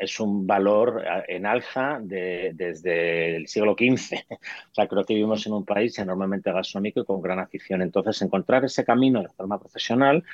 es 0.00 0.20
un 0.20 0.46
valor 0.46 1.02
en 1.28 1.46
alza 1.46 1.98
desde 2.02 3.36
el 3.36 3.46
siglo 3.48 3.74
XV. 3.78 4.16
O 4.70 4.74
sea, 4.74 4.86
creo 4.86 5.04
que 5.04 5.14
vivimos 5.14 5.46
en 5.46 5.52
un 5.52 5.64
país 5.64 5.98
enormemente 5.98 6.52
gastronómico 6.52 7.00
y 7.00 7.04
con 7.04 7.20
gran 7.20 7.38
afición. 7.38 7.82
Entonces, 7.82 8.22
encontrar 8.22 8.64
ese 8.64 8.84
camino 8.84 9.22
de 9.22 9.28
forma 9.28 9.58
profesional 9.58 10.24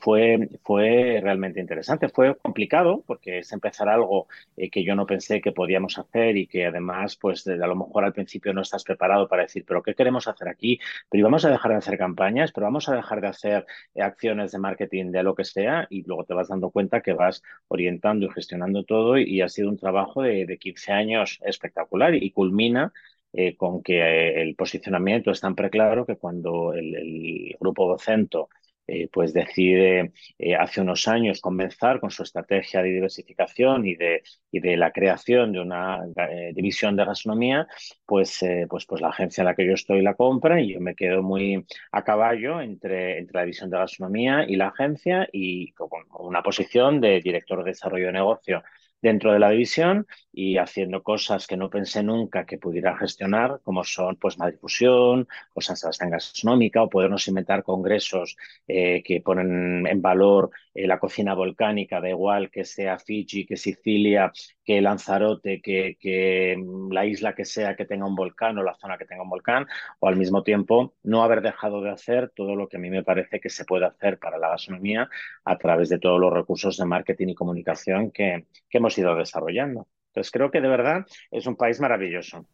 fue, 0.00 0.48
fue 0.62 1.20
realmente 1.22 1.60
interesante. 1.60 2.08
Fue 2.08 2.36
complicado 2.36 3.02
porque 3.06 3.40
es 3.40 3.52
empezar 3.52 3.88
algo 3.88 4.28
eh, 4.56 4.70
que 4.70 4.84
yo 4.84 4.94
no 4.94 5.06
pensé 5.06 5.40
que 5.40 5.52
podíamos 5.52 5.98
hacer 5.98 6.36
y 6.36 6.46
que 6.46 6.66
además, 6.66 7.16
pues 7.16 7.46
a 7.46 7.54
lo 7.54 7.76
mejor 7.76 8.04
al 8.04 8.12
principio 8.12 8.52
no 8.52 8.62
estás 8.62 8.84
preparado 8.84 9.28
para 9.28 9.42
decir, 9.42 9.64
pero 9.66 9.82
¿qué 9.82 9.94
queremos 9.94 10.28
hacer 10.28 10.48
aquí? 10.48 10.78
Pero 11.10 11.24
vamos 11.24 11.44
a 11.44 11.50
dejar 11.50 11.72
de 11.72 11.78
hacer 11.78 11.98
campañas, 11.98 12.52
pero 12.52 12.66
vamos 12.66 12.88
a 12.88 12.94
dejar 12.94 13.20
de 13.20 13.28
hacer 13.28 13.66
eh, 13.94 14.02
acciones 14.02 14.52
de 14.52 14.58
marketing 14.58 15.10
de 15.10 15.22
lo 15.22 15.34
que 15.34 15.44
sea 15.44 15.86
y 15.90 16.02
luego 16.04 16.24
te 16.24 16.34
vas 16.34 16.48
dando 16.48 16.70
cuenta 16.70 17.00
que 17.00 17.12
vas 17.12 17.42
orientando 17.68 18.26
y 18.26 18.30
gestionando 18.30 18.84
todo 18.84 19.18
y, 19.18 19.40
ha 19.40 19.48
sido 19.48 19.68
un 19.68 19.76
trabajo 19.78 20.22
de, 20.22 20.46
de 20.46 20.58
15 20.58 20.92
años 20.92 21.38
espectacular 21.44 22.14
y, 22.14 22.30
culmina 22.30 22.92
eh, 23.32 23.56
con 23.56 23.82
que 23.82 24.40
el 24.42 24.54
posicionamiento 24.56 25.30
es 25.30 25.40
tan 25.40 25.54
preclaro 25.54 26.06
que 26.06 26.16
cuando 26.16 26.72
el, 26.74 27.54
grupo 27.60 27.88
Docento 27.88 28.48
eh, 28.86 29.08
pues 29.12 29.32
decide 29.32 30.12
eh, 30.38 30.54
hace 30.54 30.80
unos 30.80 31.08
años 31.08 31.40
comenzar 31.40 32.00
con 32.00 32.10
su 32.10 32.22
estrategia 32.22 32.82
de 32.82 32.90
diversificación 32.90 33.86
y 33.86 33.94
de, 33.96 34.22
y 34.50 34.60
de 34.60 34.76
la 34.76 34.92
creación 34.92 35.52
de 35.52 35.60
una 35.60 36.00
eh, 36.30 36.52
división 36.54 36.96
de 36.96 37.04
gastronomía, 37.04 37.66
pues, 38.04 38.40
pues, 38.68 38.86
pues 38.86 39.00
la 39.00 39.08
agencia 39.08 39.42
en 39.42 39.46
la 39.46 39.54
que 39.54 39.66
yo 39.66 39.72
estoy 39.74 40.02
la 40.02 40.14
compra 40.14 40.60
y 40.60 40.74
yo 40.74 40.80
me 40.80 40.94
quedo 40.94 41.22
muy 41.22 41.66
a 41.92 42.04
caballo 42.04 42.60
entre, 42.60 43.18
entre 43.18 43.34
la 43.34 43.42
división 43.42 43.70
de 43.70 43.78
gastronomía 43.78 44.44
y 44.48 44.56
la 44.56 44.68
agencia 44.68 45.28
y 45.32 45.72
con 45.72 45.90
una 46.18 46.42
posición 46.42 47.00
de 47.00 47.20
director 47.20 47.64
de 47.64 47.70
desarrollo 47.70 48.06
de 48.06 48.12
negocio 48.12 48.62
dentro 49.02 49.32
de 49.32 49.38
la 49.38 49.50
división 49.50 50.06
y 50.38 50.58
haciendo 50.58 51.02
cosas 51.02 51.46
que 51.46 51.56
no 51.56 51.70
pensé 51.70 52.02
nunca 52.02 52.44
que 52.44 52.58
pudiera 52.58 52.94
gestionar, 52.98 53.60
como 53.64 53.82
son 53.84 54.16
pues 54.16 54.36
Madrifusión 54.38 55.26
o 55.54 55.60
San 55.62 55.76
Sebastián 55.76 56.10
Gastronómica, 56.10 56.82
o 56.82 56.90
podernos 56.90 57.26
inventar 57.28 57.62
congresos 57.62 58.36
eh, 58.68 59.02
que 59.02 59.22
ponen 59.22 59.86
en 59.86 60.02
valor 60.02 60.50
eh, 60.74 60.86
la 60.86 60.98
cocina 60.98 61.32
volcánica, 61.34 62.02
da 62.02 62.10
igual 62.10 62.50
que 62.50 62.66
sea 62.66 62.98
Fiji, 62.98 63.46
que 63.46 63.56
Sicilia, 63.56 64.30
que 64.62 64.82
Lanzarote, 64.82 65.62
que, 65.62 65.96
que 65.98 66.62
la 66.90 67.06
isla 67.06 67.34
que 67.34 67.46
sea 67.46 67.74
que 67.74 67.86
tenga 67.86 68.04
un 68.06 68.14
volcán 68.14 68.58
o 68.58 68.62
la 68.62 68.74
zona 68.74 68.98
que 68.98 69.06
tenga 69.06 69.22
un 69.22 69.30
volcán, 69.30 69.66
o 70.00 70.08
al 70.08 70.16
mismo 70.16 70.42
tiempo 70.42 70.94
no 71.02 71.22
haber 71.22 71.40
dejado 71.40 71.80
de 71.80 71.90
hacer 71.90 72.30
todo 72.36 72.56
lo 72.56 72.68
que 72.68 72.76
a 72.76 72.80
mí 72.80 72.90
me 72.90 73.02
parece 73.04 73.40
que 73.40 73.48
se 73.48 73.64
puede 73.64 73.86
hacer 73.86 74.18
para 74.18 74.36
la 74.38 74.50
gastronomía 74.50 75.08
a 75.46 75.56
través 75.56 75.88
de 75.88 75.98
todos 75.98 76.20
los 76.20 76.32
recursos 76.32 76.76
de 76.76 76.84
marketing 76.84 77.28
y 77.28 77.34
comunicación 77.34 78.10
que 78.10 78.44
hemos 78.70 78.98
ido 78.98 79.14
desarrollando. 79.16 79.86
Entonces 80.16 80.32
creo 80.32 80.50
que 80.50 80.62
de 80.62 80.68
verdad 80.68 81.04
es 81.30 81.46
un 81.46 81.56
país 81.56 81.78
maravilloso. 81.78 82.46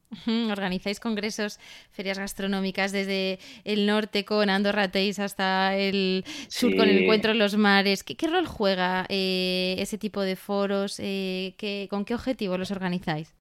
Organizáis 0.51 0.99
congresos, 0.99 1.61
ferias 1.93 2.19
gastronómicas 2.19 2.91
desde 2.91 3.39
el 3.63 3.87
norte 3.87 4.25
con 4.25 4.51
Andorra 4.51 4.91
Teis 4.91 5.21
hasta 5.21 5.77
el 5.77 6.25
sur 6.49 6.75
con 6.75 6.89
el 6.89 7.05
Encuentro 7.05 7.31
en 7.31 7.39
los 7.39 7.57
Mares. 7.57 8.03
¿Qué, 8.03 8.27
rol 8.27 8.47
juega 8.47 9.07
eh, 9.09 9.77
ese 9.79 9.97
tipo 9.97 10.23
de 10.23 10.35
foros? 10.35 10.99
Eh, 10.99 11.55
¿Con 11.89 12.05
qué 12.05 12.15
objetivo 12.17 12.59
los 12.59 12.73
organizáis? 12.73 13.33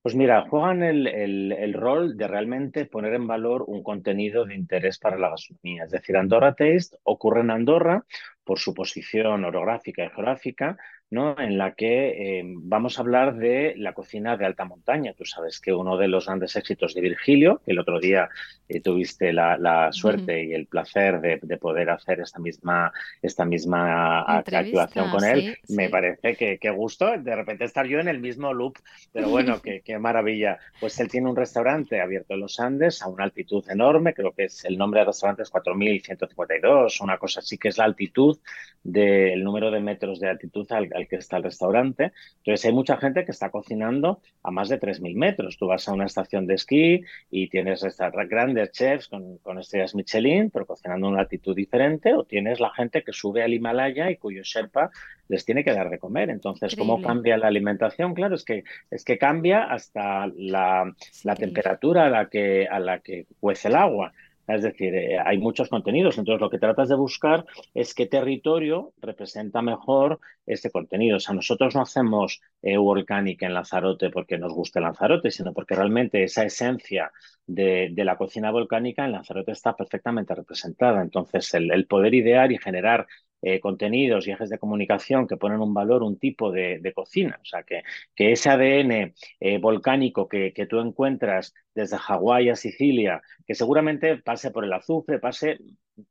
Pues 0.00 0.14
mira, 0.14 0.46
juegan 0.48 0.82
el, 0.82 1.06
el, 1.06 1.74
rol 1.74 2.16
de 2.16 2.26
realmente 2.26 2.86
poner 2.86 3.12
en 3.12 3.26
valor 3.26 3.64
un 3.66 3.82
contenido 3.82 4.46
de 4.46 4.54
interés 4.54 4.98
para 4.98 5.18
la 5.18 5.28
gastronomía. 5.28 5.84
Es 5.84 5.90
decir, 5.90 6.16
Andorra 6.16 6.54
Taste 6.54 6.96
ocurre 7.02 7.40
en 7.40 7.50
Andorra 7.50 8.06
por 8.44 8.58
su 8.58 8.72
posición 8.72 9.44
orográfica 9.44 10.04
y 10.04 10.08
geográfica, 10.08 10.78
¿no? 11.10 11.38
en 11.38 11.56
la 11.56 11.74
que 11.74 12.40
eh, 12.40 12.42
vamos 12.44 12.98
a 12.98 13.02
hablar 13.02 13.36
de 13.36 13.74
la 13.76 13.94
cocina 13.94 14.36
de 14.36 14.44
alta 14.44 14.64
montaña. 14.64 15.14
Tú 15.14 15.24
sabes 15.24 15.60
que 15.60 15.72
uno 15.72 15.96
de 15.96 16.08
los 16.08 16.26
grandes 16.26 16.56
éxitos 16.56 16.94
de 16.94 17.00
Virgilio, 17.00 17.62
que 17.64 17.72
el 17.72 17.78
otro 17.78 17.98
día 17.98 18.28
eh, 18.68 18.80
tuviste 18.80 19.32
la, 19.32 19.88
suerte 19.92 20.44
y 20.44 20.52
el 20.52 20.66
placer 20.66 21.20
de, 21.20 21.38
poder 21.58 21.90
hacer 21.90 22.20
esta 22.20 22.38
misma, 22.38 22.92
esta 23.22 23.44
misma 23.44 24.22
activación 24.22 25.10
con 25.10 25.24
él, 25.24 25.56
me 25.68 25.88
parece 25.88 26.36
que, 26.36 26.58
que, 26.58 26.70
gusto 26.70 27.16
de 27.18 27.34
repente 27.34 27.64
estar 27.64 27.86
yo 27.86 27.98
en 27.98 28.08
el 28.08 28.20
mismo 28.20 28.52
loop, 28.52 28.76
pero 29.12 29.28
bueno, 29.28 29.60
qué, 29.62 29.80
qué 29.84 29.98
maravilla. 29.98 30.58
Pues 30.80 31.00
él 31.00 31.08
tiene 31.08 31.28
un 31.28 31.36
restaurante 31.36 32.00
abierto 32.00 32.34
en 32.34 32.40
los 32.40 32.60
Andes 32.60 33.02
a 33.02 33.08
una 33.08 33.24
altitud 33.24 33.64
enorme, 33.70 34.14
creo 34.14 34.32
que 34.32 34.44
es 34.44 34.64
el 34.64 34.76
nombre 34.76 35.00
del 35.00 35.08
restaurante 35.08 35.42
es 35.42 35.52
4.152, 35.52 37.00
una 37.00 37.18
cosa 37.18 37.40
así 37.40 37.56
que 37.56 37.68
es 37.68 37.78
la 37.78 37.84
altitud 37.84 38.38
del 38.82 39.42
número 39.42 39.70
de 39.70 39.80
metros 39.80 40.20
de 40.20 40.28
altitud 40.28 40.70
al 40.72 40.97
que 41.06 41.16
está 41.16 41.36
el 41.36 41.44
restaurante. 41.44 42.12
Entonces 42.38 42.64
hay 42.66 42.72
mucha 42.72 42.96
gente 42.96 43.24
que 43.24 43.30
está 43.30 43.50
cocinando 43.50 44.20
a 44.42 44.50
más 44.50 44.68
de 44.68 44.80
3.000 44.80 45.14
metros. 45.14 45.56
Tú 45.58 45.66
vas 45.66 45.88
a 45.88 45.92
una 45.92 46.06
estación 46.06 46.46
de 46.46 46.54
esquí 46.54 47.02
y 47.30 47.48
tienes 47.48 47.84
estas 47.84 48.12
grandes 48.12 48.72
chefs 48.72 49.08
con, 49.08 49.38
con 49.38 49.58
estrellas 49.58 49.94
Michelin, 49.94 50.50
pero 50.50 50.66
cocinando 50.66 51.06
a 51.06 51.10
una 51.10 51.20
altitud 51.20 51.54
diferente, 51.54 52.14
o 52.14 52.24
tienes 52.24 52.60
la 52.60 52.70
gente 52.70 53.02
que 53.02 53.12
sube 53.12 53.42
al 53.42 53.54
Himalaya 53.54 54.10
y 54.10 54.16
cuyo 54.16 54.42
Sherpa 54.42 54.90
les 55.28 55.44
tiene 55.44 55.62
que 55.62 55.72
dar 55.72 55.90
de 55.90 55.98
comer. 55.98 56.30
Entonces, 56.30 56.74
¿cómo 56.74 57.00
cambia 57.02 57.36
la 57.36 57.48
alimentación? 57.48 58.14
Claro, 58.14 58.34
es 58.34 58.44
que, 58.44 58.64
es 58.90 59.04
que 59.04 59.18
cambia 59.18 59.64
hasta 59.64 60.26
la, 60.36 60.92
la 61.22 61.34
temperatura 61.36 62.06
a 62.06 62.10
la, 62.10 62.28
que, 62.28 62.66
a 62.66 62.80
la 62.80 63.00
que 63.00 63.26
cuece 63.38 63.68
el 63.68 63.76
agua. 63.76 64.12
Es 64.48 64.62
decir, 64.62 64.94
eh, 64.94 65.18
hay 65.18 65.38
muchos 65.38 65.68
contenidos, 65.68 66.16
entonces 66.18 66.40
lo 66.40 66.48
que 66.48 66.58
tratas 66.58 66.88
de 66.88 66.96
buscar 66.96 67.44
es 67.74 67.94
qué 67.94 68.06
territorio 68.06 68.92
representa 69.00 69.60
mejor 69.62 70.20
este 70.46 70.70
contenido. 70.70 71.18
O 71.18 71.20
sea, 71.20 71.34
nosotros 71.34 71.74
no 71.74 71.82
hacemos 71.82 72.40
eh, 72.62 72.78
volcánica 72.78 73.46
en 73.46 73.54
Lanzarote 73.54 74.10
porque 74.10 74.38
nos 74.38 74.54
guste 74.54 74.80
Lanzarote, 74.80 75.30
sino 75.30 75.52
porque 75.52 75.74
realmente 75.74 76.24
esa 76.24 76.44
esencia 76.44 77.12
de, 77.46 77.92
la 77.96 78.16
cocina 78.16 78.50
volcánica 78.50 79.04
en 79.04 79.12
Lanzarote 79.12 79.52
está 79.52 79.76
perfectamente 79.76 80.34
representada. 80.34 81.02
Entonces, 81.02 81.52
el 81.54 81.86
poder 81.86 82.14
idear 82.14 82.50
y 82.50 82.58
generar 82.58 83.06
eh, 83.42 83.60
contenidos 83.60 84.26
y 84.26 84.32
ejes 84.32 84.50
de 84.50 84.58
comunicación 84.58 85.26
que 85.28 85.36
ponen 85.36 85.60
un 85.60 85.72
valor, 85.74 86.02
un 86.02 86.18
tipo 86.18 86.50
de, 86.50 86.92
cocina. 86.94 87.38
O 87.40 87.44
sea, 87.44 87.62
que, 87.62 87.82
que 88.14 88.32
ese 88.32 88.50
ADN 88.50 89.14
eh, 89.40 89.58
volcánico 89.58 90.28
que, 90.28 90.52
que, 90.52 90.66
tú 90.66 90.80
encuentras 90.80 91.54
desde 91.74 91.98
Hawái 91.98 92.48
a 92.50 92.56
Sicilia, 92.56 93.22
que 93.46 93.54
seguramente 93.54 94.16
pase 94.18 94.50
por 94.50 94.64
el 94.64 94.72
azufre, 94.72 95.18
pase, 95.18 95.58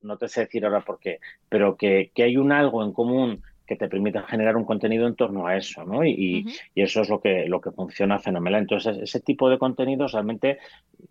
no 0.02 0.18
te 0.18 0.28
sé 0.28 0.42
decir 0.42 0.66
ahora 0.66 0.82
por 0.82 1.00
qué, 1.00 1.20
pero 1.50 1.76
que, 1.76 2.12
que 2.16 2.24
hay 2.24 2.38
un 2.38 2.52
algo 2.52 2.84
en 2.84 2.94
común 2.94 3.42
que 3.67 3.75
te 3.75 3.89
permitan 3.89 4.23
generar 4.23 4.56
un 4.56 4.63
contenido 4.63 5.08
en 5.08 5.15
torno 5.15 5.45
a 5.45 5.58
eso, 5.58 5.84
¿no? 5.84 6.03
Y, 6.06 6.45
y, 6.73 6.82
eso 6.82 7.01
es 7.01 7.10
lo 7.10 7.19
que, 7.19 7.45
lo 7.47 7.60
que 7.60 7.71
funciona 7.71 8.17
fenomenal. 8.17 8.62
Entonces, 8.62 8.97
ese 8.97 9.19
tipo 9.19 9.49
de 9.49 9.60
contenidos 9.60 10.13
realmente, 10.13 10.60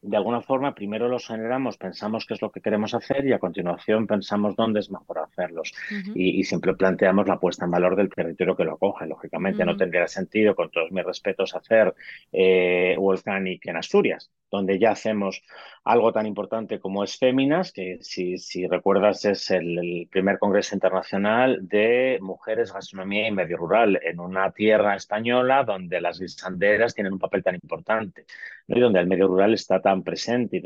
de 0.03 0.17
alguna 0.17 0.41
forma, 0.41 0.75
primero 0.75 1.09
los 1.09 1.27
generamos, 1.27 1.77
pensamos 1.77 2.25
qué 2.25 2.35
es 2.35 2.43
lo 2.43 2.51
que 2.51 2.63
queremos 2.63 2.95
hacer 2.95 3.27
y 3.27 3.33
a 3.33 3.39
continuación 3.39 4.07
pensamos 4.07 4.57
dónde 4.57 4.81
es 4.81 4.91
mejor 4.91 5.19
hacerlos. 5.19 5.75
y, 6.15 6.43
siempre 6.45 6.75
planteamos 6.75 7.27
la 7.29 7.39
puesta 7.39 7.65
en 7.65 7.73
valor 7.73 7.97
del 7.97 8.09
territorio 8.09 8.57
que 8.57 8.65
lo 8.65 8.75
acoge. 8.75 9.07
Lógicamente, 9.07 9.65
no 9.65 9.77
tendría 9.77 10.07
sentido, 10.07 10.55
con 10.55 10.71
todos 10.71 10.91
mis 10.91 11.05
respetos, 11.05 11.55
hacer 11.55 11.95
eh, 12.33 12.95
Volcanic 12.99 13.67
en 13.67 13.77
Asturias 13.77 14.31
donde 14.51 14.79
ya 14.79 14.93
hacemos 14.93 15.43
algo 15.85 16.13
tan 16.13 16.27
importante 16.27 16.81
como 16.81 17.05
es 17.05 17.19
Féminas, 17.19 17.73
que 17.73 17.99
si, 18.01 18.39
si 18.39 18.67
recuerdas 18.67 19.25
es 19.25 19.51
el, 19.51 20.09
primer 20.11 20.39
Congreso 20.39 20.75
Internacional 20.75 21.69
de 21.69 22.19
Mujeres, 22.21 22.46
Gastronomía 22.55 23.27
y 23.27 23.33
Medio 23.33 23.57
Rural, 23.57 23.99
en 24.03 24.21
una 24.21 24.53
tierra 24.53 24.95
española 24.95 25.65
donde 25.65 26.01
las 26.01 26.21
guisanderas 26.21 26.95
tienen 26.95 27.13
un 27.13 27.19
papel 27.19 27.43
tan 27.43 27.57
importante 27.57 28.25
y 28.69 28.81
donde 28.81 29.01
el 29.01 29.07
medio 29.07 29.29
rural 29.29 29.55
está 29.55 29.81
tan 29.81 30.03
presente 30.03 30.59
y 30.59 30.63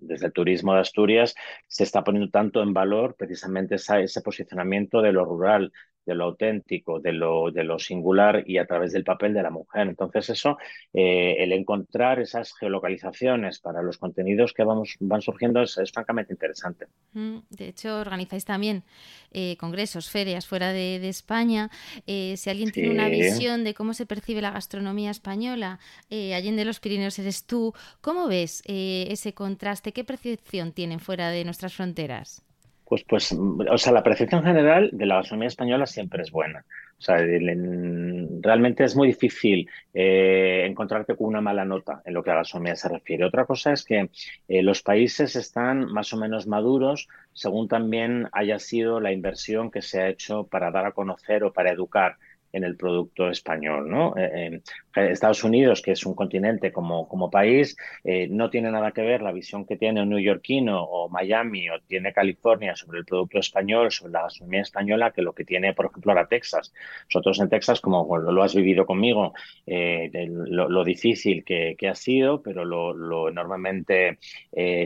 desde 0.00 0.26
el 0.26 0.32
turismo 0.32 0.74
de 0.74 0.80
Asturias 0.80 1.34
se 1.66 1.84
está 1.84 2.02
poniendo 2.02 2.30
tanto 2.30 2.62
en 2.62 2.72
valor 2.72 3.14
precisamente 3.16 3.76
ese 3.76 4.20
posicionamiento 4.22 5.02
de 5.02 5.12
lo 5.12 5.24
rural, 5.24 5.72
de 6.04 6.14
lo 6.14 6.24
auténtico, 6.24 7.00
de 7.00 7.12
lo, 7.12 7.50
de 7.50 7.64
lo 7.64 7.78
singular 7.78 8.42
y 8.46 8.58
a 8.58 8.66
través 8.66 8.92
del 8.92 9.04
papel 9.04 9.34
de 9.34 9.42
la 9.42 9.50
mujer. 9.50 9.88
Entonces 9.88 10.30
eso, 10.30 10.58
eh, 10.92 11.36
el 11.38 11.52
encontrar 11.52 12.20
esas 12.20 12.54
geolocalizaciones 12.54 13.60
para 13.60 13.82
los 13.82 13.98
contenidos 13.98 14.52
que 14.52 14.64
vamos, 14.64 14.96
van 15.00 15.22
surgiendo 15.22 15.62
es, 15.62 15.78
francamente 15.92 16.32
interesante. 16.32 16.86
Mm, 17.12 17.38
de 17.50 17.68
hecho, 17.68 18.00
organizáis 18.00 18.44
también 18.44 18.82
eh, 19.30 19.56
congresos, 19.58 20.10
ferias 20.10 20.46
fuera 20.46 20.72
de, 20.72 21.08
España. 21.08 21.70
Eh, 22.06 22.36
si 22.36 22.48
alguien 22.48 22.70
tiene 22.70 22.90
una 22.90 23.08
visión 23.08 23.64
de 23.64 23.74
cómo 23.74 23.92
se 23.92 24.06
percibe 24.06 24.40
la 24.40 24.50
gastronomía 24.50 25.10
española, 25.10 25.78
de 26.08 26.64
los 26.64 26.80
Pirineos 26.80 27.18
eres 27.18 27.46
tú, 27.46 27.74
¿cómo 28.00 28.28
ves 28.28 28.62
ese 28.66 29.34
contraste? 29.34 29.92
¿Qué 29.92 30.04
percepción 30.04 30.72
tienen 30.72 31.00
fuera 31.00 31.30
de 31.30 31.44
nuestras 31.44 31.74
fronteras? 31.74 32.44
Pues, 32.92 33.04
pues, 33.08 33.32
o 33.32 33.78
sea, 33.78 33.90
la 33.90 34.02
percepción 34.02 34.42
general 34.42 34.90
de 34.92 35.06
la 35.06 35.14
gastronomía 35.14 35.48
española 35.48 35.86
siempre 35.86 36.22
es 36.22 36.30
buena. 36.30 36.66
O 36.98 37.00
sea, 37.00 37.16
realmente 37.16 38.84
es 38.84 38.94
muy 38.94 39.08
difícil 39.08 39.66
eh, 39.94 40.66
encontrarte 40.66 41.16
con 41.16 41.28
una 41.28 41.40
mala 41.40 41.64
nota 41.64 42.02
en 42.04 42.12
lo 42.12 42.22
que 42.22 42.32
a 42.32 42.34
gastronomía 42.34 42.76
se 42.76 42.90
refiere. 42.90 43.24
Otra 43.24 43.46
cosa 43.46 43.72
es 43.72 43.82
que 43.82 44.10
eh, 44.46 44.62
los 44.62 44.82
países 44.82 45.36
están 45.36 45.86
más 45.90 46.12
o 46.12 46.18
menos 46.18 46.46
maduros 46.46 47.08
según 47.32 47.66
también 47.66 48.28
haya 48.30 48.58
sido 48.58 49.00
la 49.00 49.10
inversión 49.10 49.70
que 49.70 49.80
se 49.80 50.02
ha 50.02 50.08
hecho 50.10 50.44
para 50.44 50.70
dar 50.70 50.84
a 50.84 50.92
conocer 50.92 51.44
o 51.44 51.52
para 51.54 51.72
educar 51.72 52.18
en 52.52 52.64
el 52.64 52.76
producto 52.76 53.28
español. 53.28 53.88
¿no? 53.88 54.14
Eh, 54.16 54.60
Estados 54.94 55.42
Unidos, 55.42 55.80
que 55.82 55.92
es 55.92 56.04
un 56.04 56.14
continente 56.14 56.70
como, 56.72 57.30
país, 57.30 57.76
eh, 58.04 58.28
no 58.28 58.50
tiene 58.50 58.70
nada 58.70 58.92
que 58.92 59.02
ver 59.02 59.22
la 59.22 59.32
visión 59.32 59.64
que 59.64 59.76
tiene 59.76 60.02
un 60.02 60.10
neoyorquino 60.10 60.82
o 60.82 61.08
Miami 61.08 61.70
o 61.70 61.80
tiene 61.80 62.12
California 62.12 62.76
sobre 62.76 62.98
el 62.98 63.04
producto 63.04 63.38
español, 63.38 63.90
sobre 63.90 64.12
la 64.12 64.22
gastronomía 64.22 64.62
española, 64.62 65.12
que 65.12 65.22
lo 65.22 65.32
que 65.32 65.44
tiene, 65.44 65.72
por 65.72 65.86
ejemplo, 65.86 66.12
ahora 66.12 66.28
Texas. 66.28 66.72
Nosotros 67.06 67.40
en 67.40 67.48
Texas, 67.48 67.80
como 67.80 68.18
lo 68.18 68.42
has 68.42 68.54
vivido 68.54 68.84
conmigo, 68.84 69.32
eh, 69.66 70.10
lo, 70.28 70.84
difícil 70.84 71.44
que, 71.44 71.76
ha 71.88 71.94
sido, 71.94 72.42
pero 72.42 72.64
lo, 72.64 72.92
lo 72.92 73.28
enormemente 73.28 74.18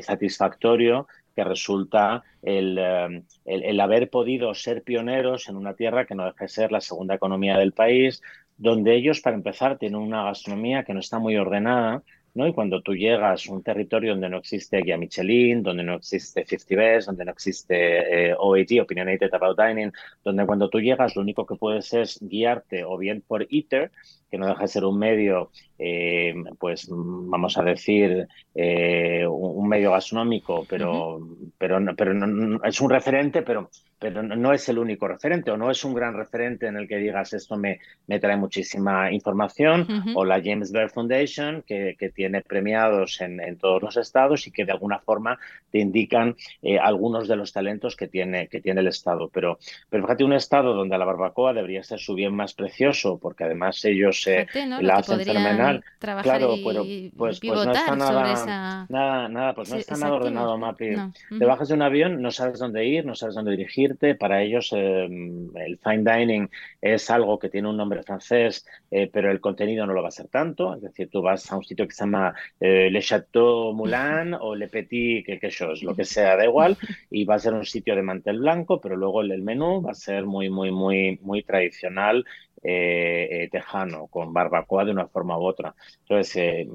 satisfactorio 0.01 1.07
que 1.37 1.45
resulta 1.45 2.25
eh, 2.43 3.23
el, 3.45 3.63
el, 3.63 3.81
haber 3.81 4.09
podido 4.09 4.55
ser 4.55 4.83
pioneros 4.83 5.49
en 5.49 5.57
una 5.57 5.75
tierra 5.75 6.07
que 6.07 6.15
no 6.15 6.25
deja 6.25 6.45
de 6.45 6.49
ser 6.49 6.73
la 6.73 6.81
segunda 6.81 7.15
economía 7.15 7.59
del 7.59 7.73
país, 7.73 8.23
donde 8.57 8.97
ellos, 8.97 9.21
para 9.21 9.37
empezar, 9.37 9.77
tienen 9.79 10.01
una 10.01 10.25
gastronomía 10.25 10.83
que 10.85 10.95
no 10.95 11.01
está 11.01 11.19
muy 11.19 11.37
ordenada, 11.37 12.03
¿no? 12.33 12.47
Y 12.47 12.55
cuando 12.55 12.81
tú 12.83 12.95
llegas 12.95 13.49
a 13.49 13.53
un 13.53 13.63
territorio 13.63 14.13
donde 14.13 14.31
no 14.31 14.39
existe 14.39 14.83
guía 14.83 14.97
Michelin, 14.97 15.63
donde 15.63 15.85
no 15.85 15.95
existe 15.95 16.45
50 16.45 16.77
Best, 16.77 17.07
donde 17.07 17.25
no 17.25 17.33
existe 17.33 18.31
eh, 18.31 18.35
Opinionated 18.39 19.33
About 19.35 19.59
Dining, 19.59 19.93
donde 20.25 20.47
cuando 20.47 20.71
tú 20.71 20.81
llegas 20.81 21.17
lo 21.17 21.23
único 21.23 21.45
que 21.47 21.57
puedes 21.57 21.93
es 21.93 22.19
guiarte 22.21 22.85
o 22.85 22.97
bien 22.97 23.23
por 23.27 23.47
ITER, 23.49 23.91
que 24.31 24.39
no 24.39 24.47
deja 24.47 24.63
de 24.63 24.69
ser 24.69 24.85
un 24.85 24.99
medio, 24.99 25.51
eh, 25.79 26.35
pues 26.59 26.89
vamos 26.91 27.57
a 27.59 27.63
decir, 27.63 28.27
eh, 28.55 29.27
un 29.27 29.69
medio 29.69 29.93
gastronómico, 29.93 30.67
pero, 30.69 31.21
pero, 31.59 31.79
pero 31.97 32.15
no, 32.15 32.63
es 32.65 32.81
un 32.81 32.91
referente, 32.91 33.43
pero 33.43 33.71
pero 33.99 34.23
no 34.23 34.53
es 34.53 34.69
el 34.69 34.79
único 34.79 35.09
referente 35.09 35.51
o 35.51 35.57
no 35.57 35.71
es 35.71 35.83
un 35.85 35.95
gran 35.95 36.15
referente 36.15 36.67
en 36.67 36.77
el 36.77 36.87
que 36.87 36.99
digas 36.99 37.33
esto 37.33 37.57
me, 37.57 37.81
me 38.07 38.21
trae 38.21 38.37
muchísima 38.37 39.11
información 39.11 39.87
o 40.15 40.25
la 40.25 40.43
James 40.43 40.71
Beard 40.71 40.91
Foundation 40.91 41.63
que, 41.67 41.97
que 41.99 42.11
tiene 42.11 42.43
premiados 42.43 43.21
en, 43.21 43.41
en, 43.41 43.57
todos 43.57 43.83
los 43.83 43.97
estados 43.97 44.47
y 44.47 44.51
que 44.51 44.67
de 44.67 44.73
alguna 44.73 44.99
forma 44.99 45.39
te 45.71 45.79
indican 45.79 46.37
eh, 46.63 46.79
algunos 46.79 47.27
de 47.27 47.37
los 47.37 47.53
talentos 47.53 47.97
que 47.97 48.07
tiene, 48.07 48.49
que 48.49 48.61
tiene 48.61 48.81
el 48.81 48.89
estado. 48.89 49.31
Pero, 49.31 49.59
pero 49.89 50.03
fíjate, 50.05 50.25
un 50.25 50.35
estado 50.35 50.75
donde 50.75 50.99
la 50.99 51.05
barbacoa 51.05 51.55
debería 51.55 51.83
ser 51.83 51.99
su 51.99 52.15
bien 52.15 52.35
más 52.35 52.53
precioso 52.53 53.19
porque 53.19 53.45
además 53.45 53.83
ellos 53.85 54.16
eh, 54.27 54.47
la 54.81 54.97
hacen 54.97 55.21
fenomenal. 55.21 55.83
Claro, 55.99 56.55
pero 56.65 56.85
pues, 57.17 57.41
pues 57.41 57.65
no 57.65 57.73
está 57.73 57.97
nada, 57.97 58.87
nada, 58.89 59.29
nada, 59.29 59.55
pues 59.55 59.71
no 59.71 59.77
está 59.77 59.97
nada 59.97 60.15
ordenado, 60.15 60.57
Mapi. 60.59 60.91
Te 61.39 61.45
bajas 61.45 61.69
de 61.69 61.75
un 61.75 61.83
avión, 61.83 62.23
no 62.23 62.31
sabes 62.31 62.59
dónde 62.59 62.87
ir, 62.87 63.05
no 63.05 63.15
sabes 63.15 63.35
dónde 63.35 63.51
dirigir 63.53 63.97
para 64.19 64.43
ellos 64.43 64.73
em, 64.73 65.51
el 65.57 65.79
fine 65.79 66.05
dining 66.05 66.51
es 66.81 67.11
algo 67.11 67.39
que 67.39 67.49
tiene 67.49 67.69
un 67.69 67.77
nombre 67.77 68.03
francés, 68.03 68.67
eh, 68.91 69.09
pero 69.13 69.31
el 69.31 69.41
contenido 69.41 69.87
no 69.87 69.93
lo 69.93 70.03
va 70.03 70.09
a 70.09 70.13
ser 70.13 70.29
tanto. 70.29 70.75
Es 70.75 70.83
decir, 70.83 71.09
tú 71.11 71.23
vas 71.23 71.51
a 71.51 71.57
un 71.57 71.65
sitio 71.65 71.87
que 71.87 71.95
se 71.95 72.05
llama 72.05 72.35
eh, 72.61 72.91
Le 72.91 73.01
Chateau 73.01 73.73
Moulin 73.73 74.35
o 74.39 74.55
Le 74.55 74.69
Petit 74.69 75.25
que 75.25 75.51
chose, 75.51 75.85
lo 75.85 75.95
que 75.95 76.05
sea, 76.05 76.37
da 76.37 76.45
igual, 76.45 76.77
y 77.11 77.25
va 77.25 77.37
a 77.37 77.39
ser 77.39 77.55
un 77.55 77.65
sitio 77.65 77.95
de 77.95 78.03
mantel 78.03 78.39
blanco, 78.39 78.81
pero 78.81 78.97
luego 78.97 79.23
el, 79.23 79.33
el 79.33 79.43
menú 79.43 79.83
va 79.83 79.93
a 79.93 79.95
ser 79.95 80.27
muy, 80.27 80.51
muy, 80.51 80.71
muy, 80.71 81.19
muy 81.23 81.43
tradicional 81.43 82.25
eh, 82.67 83.49
tejano, 83.51 84.07
con 84.09 84.33
barbacoa 84.33 84.85
de 84.85 84.91
una 84.93 85.07
forma 85.09 85.39
u 85.39 85.45
otra. 85.45 85.75
Entonces, 86.01 86.67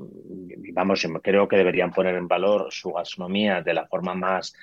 vamos, 0.74 1.08
creo 1.22 1.48
que 1.48 1.58
deberían 1.58 1.92
poner 1.92 2.16
en 2.16 2.28
valor 2.28 2.68
su 2.72 2.92
gastronomía 2.92 3.62
de 3.62 3.74
la 3.74 3.88
forma 3.88 4.14
más 4.14 4.54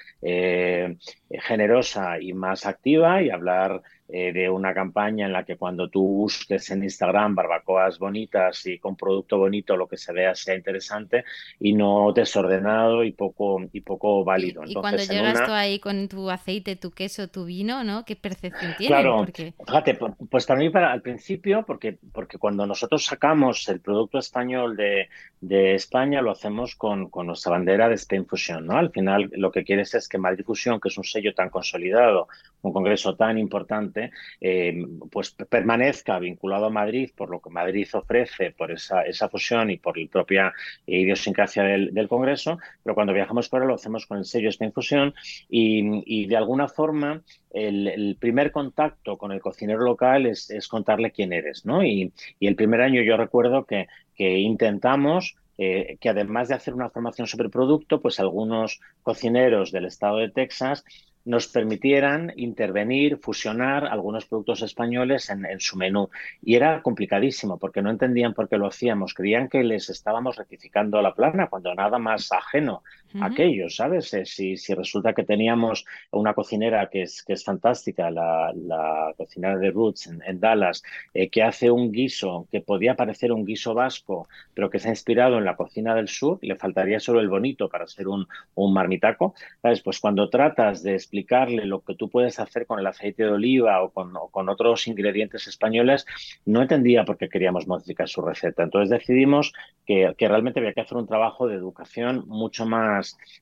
generosa 1.31 2.21
y 2.21 2.33
más 2.33 2.67
activa 2.67 3.23
y 3.23 3.31
hablar 3.31 3.83
eh, 4.09 4.33
de 4.33 4.49
una 4.49 4.75
campaña 4.75 5.27
en 5.27 5.33
la 5.33 5.44
que 5.44 5.57
cuando 5.57 5.88
tú 5.88 6.03
busques 6.03 6.71
en 6.71 6.83
Instagram 6.83 7.35
barbacoas 7.35 7.99
bonitas 7.99 8.66
y 8.66 8.79
con 8.79 8.97
producto 8.97 9.38
bonito 9.38 9.77
lo 9.77 9.87
que 9.87 9.97
se 9.97 10.12
vea 10.12 10.35
sea 10.35 10.55
interesante 10.55 11.25
y 11.61 11.75
no 11.75 12.12
desordenado 12.12 13.05
y 13.05 13.12
poco 13.12 13.61
y 13.73 13.81
poco 13.81 14.25
válido. 14.25 14.62
Y, 14.66 14.75
cuando 14.75 15.03
llegas 15.03 15.44
tú 15.44 15.53
ahí 15.53 15.79
con 15.79 16.09
tu 16.09 16.31
aceite, 16.31 16.77
tu 16.77 16.90
queso, 16.90 17.29
tu 17.29 17.44
vino, 17.44 17.85
¿no? 17.85 18.05
¿Qué 18.05 18.16
percepción 18.16 18.75
tiene? 18.79 18.94
Claro, 18.94 19.27
fíjate, 19.27 19.99
pues 20.31 20.47
mí 20.57 20.71
para, 20.71 20.92
al 20.92 21.03
principio, 21.03 21.64
porque, 21.66 21.99
porque 22.12 22.38
cuando 22.38 22.66
nosotros 22.66 23.05
sacamos 23.05 23.68
el 23.68 23.81
producto 23.81 24.18
español 24.18 24.77
de, 24.77 25.09
de 25.40 25.75
España 25.75 26.23
lo 26.23 26.31
hacemos 26.31 26.75
con, 26.77 27.11
con, 27.11 27.27
nuestra 27.27 27.53
bandera 27.53 27.88
de 27.88 27.94
Spain 27.94 28.27
Fusion, 28.27 28.66
¿no? 28.66 28.77
Al 28.77 28.90
final 28.90 29.31
lo 29.33 29.51
que 29.51 29.64
quieres 29.64 29.94
es 29.94 30.09
que 30.09 30.18
Madrid 30.18 30.44
Fusion, 30.44 30.81
que 30.81 30.88
es 30.88 30.99
un 30.99 31.05
sello 31.05 31.35
tan 31.35 31.51
consolidado, 31.51 32.29
un 32.62 32.73
congreso 32.73 33.14
tan 33.16 33.38
importante, 33.38 33.98
eh, 34.41 34.85
pues 35.11 35.31
permanezca 35.31 36.19
vinculado 36.19 36.67
a 36.67 36.71
Madrid 36.71 37.11
por 37.17 37.31
lo 37.31 37.41
que 37.41 37.51
Madrid 37.51 37.87
ofrece, 37.93 38.53
por 38.53 38.71
esa, 38.71 39.03
esa 39.03 39.29
fusión 39.29 39.71
y 39.71 39.79
por 39.79 39.99
la 39.99 40.09
propia 40.09 40.53
idiosincrasia 40.87 41.63
del, 41.65 42.09
Congreso, 42.09 42.59
pero 42.83 42.95
cuando 42.95 43.13
viajamos 43.13 43.49
fuera 43.49 43.67
lo 43.67 43.75
hacemos 43.75 44.07
con 44.07 44.19
el 44.19 44.25
sello 44.25 44.49
esta 44.49 44.65
infusión 44.65 45.15
y, 45.49 46.27
de 46.27 46.37
alguna 46.37 46.69
forma 46.69 47.23
el, 47.51 48.17
primer 48.19 48.51
contacto 48.51 49.19
con 49.19 49.33
el 49.33 49.41
cocinero 49.41 49.81
local 49.81 50.27
es, 50.27 50.69
contarle 50.69 51.11
quién 51.11 51.33
eres, 51.33 51.67
¿no? 51.67 51.85
Y, 51.85 52.13
el 52.41 52.57
primer 52.57 52.81
año 52.81 53.03
yo 53.03 53.17
recuerdo 53.17 53.65
que, 53.65 53.89
que 54.15 54.39
intentamos 54.39 55.37
eh, 55.61 55.99
que 56.01 56.09
además 56.09 56.47
de 56.47 56.55
hacer 56.55 56.73
una 56.73 56.89
formación 56.89 57.27
sobre 57.27 57.49
producto, 57.49 58.01
pues 58.01 58.21
algunos 58.21 58.81
cocineros 59.03 59.73
del 59.73 59.87
estado 59.87 60.19
de 60.19 60.31
Texas 60.31 60.85
nos 61.29 61.47
permitieran 61.47 62.33
intervenir, 62.37 63.19
fusionar 63.19 63.85
algunos 63.85 64.25
productos 64.25 64.62
españoles 64.62 65.29
en, 65.29 65.61
su 65.61 65.77
menú. 65.77 66.09
Y 66.43 66.55
era 66.55 66.81
complicadísimo 66.81 67.59
porque 67.59 67.83
no 67.83 67.91
entendían 67.91 68.33
por 68.33 68.49
qué 68.49 68.57
lo 68.57 68.67
hacíamos. 68.67 69.12
Creían 69.12 69.51
que 69.51 69.62
les 69.62 69.91
estábamos 69.91 70.37
rectificando 70.37 71.03
la 71.03 71.14
plana 71.14 71.49
cuando 71.49 71.75
nada 71.75 71.99
más 71.99 72.33
ajeno 72.33 72.83
aquello, 73.21 73.71
¿sabes? 73.71 74.12
Eh, 74.14 74.25
si, 74.27 74.57
si, 74.57 74.75
resulta 74.75 75.12
que 75.12 75.25
teníamos 75.25 75.85
una 76.11 76.35
cocinera 76.35 76.88
que 76.90 77.03
es, 77.03 77.23
que 77.23 77.33
es 77.33 77.44
fantástica, 77.44 78.11
la, 78.11 78.53
la 78.55 79.14
cocinera 79.16 79.57
de 79.57 79.71
Roots 79.71 80.09
en, 80.25 80.40
Dallas, 80.40 80.83
eh, 81.14 81.29
que 81.29 81.42
hace 81.42 81.71
un 81.71 81.90
guiso 81.90 82.47
que 82.51 82.61
podía 82.61 82.94
parecer 82.94 83.33
un 83.33 83.44
guiso 83.44 83.75
vasco, 83.75 84.29
pero 84.55 84.71
que 84.71 84.79
se 84.79 84.88
ha 84.88 84.92
inspirado 84.92 85.38
en 85.38 85.44
la 85.44 85.57
cocina 85.57 85.94
del 85.94 86.09
sur, 86.09 86.38
le 86.42 86.57
faltaría 86.57 87.01
solo 87.01 87.21
el 87.21 87.29
bonito 87.29 87.68
para 87.68 87.87
ser 87.87 88.09
un, 88.09 88.27
un 88.55 88.73
marmitaco, 88.73 89.35
¿sabes? 89.62 89.81
Pues 89.83 90.01
cuando 90.01 90.29
tratas 90.29 90.83
de 90.83 90.94
explicarle 90.94 91.64
lo 91.64 91.81
que 91.81 91.94
tú 91.94 92.09
puedes 92.09 92.38
hacer 92.38 92.66
con 92.66 92.79
el 92.79 92.87
aceite 92.87 93.25
de 93.25 93.31
oliva 93.31 93.83
o 93.83 93.90
con, 93.90 94.12
con 94.31 94.49
otros 94.49 94.87
ingredientes 94.87 95.47
españoles, 95.47 96.07
no 96.44 96.62
entendía 96.62 97.05
por 97.05 97.16
qué 97.16 97.29
queríamos 97.29 97.66
modificar 97.66 98.09
su 98.09 98.21
receta. 98.23 98.62
Entonces 98.62 98.90
decidimos 98.90 99.53
que, 99.87 100.14
que 100.16 100.29
realmente 100.29 100.61
había 100.61 100.73
que 100.73 100.83
hacer 100.83 100.99
un 100.99 101.07
trabajo 101.07 101.47
de 101.47 101.55
educación 101.55 102.25
mucho 102.27 102.66
más 102.66 102.98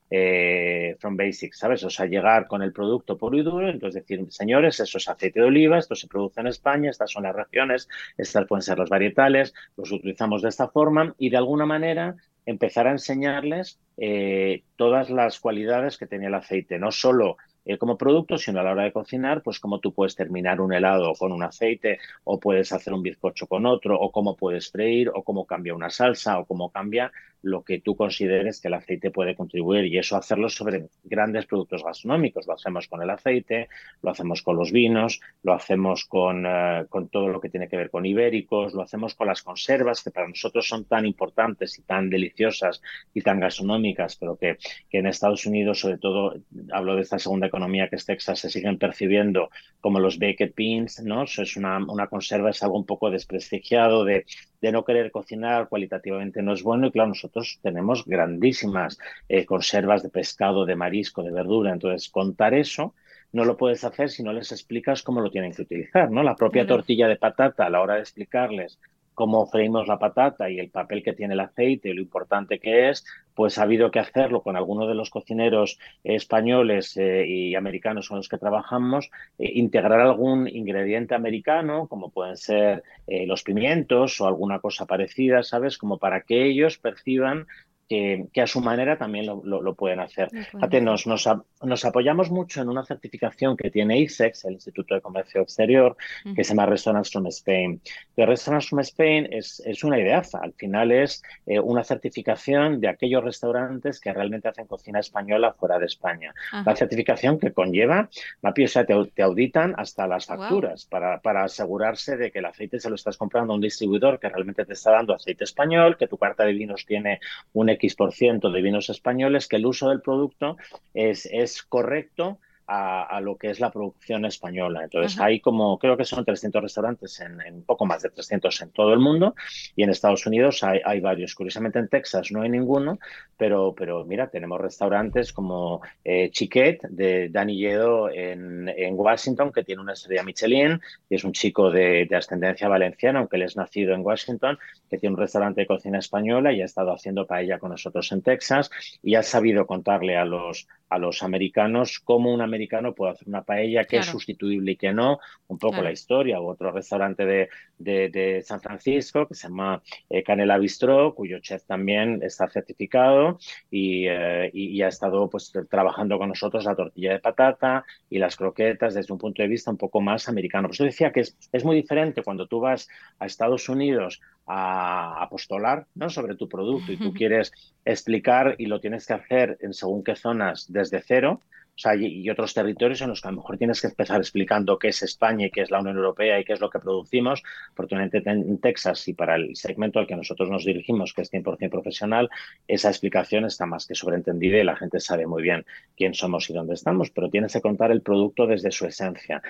eh, 0.09 0.95
from 0.99 1.17
basics, 1.17 1.59
¿sabes? 1.59 1.83
O 1.83 1.89
sea, 1.89 2.05
llegar 2.05 2.47
con 2.47 2.61
el 2.61 2.71
producto 2.71 3.17
puro 3.17 3.37
y 3.37 3.43
duro, 3.43 3.69
entonces 3.69 4.03
decir, 4.03 4.25
señores, 4.29 4.79
eso 4.79 4.97
es 4.97 5.07
aceite 5.07 5.39
de 5.39 5.45
oliva, 5.45 5.77
esto 5.77 5.95
se 5.95 6.07
produce 6.07 6.41
en 6.41 6.47
España, 6.47 6.89
estas 6.89 7.11
son 7.11 7.23
las 7.23 7.35
regiones, 7.35 7.87
estas 8.17 8.45
pueden 8.45 8.61
ser 8.61 8.77
los 8.77 8.89
varietales, 8.89 9.53
los 9.75 9.91
utilizamos 9.91 10.41
de 10.41 10.49
esta 10.49 10.67
forma 10.67 11.15
y 11.17 11.29
de 11.29 11.37
alguna 11.37 11.65
manera 11.65 12.15
empezar 12.45 12.87
a 12.87 12.91
enseñarles 12.91 13.79
eh, 13.97 14.63
todas 14.75 15.09
las 15.09 15.39
cualidades 15.39 15.97
que 15.97 16.07
tenía 16.07 16.29
el 16.29 16.35
aceite, 16.35 16.79
no 16.79 16.91
solo 16.91 17.37
eh, 17.65 17.77
como 17.77 17.97
producto, 17.97 18.37
sino 18.37 18.61
a 18.61 18.63
la 18.63 18.71
hora 18.71 18.83
de 18.85 18.93
cocinar, 18.93 19.43
pues 19.43 19.59
cómo 19.59 19.81
tú 19.81 19.93
puedes 19.93 20.15
terminar 20.15 20.61
un 20.61 20.71
helado 20.71 21.13
con 21.15 21.33
un 21.33 21.43
aceite 21.43 21.99
o 22.23 22.39
puedes 22.39 22.71
hacer 22.71 22.93
un 22.93 23.03
bizcocho 23.03 23.45
con 23.45 23.65
otro 23.65 23.99
o 23.99 24.09
cómo 24.09 24.37
puedes 24.37 24.71
freír 24.71 25.09
o 25.13 25.21
cómo 25.21 25.45
cambia 25.45 25.75
una 25.75 25.89
salsa 25.89 26.39
o 26.39 26.45
cómo 26.45 26.71
cambia 26.71 27.11
lo 27.41 27.63
que 27.63 27.79
tú 27.79 27.95
consideres 27.95 28.59
que 28.59 28.67
el 28.67 28.73
aceite 28.73 29.11
puede 29.11 29.35
contribuir 29.35 29.85
y 29.85 29.97
eso 29.97 30.17
hacerlo 30.17 30.49
sobre 30.49 30.87
grandes 31.03 31.45
productos 31.45 31.83
gastronómicos. 31.83 32.47
Lo 32.47 32.53
hacemos 32.53 32.87
con 32.87 33.01
el 33.01 33.09
aceite, 33.09 33.69
lo 34.01 34.11
hacemos 34.11 34.41
con 34.41 34.57
los 34.57 34.71
vinos, 34.71 35.21
lo 35.43 35.53
hacemos 35.53 36.05
con, 36.05 36.45
eh, 36.45 36.85
con 36.89 37.09
todo 37.09 37.27
lo 37.27 37.39
que 37.39 37.49
tiene 37.49 37.67
que 37.67 37.77
ver 37.77 37.89
con 37.89 38.05
ibéricos, 38.05 38.73
lo 38.73 38.81
hacemos 38.81 39.15
con 39.15 39.27
las 39.27 39.41
conservas 39.41 40.03
que 40.03 40.11
para 40.11 40.27
nosotros 40.27 40.67
son 40.67 40.85
tan 40.85 41.05
importantes 41.05 41.77
y 41.79 41.83
tan 41.83 42.09
deliciosas 42.09 42.81
y 43.13 43.21
tan 43.21 43.39
gastronómicas, 43.39 44.17
pero 44.17 44.35
que, 44.37 44.57
que 44.89 44.99
en 44.99 45.07
Estados 45.07 45.45
Unidos, 45.45 45.79
sobre 45.79 45.97
todo, 45.97 46.35
hablo 46.71 46.95
de 46.95 47.01
esta 47.01 47.19
segunda 47.19 47.47
economía 47.47 47.89
que 47.89 47.95
es 47.97 48.05
Texas, 48.05 48.39
se 48.39 48.49
siguen 48.49 48.77
percibiendo 48.77 49.49
como 49.79 49.99
los 49.99 50.19
baked 50.19 50.53
beans, 50.55 51.01
¿no? 51.03 51.23
es 51.23 51.57
una, 51.57 51.77
una 51.77 52.07
conserva, 52.07 52.49
es 52.49 52.63
algo 52.63 52.77
un 52.77 52.85
poco 52.85 53.09
desprestigiado 53.09 54.03
de, 54.03 54.25
de 54.61 54.71
no 54.71 54.83
querer 54.83 55.11
cocinar 55.11 55.69
cualitativamente 55.69 56.41
no 56.41 56.53
es 56.53 56.63
bueno 56.63 56.87
y 56.87 56.91
claro, 56.91 57.09
nosotros 57.09 57.59
tenemos 57.61 58.05
grandísimas 58.05 58.97
eh, 59.29 59.45
conservas 59.45 60.03
de 60.03 60.09
pescado, 60.09 60.65
de 60.65 60.75
marisco, 60.75 61.23
de 61.23 61.31
verdura, 61.31 61.71
entonces 61.71 62.09
contar 62.09 62.53
eso 62.53 62.93
no 63.31 63.45
lo 63.45 63.57
puedes 63.57 63.83
hacer 63.83 64.09
si 64.09 64.23
no 64.23 64.33
les 64.33 64.51
explicas 64.51 65.03
cómo 65.03 65.21
lo 65.21 65.29
tienen 65.29 65.53
que 65.53 65.61
utilizar, 65.61 66.09
¿no? 66.09 66.23
La 66.23 66.35
propia 66.35 66.65
tortilla 66.65 67.07
de 67.07 67.17
patata 67.17 67.65
a 67.65 67.69
la 67.69 67.81
hora 67.81 67.95
de 67.95 68.01
explicarles 68.01 68.79
cómo 69.13 69.47
freímos 69.47 69.87
la 69.87 69.99
patata 69.99 70.49
y 70.49 70.59
el 70.59 70.69
papel 70.69 71.03
que 71.03 71.13
tiene 71.13 71.33
el 71.33 71.39
aceite 71.39 71.89
y 71.89 71.93
lo 71.93 72.01
importante 72.01 72.59
que 72.59 72.89
es, 72.89 73.03
pues 73.37 73.59
ha 73.59 73.63
habido 73.63 73.91
que 73.91 73.99
hacerlo 73.99 74.41
con 74.41 74.57
algunos 74.57 74.87
de 74.87 74.95
los 74.95 75.11
cocineros 75.11 75.77
españoles 76.03 76.97
eh, 76.97 77.23
y 77.27 77.53
americanos 77.53 78.09
con 78.09 78.17
los 78.17 78.29
que 78.29 78.39
trabajamos, 78.39 79.11
eh, 79.37 79.51
integrar 79.53 79.99
algún 79.99 80.47
ingrediente 80.47 81.13
americano, 81.13 81.87
como 81.87 82.09
pueden 82.09 82.35
ser 82.35 82.81
eh, 83.05 83.27
los 83.27 83.43
pimientos 83.43 84.19
o 84.19 84.25
alguna 84.25 84.57
cosa 84.57 84.87
parecida, 84.87 85.43
¿sabes? 85.43 85.77
Como 85.77 85.99
para 85.99 86.21
que 86.21 86.47
ellos 86.47 86.79
perciban 86.79 87.45
que, 87.87 88.41
a 88.41 88.47
su 88.47 88.61
manera 88.61 88.97
también 88.97 89.25
lo, 89.25 89.75
pueden 89.75 89.99
hacer. 89.99 90.29
Fíjate, 90.29 90.81
nos, 90.81 91.07
nos, 91.07 91.85
apoyamos 91.85 92.29
mucho 92.29 92.61
en 92.61 92.69
una 92.69 92.83
certificación 92.83 93.55
que 93.55 93.71
tiene 93.71 93.99
ISEX, 93.99 94.45
el 94.45 94.53
Instituto 94.53 94.95
de 94.95 95.01
Comercio 95.01 95.41
Exterior, 95.41 95.95
que 96.35 96.43
se 96.43 96.49
llama 96.53 96.65
Restaurants 96.65 97.11
from 97.11 97.27
Spain. 97.27 97.81
Pero 98.15 98.29
Restaurants 98.29 98.69
from 98.69 98.79
Spain 98.81 99.27
es, 99.31 99.61
es 99.65 99.83
una 99.83 99.99
ideaza, 99.99 100.39
al 100.39 100.53
final 100.53 100.91
es 100.91 101.21
eh, 101.45 101.59
una 101.59 101.83
certificación 101.83 102.81
de 102.81 102.89
aquellos 102.89 103.23
restaurantes 103.23 103.99
que 103.99 104.13
realmente 104.13 104.47
hacen 104.47 104.67
cocina 104.67 104.99
española 104.99 105.53
fuera 105.53 105.79
de 105.79 105.85
España. 105.85 106.33
La 106.65 106.75
certificación 106.75 107.39
que 107.39 107.51
conlleva, 107.53 108.09
Mapi, 108.41 108.65
o 108.65 108.67
sea, 108.67 108.85
te, 108.85 108.93
auditan 109.21 109.73
hasta 109.77 110.07
las 110.07 110.25
facturas 110.25 110.85
para, 110.85 111.19
para 111.19 111.43
asegurarse 111.43 112.17
de 112.17 112.31
que 112.31 112.39
el 112.39 112.45
aceite 112.45 112.79
se 112.79 112.89
lo 112.89 112.95
estás 112.95 113.17
comprando 113.17 113.53
a 113.53 113.55
un 113.55 113.61
distribuidor 113.61 114.19
que 114.19 114.29
realmente 114.29 114.65
te 114.65 114.73
está 114.73 114.91
dando 114.91 115.13
aceite 115.13 115.43
español, 115.43 115.97
que 115.97 116.07
tu 116.07 116.17
carta 116.17 116.43
de 116.43 116.53
vinos 116.53 116.85
tiene 116.85 117.19
un 117.53 117.69
X% 117.77 118.51
de 118.51 118.61
vinos 118.61 118.89
españoles, 118.89 119.47
que 119.47 119.57
el 119.57 119.65
uso 119.65 119.89
del 119.89 120.01
producto 120.01 120.57
es, 120.93 121.25
es 121.31 121.63
correcto 121.63 122.39
a, 122.67 123.21
lo 123.21 123.37
que 123.37 123.49
es 123.49 123.59
la 123.59 123.71
producción 123.71 124.25
española. 124.25 124.83
Entonces, 124.83 125.19
hay 125.19 125.39
como, 125.39 125.79
creo 125.79 125.95
que 125.95 126.03
son 126.03 126.25
300 126.25 126.61
restaurantes, 126.61 127.19
en, 127.21 127.39
en, 127.41 127.63
poco 127.63 127.85
más 127.85 128.01
de 128.01 128.09
300 128.09 128.61
en 128.61 128.71
todo 128.71 128.93
el 128.93 128.99
mundo, 128.99 129.35
y 129.75 129.83
en 129.83 129.89
Estados 129.89 130.25
Unidos 130.25 130.63
hay, 130.63 130.81
hay, 130.83 130.99
varios. 130.99 131.33
Curiosamente 131.33 131.79
en 131.79 131.87
Texas 131.87 132.31
no 132.31 132.41
hay 132.41 132.49
ninguno, 132.49 132.99
pero, 133.37 133.73
pero 133.73 134.03
mira, 134.05 134.29
tenemos 134.29 134.59
restaurantes 134.59 135.31
como 135.31 135.81
eh, 136.03 136.29
Chiquet 136.31 136.81
de 136.89 137.29
Danny 137.29 137.57
Yedo 137.57 138.09
en, 138.09 138.67
en, 138.67 138.95
Washington, 138.95 139.51
que 139.53 139.63
tiene 139.63 139.81
una 139.81 139.93
estrella 139.93 140.23
Michelin, 140.23 140.81
y 141.09 141.15
es 141.15 141.23
un 141.23 141.31
chico 141.31 141.71
de, 141.71 142.05
de, 142.09 142.15
ascendencia 142.15 142.67
valenciana, 142.67 143.19
aunque 143.19 143.37
él 143.37 143.43
es 143.43 143.55
nacido 143.55 143.93
en 143.93 144.05
Washington, 144.05 144.57
que 144.89 144.97
tiene 144.97 145.15
un 145.15 145.21
restaurante 145.21 145.61
de 145.61 145.67
cocina 145.67 145.99
española 145.99 146.51
y 146.51 146.61
ha 146.61 146.65
estado 146.65 146.91
haciendo 146.91 147.25
paella 147.25 147.59
con 147.59 147.71
nosotros 147.71 148.11
en 148.11 148.21
Texas, 148.21 148.69
y 149.01 149.15
ha 149.15 149.23
sabido 149.23 149.65
contarle 149.65 150.17
a 150.17 150.25
los, 150.25 150.67
a 150.89 150.97
los 150.97 151.23
americanos 151.23 151.99
cómo 151.99 152.33
un 152.33 152.41
americano 152.57 152.93
puede 152.93 153.13
hacer 153.13 153.27
una 153.27 153.43
paella 153.43 153.85
que 153.85 153.97
es 153.97 154.05
sustituible 154.05 154.71
y 154.71 154.75
que 154.75 154.91
no, 154.91 155.19
un 155.47 155.57
poco 155.57 155.81
la 155.81 155.91
historia, 155.91 156.39
o 156.39 156.47
otro 156.47 156.71
restaurante 156.71 157.25
de, 157.25 157.49
de, 157.77 158.41
San 158.43 158.59
Francisco 158.61 159.27
que 159.27 159.35
se 159.35 159.47
llama 159.47 159.81
eh, 160.09 160.23
Canela 160.23 160.57
Bistro, 160.57 161.13
cuyo 161.15 161.39
chef 161.39 161.63
también 161.65 162.19
está 162.23 162.47
certificado 162.49 163.39
eh, 163.71 164.49
y, 164.53 164.81
ha 164.81 164.87
estado 164.87 165.29
pues 165.29 165.51
trabajando 165.69 166.17
con 166.17 166.29
nosotros 166.29 166.65
la 166.65 166.75
tortilla 166.75 167.13
de 167.13 167.19
patata 167.19 167.85
y 168.09 168.19
las 168.19 168.35
croquetas 168.35 168.93
desde 168.93 169.13
un 169.13 169.19
punto 169.19 169.41
de 169.41 169.47
vista 169.47 169.71
un 169.71 169.77
poco 169.77 170.01
más 170.01 170.27
americano. 170.29 170.67
Por 170.67 170.75
eso 170.75 170.83
decía 170.83 171.11
que 171.11 171.21
es, 171.21 171.37
es 171.51 171.63
muy 171.63 171.75
diferente 171.75 172.23
cuando 172.23 172.47
tú 172.47 172.59
vas 172.59 172.87
a 173.19 173.25
Estados 173.25 173.69
Unidos 173.69 174.21
a 174.45 175.21
apostolar 175.21 175.87
¿no? 175.93 176.09
sobre 176.09 176.35
tu 176.35 176.47
producto 176.47 176.91
y 176.91 176.97
tú 176.97 177.13
quieres 177.13 177.51
explicar 177.83 178.55
y 178.57 178.67
lo 178.67 178.79
tienes 178.79 179.05
que 179.05 179.13
hacer 179.13 179.57
en 179.61 179.73
según 179.73 180.03
qué 180.03 180.15
zonas 180.15 180.71
desde 180.71 181.01
cero, 181.01 181.41
o 181.77 181.79
sea, 181.79 181.95
y, 181.95 182.27
otros 182.31 182.55
territorios 182.55 183.01
en 183.01 183.09
los 183.09 183.21
que 183.21 183.27
a 183.27 183.31
lo 183.31 183.37
mejor 183.37 183.57
tienes 183.59 183.79
que 183.81 183.87
empezar 183.87 184.17
explicando 184.17 184.79
qué 184.79 184.87
es 184.87 185.03
España 185.03 185.45
y 185.45 185.51
qué 185.51 185.61
es 185.61 185.69
la 185.69 185.79
Unión 185.79 185.97
Europea 185.97 186.39
y 186.39 186.43
qué 186.43 186.53
es 186.53 186.59
lo 186.59 186.71
que 186.71 186.79
producimos. 186.79 187.43
Oportunamente 187.71 188.23
en 188.25 188.57
Texas 188.59 189.07
y 189.07 189.13
para 189.13 189.35
el 189.35 189.55
segmento 189.55 189.99
al 189.99 190.07
que 190.07 190.15
nosotros 190.15 190.49
nos 190.49 190.65
dirigimos, 190.65 191.13
que 191.13 191.21
es 191.21 191.31
100% 191.31 191.69
profesional, 191.69 192.29
esa 192.67 192.89
explicación 192.89 193.45
está 193.45 193.67
más 193.67 193.85
que 193.85 193.93
sobreentendida 193.93 194.57
y 194.57 194.63
la 194.63 194.75
gente 194.75 194.99
sabe 194.99 195.27
muy 195.27 195.43
bien 195.43 195.65
quién 195.95 196.15
somos 196.15 196.49
y 196.49 196.53
dónde 196.53 196.73
estamos, 196.73 197.11
pero 197.11 197.29
tienes 197.29 197.53
que 197.53 197.61
contar 197.61 197.91
el 197.91 198.01
producto 198.01 198.47
desde 198.47 198.71
su 198.71 198.87
esencia. 198.87 199.43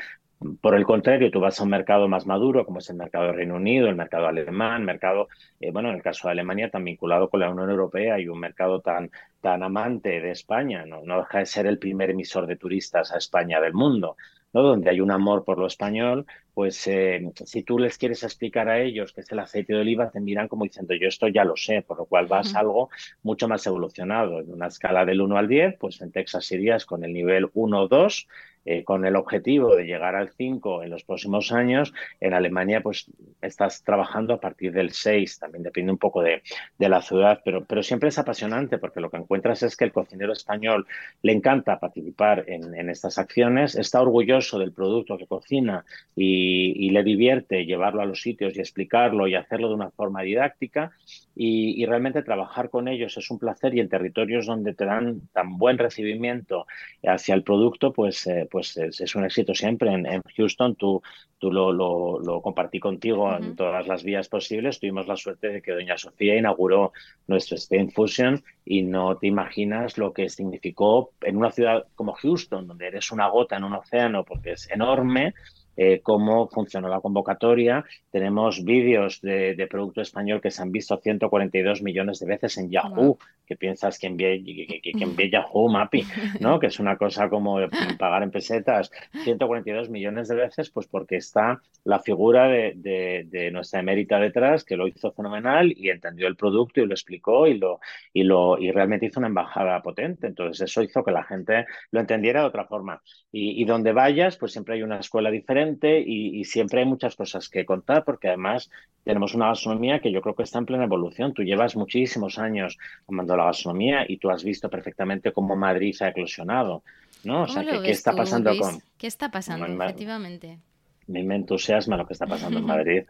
Por 0.61 0.75
el 0.75 0.85
contrario, 0.85 1.31
tú 1.31 1.39
vas 1.39 1.59
a 1.59 1.63
un 1.63 1.69
mercado 1.71 2.07
más 2.07 2.27
maduro, 2.27 2.63
como 2.63 2.77
es 2.77 2.89
el 2.91 2.95
mercado 2.95 3.25
del 3.25 3.35
Reino 3.35 3.55
Unido, 3.55 3.87
el 3.87 3.95
mercado 3.95 4.27
alemán, 4.27 4.85
mercado, 4.85 5.29
eh, 5.59 5.71
bueno, 5.71 5.89
en 5.89 5.95
el 5.95 6.03
caso 6.03 6.27
de 6.27 6.33
Alemania, 6.33 6.69
tan 6.69 6.83
vinculado 6.83 7.27
con 7.29 7.39
la 7.39 7.49
Unión 7.49 7.71
Europea 7.71 8.19
y 8.19 8.27
un 8.27 8.39
mercado 8.39 8.81
tan, 8.81 9.09
tan 9.41 9.63
amante 9.63 10.21
de 10.21 10.29
España, 10.29 10.85
¿no? 10.85 11.01
no 11.03 11.19
deja 11.19 11.39
de 11.39 11.47
ser 11.47 11.65
el 11.65 11.79
primer 11.79 12.11
emisor 12.11 12.45
de 12.45 12.55
turistas 12.55 13.11
a 13.11 13.17
España 13.17 13.59
del 13.59 13.73
mundo. 13.73 14.15
¿no? 14.53 14.63
donde 14.63 14.89
hay 14.89 15.01
un 15.01 15.11
amor 15.11 15.43
por 15.43 15.57
lo 15.57 15.67
español, 15.67 16.25
pues 16.53 16.87
eh, 16.87 17.31
si 17.45 17.63
tú 17.63 17.77
les 17.77 17.97
quieres 17.97 18.23
explicar 18.23 18.69
a 18.69 18.79
ellos 18.79 19.11
que 19.13 19.21
es 19.21 19.31
el 19.31 19.39
aceite 19.39 19.73
de 19.73 19.81
oliva, 19.81 20.09
te 20.09 20.19
miran 20.19 20.47
como 20.47 20.63
diciendo 20.63 20.93
yo 20.95 21.07
esto 21.07 21.27
ya 21.27 21.43
lo 21.43 21.55
sé, 21.55 21.81
por 21.81 21.97
lo 21.97 22.05
cual 22.05 22.27
vas 22.27 22.55
a 22.55 22.59
algo 22.59 22.89
mucho 23.23 23.47
más 23.47 23.65
evolucionado. 23.67 24.39
En 24.39 24.51
una 24.51 24.67
escala 24.67 25.05
del 25.05 25.21
1 25.21 25.37
al 25.37 25.47
10, 25.47 25.75
pues 25.77 26.01
en 26.01 26.11
Texas 26.11 26.51
irías 26.51 26.85
con 26.85 27.03
el 27.03 27.13
nivel 27.13 27.49
1 27.53 27.81
o 27.81 27.87
2, 27.87 28.27
eh, 28.69 28.83
con 28.83 29.05
el 29.05 29.15
objetivo 29.15 29.77
de 29.77 29.85
llegar 29.85 30.15
al 30.15 30.29
5 30.29 30.83
en 30.83 30.89
los 30.89 31.05
próximos 31.05 31.53
años. 31.53 31.93
En 32.19 32.33
Alemania, 32.33 32.81
pues 32.81 33.09
estás 33.41 33.81
trabajando 33.81 34.33
a 34.33 34.41
partir 34.41 34.73
del 34.73 34.91
6, 34.91 35.39
también 35.39 35.63
depende 35.63 35.89
un 35.89 35.97
poco 35.97 36.21
de, 36.21 36.43
de, 36.77 36.89
la 36.89 37.01
ciudad, 37.01 37.39
pero, 37.45 37.63
pero 37.63 37.81
siempre 37.81 38.09
es 38.09 38.19
apasionante 38.19 38.77
porque 38.77 38.99
lo 38.99 39.09
que 39.09 39.15
encuentras 39.15 39.63
es 39.63 39.77
que 39.77 39.85
el 39.85 39.93
cocinero 39.93 40.33
español 40.33 40.85
le 41.21 41.31
encanta 41.31 41.79
participar 41.79 42.43
en, 42.47 42.75
en 42.75 42.89
estas 42.89 43.17
acciones, 43.17 43.75
está 43.75 44.01
orgulloso 44.01 44.59
del 44.59 44.73
producto 44.73 45.17
que 45.17 45.27
cocina 45.27 45.85
y, 46.13 46.73
y, 46.85 46.89
le 46.89 47.03
divierte 47.03 47.65
llevarlo 47.65 48.01
a 48.01 48.05
los 48.05 48.21
sitios 48.21 48.57
y 48.57 48.59
explicarlo 48.59 49.29
y 49.29 49.35
hacerlo 49.35 49.69
de 49.69 49.75
una 49.75 49.91
forma 49.91 50.23
didáctica 50.23 50.91
y, 51.37 51.81
y 51.81 51.85
realmente 51.85 52.23
trabajar 52.23 52.69
con 52.69 52.87
ellos 52.87 53.15
es 53.17 53.29
un 53.31 53.39
placer 53.39 53.75
y 53.75 53.79
en 53.79 53.89
territorios 53.89 54.45
donde 54.45 54.73
te 54.73 54.85
dan 54.85 55.21
tan 55.33 55.57
buen 55.57 55.77
recibimiento 55.77 56.65
hacia 57.03 57.35
el 57.35 57.43
producto, 57.43 57.93
pues, 57.93 58.25
eh, 58.27 58.47
pues 58.49 58.57
pues 58.57 58.99
es, 59.01 59.15
un 59.15 59.23
éxito 59.23 59.53
siempre. 59.53 59.91
En, 59.93 60.21
Houston 60.35 60.75
tú, 60.75 61.01
tú 61.37 61.51
lo, 61.51 61.71
lo, 61.71 62.41
compartí 62.41 62.79
contigo 62.79 63.35
en 63.35 63.55
todas 63.55 63.87
las 63.87 64.03
vías 64.03 64.27
posibles. 64.29 64.79
Tuvimos 64.79 65.07
la 65.07 65.15
suerte 65.15 65.49
de 65.49 65.61
que 65.61 65.71
doña 65.71 65.97
Sofía 65.97 66.35
inauguró 66.35 66.91
nuestro 67.27 67.55
Steam 67.57 67.89
Fusion 67.91 68.43
y 68.65 68.81
no 68.81 69.17
te 69.17 69.27
imaginas 69.27 69.97
lo 69.97 70.11
que 70.11 70.29
significó 70.29 71.11
en 71.21 71.37
una 71.37 71.51
ciudad 71.51 71.85
como 71.95 72.13
Houston, 72.13 72.67
donde 72.67 72.87
eres 72.87 73.11
una 73.11 73.27
gota 73.29 73.57
en 73.57 73.63
un 73.63 73.73
océano 73.73 74.25
porque 74.25 74.53
es 74.53 74.69
enorme, 74.69 75.33
eh, 75.77 76.01
cómo 76.01 76.49
funcionó 76.49 76.89
la 76.89 76.99
convocatoria. 76.99 77.85
Tenemos 78.11 78.63
vídeos 78.63 79.21
de, 79.21 79.67
producto 79.69 80.01
español 80.01 80.41
que 80.41 80.51
se 80.51 80.61
han 80.61 80.71
visto 80.71 80.97
142 80.97 81.83
millones 81.83 82.19
de 82.19 82.25
veces 82.25 82.57
en 82.57 82.71
Yahoo, 82.71 83.19
que 83.47 83.55
piensas 83.55 83.97
que 83.97 84.07
envíe, 84.07 84.43
que, 84.83 85.29
Yahoo 85.31 85.69
Mappy, 85.69 86.05
¿no? 86.39 86.59
que 86.59 86.67
es 86.67 86.79
una 86.79 86.97
cosa 86.97 87.29
como 87.29 87.59
pagar 87.97 88.23
en 88.23 88.31
pesetas. 88.31 88.91
142 89.23 89.89
millones 89.89 90.27
de 90.27 90.35
veces, 90.35 90.69
pues 90.69 90.87
porque 90.87 91.15
está 91.15 91.61
la 91.83 91.99
figura 91.99 92.47
de, 92.47 93.49
nuestra 93.51 93.79
emérita 93.79 94.19
detrás, 94.19 94.63
que 94.63 94.75
lo 94.75 94.87
hizo 94.87 95.11
fenomenal 95.13 95.73
y 95.75 95.89
entendió 95.89 96.27
el 96.27 96.35
producto 96.35 96.81
y 96.81 96.85
lo 96.85 96.93
explicó 96.93 97.47
y, 97.47 97.57
lo, 97.57 97.79
y, 98.13 98.23
lo, 98.23 98.57
y 98.59 98.71
realmente 98.71 99.05
hizo 99.05 99.19
una 99.19 99.27
embajada 99.27 99.81
potente. 99.81 100.27
Entonces 100.27 100.69
eso 100.69 100.83
hizo 100.83 101.03
que 101.03 101.11
la 101.11 101.23
gente 101.23 101.65
lo 101.91 101.99
entendiera 101.99 102.41
de 102.41 102.47
otra 102.47 102.65
forma. 102.65 103.01
Y, 103.31 103.61
y 103.61 103.65
donde 103.65 103.93
vayas, 103.93 104.37
pues 104.37 104.51
siempre 104.51 104.75
hay 104.75 104.83
una 104.83 104.99
escuela 104.99 105.31
diferente 105.31 106.03
y, 106.05 106.43
siempre 106.43 106.79
hay 106.79 106.85
muchas 106.85 107.15
cosas 107.15 107.49
que 107.49 107.65
contar 107.65 108.03
porque 108.03 108.27
además 108.27 108.69
tenemos 109.03 109.33
una 109.33 109.47
gastronomía 109.47 109.99
que 109.99 110.11
yo 110.11 110.21
creo 110.21 110.35
que 110.35 110.43
está 110.43 110.59
en 110.59 110.65
plena 110.65 110.83
evolución. 110.83 111.33
Tú 111.33 111.43
llevas 111.43 111.75
muchísimos 111.75 112.39
años 112.39 112.77
amando 113.07 113.36
la 113.37 113.45
gastronomía 113.45 114.05
y 114.07 114.17
tú 114.17 114.29
has 114.29 114.43
visto 114.43 114.69
perfectamente 114.69 115.31
cómo 115.31 115.55
Madrid 115.55 115.93
se 115.93 116.05
ha 116.05 116.09
eclosionado. 116.09 116.83
¿no? 117.23 117.43
O 117.43 117.47
sea, 117.47 117.63
¿qué, 117.63 117.91
está 117.91 118.13
pasando 118.13 118.55
con...? 118.57 118.81
¿Qué 118.97 119.07
está 119.07 119.29
pasando, 119.29 119.65
efectivamente? 119.65 120.59
Me, 121.07 121.23
me 121.23 121.35
entusiasma 121.35 121.97
lo 121.97 122.05
que 122.05 122.13
está 122.13 122.25
pasando 122.25 122.59
en 122.59 122.65
Madrid. 122.75 123.03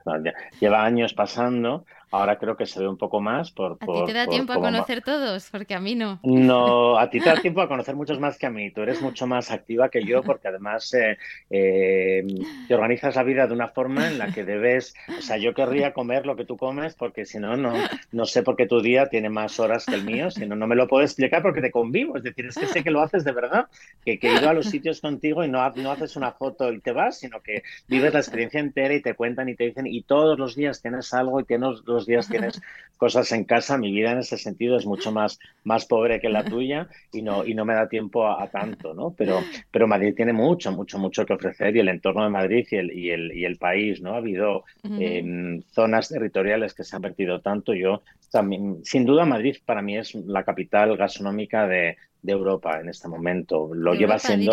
Lleva 0.60 0.84
años 0.84 1.14
pasando 1.14 1.86
Ahora 2.10 2.38
creo 2.38 2.56
que 2.56 2.66
se 2.66 2.80
ve 2.80 2.88
un 2.88 2.98
poco 2.98 3.20
más 3.20 3.52
por... 3.52 3.74
¿A 3.74 3.86
ti 3.86 4.04
te 4.06 4.14
da 4.14 4.28
tiempo 4.28 4.54
a 4.54 4.62
conocer 4.62 5.02
todos? 5.02 5.50
Porque 5.52 5.76
a 5.76 5.80
mí 5.80 5.96
no. 5.96 6.20
No, 6.24 6.98
a 6.98 7.10
ti 7.10 7.20
te 7.20 7.30
da 7.30 7.36
tiempo 7.42 7.62
a 7.62 7.68
conocer 7.68 7.96
muchos 7.96 8.20
más 8.20 8.38
que 8.38 8.46
a 8.46 8.50
mí. 8.50 8.72
Tú 8.72 8.82
eres 8.82 9.02
mucho 9.02 9.28
más 9.28 9.52
activa 9.52 9.90
que 9.90 10.04
yo 10.04 10.24
porque 10.24 10.48
además 10.48 10.94
eh, 10.94 11.18
eh, 11.50 12.26
te 12.68 12.74
organizas 12.74 13.16
la 13.16 13.24
vida 13.24 13.48
de 13.48 13.54
una 13.54 13.68
forma 13.68 14.08
en 14.08 14.18
la 14.18 14.32
que 14.32 14.46
debes... 14.46 14.94
O 15.18 15.22
sea, 15.22 15.38
yo 15.38 15.54
querría 15.54 15.94
comer 15.94 16.26
lo 16.26 16.36
que 16.36 16.46
tú 16.46 16.56
comes 16.56 16.96
porque 16.96 17.26
si 17.26 17.40
no, 17.40 17.58
no, 17.58 17.74
no 18.12 18.26
sé 18.26 18.42
por 18.44 18.56
qué 18.56 18.68
tu 18.68 18.82
día 18.82 19.10
tiene 19.10 19.30
más 19.30 19.60
horas 19.60 19.86
que 19.86 19.96
el 19.96 20.06
mío, 20.06 20.32
si 20.32 20.46
no, 20.46 20.56
no 20.56 20.68
me 20.68 20.76
lo 20.76 20.88
puedo 20.88 21.04
explicar 21.04 21.42
porque 21.42 21.62
te 21.62 21.72
convivo. 21.72 22.16
Es 22.16 22.24
decir, 22.24 22.46
es 22.46 22.56
que 22.56 22.68
sé 22.68 22.84
que 22.84 22.92
lo 22.92 23.02
haces 23.02 23.26
de 23.26 23.34
verdad, 23.34 23.68
que, 24.06 24.18
que 24.18 24.30
he 24.30 24.40
ido 24.40 24.50
a 24.50 24.54
los 24.54 24.68
sitios 24.68 25.02
contigo 25.02 25.44
y 25.44 25.50
no, 25.50 25.68
no 25.72 25.92
haces 25.92 26.16
una 26.16 26.32
foto 26.32 26.72
y 26.72 26.80
te 26.80 26.92
vas, 26.94 27.20
sino 27.20 27.42
que 27.42 27.64
vives 27.88 28.14
la 28.14 28.20
experiencia 28.20 28.60
entera 28.60 28.94
y 28.94 29.02
te 29.02 29.14
cuentan 29.14 29.50
y 29.50 29.56
te 29.56 29.66
dicen 29.66 29.88
y 29.88 30.04
todos 30.04 30.40
los 30.40 30.56
días 30.56 30.82
tienes 30.82 31.14
algo 31.14 31.40
y 31.40 31.44
tienes 31.44 31.84
días 32.06 32.28
tienes 32.28 32.62
cosas 32.98 33.32
en 33.32 33.44
casa. 33.44 33.78
Mi 33.78 33.92
vida 33.92 34.12
en 34.12 34.20
ese 34.20 34.38
sentido 34.38 34.78
es 34.78 34.86
mucho 34.86 35.12
más, 35.12 35.40
más 35.64 35.86
pobre 35.86 36.20
que 36.20 36.30
la 36.30 36.44
tuya 36.44 36.88
y 37.12 37.22
no, 37.22 37.46
y 37.46 37.54
no 37.54 37.66
me 37.66 37.74
da 37.74 37.88
tiempo 37.88 38.28
a, 38.28 38.48
tanto, 38.50 38.94
¿no? 38.94 39.14
Pero, 39.18 39.42
pero 39.72 39.88
Madrid 39.88 40.14
tiene 40.16 40.34
mucho, 40.34 40.72
mucho, 40.72 41.00
mucho 41.00 41.26
que 41.26 41.34
ofrecer 41.34 41.76
y 41.76 41.80
el 41.80 41.90
entorno 41.90 42.24
de 42.24 42.30
Madrid 42.30 42.68
y 42.72 42.76
el, 42.76 42.92
y 42.92 43.12
el, 43.12 43.32
y 43.34 43.46
el 43.46 43.58
país, 43.58 44.02
¿no? 44.02 44.14
Ha 44.14 44.18
habido 44.18 44.64
em, 44.84 45.62
zonas 45.72 46.10
territoriales 46.10 46.74
que 46.74 46.84
se 46.84 46.96
han 46.96 47.02
vertido 47.02 47.42
tanto. 47.42 47.74
Yo, 47.74 48.02
también, 48.32 48.84
sin 48.84 49.06
duda, 49.06 49.26
Madrid 49.26 49.58
para 49.66 49.82
mí 49.82 49.98
es 49.98 50.14
la 50.16 50.44
capital 50.44 50.98
gastronómica 50.98 51.68
de, 51.68 51.98
Europa 52.26 52.82
en 52.82 52.90
este 52.90 53.08
momento. 53.08 53.70
Lo 53.74 53.94
lleva 53.94 54.20
siendo... 54.20 54.52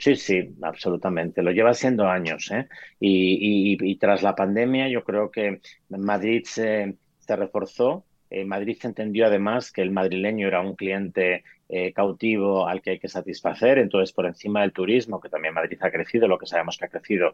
Sí, 0.00 0.16
sí, 0.16 0.56
absolutamente. 0.62 1.42
Lo 1.42 1.50
lleva 1.50 1.74
siendo 1.74 2.08
años. 2.08 2.50
¿eh? 2.50 2.66
Y, 2.98 3.96
tras 3.98 4.22
la 4.22 4.34
pandemia 4.34 4.88
yo 4.88 5.04
creo 5.04 5.30
que 5.30 5.60
Madrid 5.90 6.42
se, 6.46 6.96
se 7.18 7.36
reforzó. 7.36 8.06
Eh, 8.30 8.44
Madrid 8.46 8.78
entendió 8.82 9.26
además 9.26 9.70
que 9.70 9.82
el 9.82 9.90
madrileño 9.90 10.48
era 10.48 10.62
un 10.62 10.74
cliente 10.74 11.44
eh, 11.72 11.92
cautivo 11.92 12.66
al 12.66 12.82
que 12.82 12.90
hay 12.90 12.98
que 12.98 13.08
satisfacer. 13.08 13.78
Entonces, 13.78 14.12
por 14.12 14.26
encima 14.26 14.62
del 14.62 14.72
turismo, 14.72 15.20
que 15.20 15.28
también 15.28 15.54
Madrid 15.54 15.78
ha 15.80 15.90
crecido, 15.90 16.26
lo 16.26 16.36
que 16.36 16.46
sabemos 16.46 16.76
que 16.76 16.86
ha 16.86 16.88
crecido, 16.88 17.32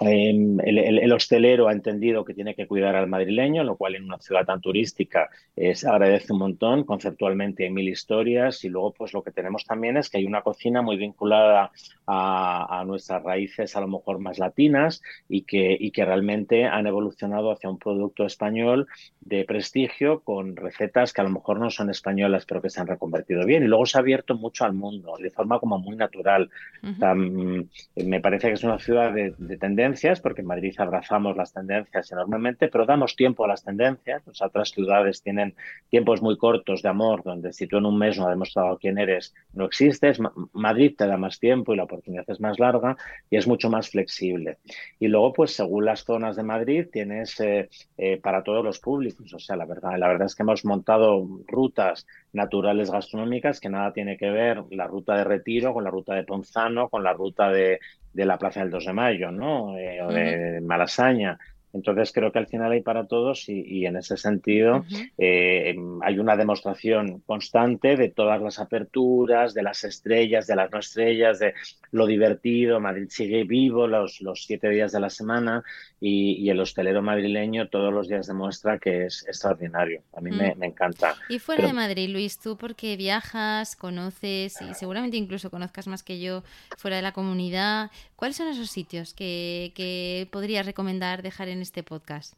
em, 0.00 0.58
el, 0.60 1.12
hostelero 1.12 1.68
ha 1.68 1.72
entendido 1.72 2.24
que 2.24 2.34
tiene 2.34 2.56
que 2.56 2.66
cuidar 2.66 2.96
al 2.96 3.06
madrileño, 3.06 3.62
lo 3.62 3.76
cual 3.76 3.94
en 3.94 4.04
una 4.04 4.18
ciudad 4.18 4.44
tan 4.44 4.60
turística 4.60 5.30
eh, 5.54 5.76
se 5.76 5.88
agradece 5.88 6.32
un 6.32 6.40
montón. 6.40 6.84
Conceptualmente 6.84 7.64
hay 7.64 7.70
mil 7.70 7.88
historias 7.88 8.64
y 8.64 8.68
luego 8.68 8.92
pues 8.94 9.12
lo 9.12 9.22
que 9.22 9.30
tenemos 9.30 9.64
también 9.64 9.96
es 9.96 10.10
que 10.10 10.18
hay 10.18 10.26
una 10.26 10.42
cocina 10.42 10.82
muy 10.82 10.96
vinculada 10.96 11.70
a, 12.06 12.82
nuestras 12.86 13.22
raíces 13.22 13.76
a 13.76 13.80
lo 13.80 13.88
mejor 13.88 14.18
más 14.18 14.38
latinas 14.38 15.02
y 15.28 15.42
que, 15.42 15.76
y 15.78 15.90
que 15.90 16.04
realmente 16.04 16.64
han 16.64 16.86
evolucionado 16.86 17.52
hacia 17.52 17.70
un 17.70 17.78
producto 17.78 18.24
español 18.24 18.86
de 19.20 19.44
prestigio 19.44 20.20
con 20.20 20.56
recetas 20.56 21.12
que 21.12 21.20
a 21.20 21.24
lo 21.24 21.30
mejor 21.30 21.60
no 21.60 21.70
son 21.70 21.90
españolas 21.90 22.46
pero 22.46 22.62
que 22.62 22.70
se 22.70 22.80
han 22.80 22.86
reconvertido 22.86 23.44
bien 23.44 23.67
luego 23.68 23.86
se 23.86 23.98
ha 23.98 24.00
abierto 24.00 24.34
mucho 24.34 24.64
al 24.64 24.72
mundo, 24.72 25.14
de 25.18 25.30
forma 25.30 25.58
como 25.60 25.78
muy 25.78 25.96
natural. 25.96 26.50
Mm, 26.82 27.60
me 27.96 28.20
parece 28.20 28.48
que 28.48 28.54
es 28.54 28.64
una 28.64 28.78
ciudad 28.78 29.12
de, 29.12 29.32
tendencias, 29.58 30.20
porque 30.20 30.40
en 30.40 30.46
Madrid 30.46 30.74
abrazamos 30.78 31.36
las 31.36 31.52
tendencias 31.52 32.10
enormemente, 32.12 32.68
pero 32.68 32.86
damos 32.86 33.16
tiempo 33.16 33.44
a 33.44 33.48
las 33.48 33.64
tendencias. 33.64 34.22
otras 34.40 34.70
ciudades 34.70 35.22
tienen 35.22 35.54
tiempos 35.90 36.22
muy 36.22 36.36
cortos 36.36 36.82
de 36.82 36.88
amor, 36.88 37.22
donde 37.22 37.52
si 37.52 37.66
tú 37.66 37.78
en 37.78 37.86
un 37.86 37.98
mes 37.98 38.18
no 38.18 38.24
has 38.24 38.30
demostrado 38.30 38.78
quién 38.78 38.98
eres, 38.98 39.34
no 39.52 39.64
existes. 39.64 40.18
Madrid 40.52 40.94
te 40.96 41.06
da 41.06 41.16
más 41.16 41.38
tiempo 41.38 41.72
y 41.72 41.76
la 41.76 41.84
oportunidad 41.84 42.24
es 42.28 42.40
más 42.40 42.58
larga 42.58 42.96
y 43.30 43.36
es 43.36 43.46
mucho 43.46 43.70
más 43.70 43.90
flexible. 43.90 44.58
Y 44.98 45.08
luego, 45.08 45.32
pues 45.32 45.54
según 45.54 45.84
las 45.84 46.04
zonas 46.04 46.36
de 46.36 46.42
Madrid, 46.42 46.86
tienes 46.90 47.38
eh, 47.40 47.68
eh, 47.96 48.18
para 48.20 48.42
todos 48.42 48.64
los 48.64 48.78
públicos. 48.78 49.32
O 49.32 49.38
sea, 49.38 49.56
la 49.56 49.66
verdad, 49.66 49.98
la 49.98 50.08
verdad 50.08 50.26
es 50.26 50.34
que 50.34 50.42
hemos 50.42 50.64
montado 50.64 51.26
rutas 51.46 52.06
naturales 52.32 52.90
gastronómicas 52.90 53.60
que 53.60 53.68
nada 53.68 53.92
tiene 53.92 54.16
que 54.16 54.30
ver 54.30 54.62
la 54.70 54.86
ruta 54.86 55.16
de 55.16 55.24
Retiro 55.24 55.72
con 55.72 55.84
la 55.84 55.90
ruta 55.90 56.14
de 56.14 56.24
Ponzano, 56.24 56.88
con 56.88 57.02
la 57.02 57.12
ruta 57.12 57.50
de, 57.50 57.80
de 58.12 58.24
la 58.24 58.38
Plaza 58.38 58.60
del 58.60 58.70
2 58.70 58.86
de 58.86 58.92
Mayo, 58.92 59.30
¿no? 59.30 59.76
Eh, 59.78 60.02
o 60.02 60.08
de 60.08 60.60
Malasaña. 60.60 61.38
Entonces 61.72 62.12
creo 62.12 62.32
que 62.32 62.38
al 62.38 62.46
final 62.46 62.72
hay 62.72 62.82
para 62.82 63.06
todos 63.06 63.48
y, 63.48 63.86
en 63.86 63.96
ese 63.96 64.16
sentido 64.16 64.84
eh, 65.18 65.76
hay 66.02 66.18
una 66.18 66.36
demostración 66.36 67.20
constante 67.20 67.96
de 67.96 68.08
todas 68.08 68.40
las 68.40 68.58
aperturas, 68.58 69.54
de 69.54 69.62
las 69.62 69.84
estrellas, 69.84 70.46
de 70.46 70.56
las 70.56 70.70
no 70.70 70.78
estrellas, 70.78 71.38
de 71.38 71.54
lo 71.90 72.06
divertido. 72.06 72.80
Madrid 72.80 73.08
sigue 73.10 73.44
vivo 73.44 73.86
los, 73.86 74.20
los 74.20 74.44
siete 74.44 74.68
días 74.70 74.92
de 74.92 75.00
la 75.00 75.10
semana 75.10 75.62
y, 76.00 76.48
el 76.48 76.60
hostelero 76.60 77.02
madrileño 77.02 77.68
todos 77.68 77.92
los 77.92 78.08
días 78.08 78.26
demuestra 78.26 78.78
que 78.78 79.04
es 79.06 79.26
extraordinario. 79.28 80.02
A 80.16 80.20
mí 80.22 80.30
me, 80.30 80.54
mm. 80.54 80.62
encanta. 80.62 81.14
Y 81.28 81.38
fuera 81.38 81.66
de 81.66 81.74
Madrid, 81.74 82.08
Luis, 82.08 82.38
tú 82.38 82.56
porque 82.56 82.96
viajas, 82.96 83.76
conoces 83.76 84.60
y 84.62 84.72
seguramente 84.74 85.18
incluso 85.18 85.50
conozcas 85.50 85.86
más 85.86 86.02
que 86.02 86.18
yo 86.18 86.42
fuera 86.78 86.96
de 86.96 87.02
la 87.02 87.12
comunidad, 87.12 87.90
¿cuáles 88.16 88.36
son 88.36 88.48
esos 88.48 88.70
sitios 88.70 89.12
que, 89.12 89.72
que 89.74 90.26
podrías 90.30 90.64
recomendar 90.64 91.22
dejar 91.22 91.48
en 91.48 91.57
este 91.60 91.82
podcast? 91.82 92.34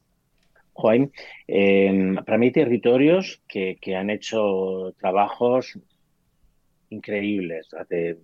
Juan, 0.73 1.13
em, 1.47 2.17
para 2.17 2.39
mí 2.39 2.53
territorios 2.53 3.43
que, 3.47 3.77
que, 3.81 3.97
han 3.97 4.09
hecho 4.09 4.95
trabajos 4.99 5.79
increíbles, 6.91 7.69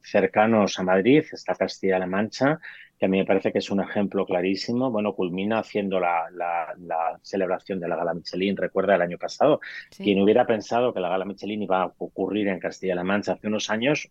cercanos 0.03 0.79
a 0.79 0.83
Madrid, 0.83 1.25
está 1.33 1.55
Castilla-La 1.55 2.07
Mancha, 2.07 2.59
que 2.99 3.07
a 3.07 3.09
mí 3.09 3.19
me 3.19 3.25
parece 3.25 3.53
que 3.53 3.59
es 3.59 3.71
un 3.71 3.81
ejemplo 3.81 4.25
clarísimo. 4.27 4.91
Bueno, 4.91 5.15
culmina 5.15 5.59
haciendo 5.59 6.01
la, 6.01 6.25
la, 6.33 7.19
celebración 7.23 7.79
de 7.79 7.89
la 7.89 7.97
Gala 7.97 8.15
Michelin, 8.15 8.57
recuerda 8.57 8.95
el 8.95 9.03
año 9.03 9.19
pasado. 9.19 9.61
Quien 9.97 10.21
hubiera 10.21 10.47
pensado 10.47 10.93
que 10.93 11.01
la 11.01 11.09
Gala 11.09 11.25
Michelin 11.25 11.63
iba 11.63 11.83
a 11.83 11.93
ocurrir 11.99 12.49
en 12.49 12.59
Castilla-La 12.59 13.05
Mancha 13.05 13.33
hace 13.33 13.47
unos 13.47 13.71
años, 13.71 14.09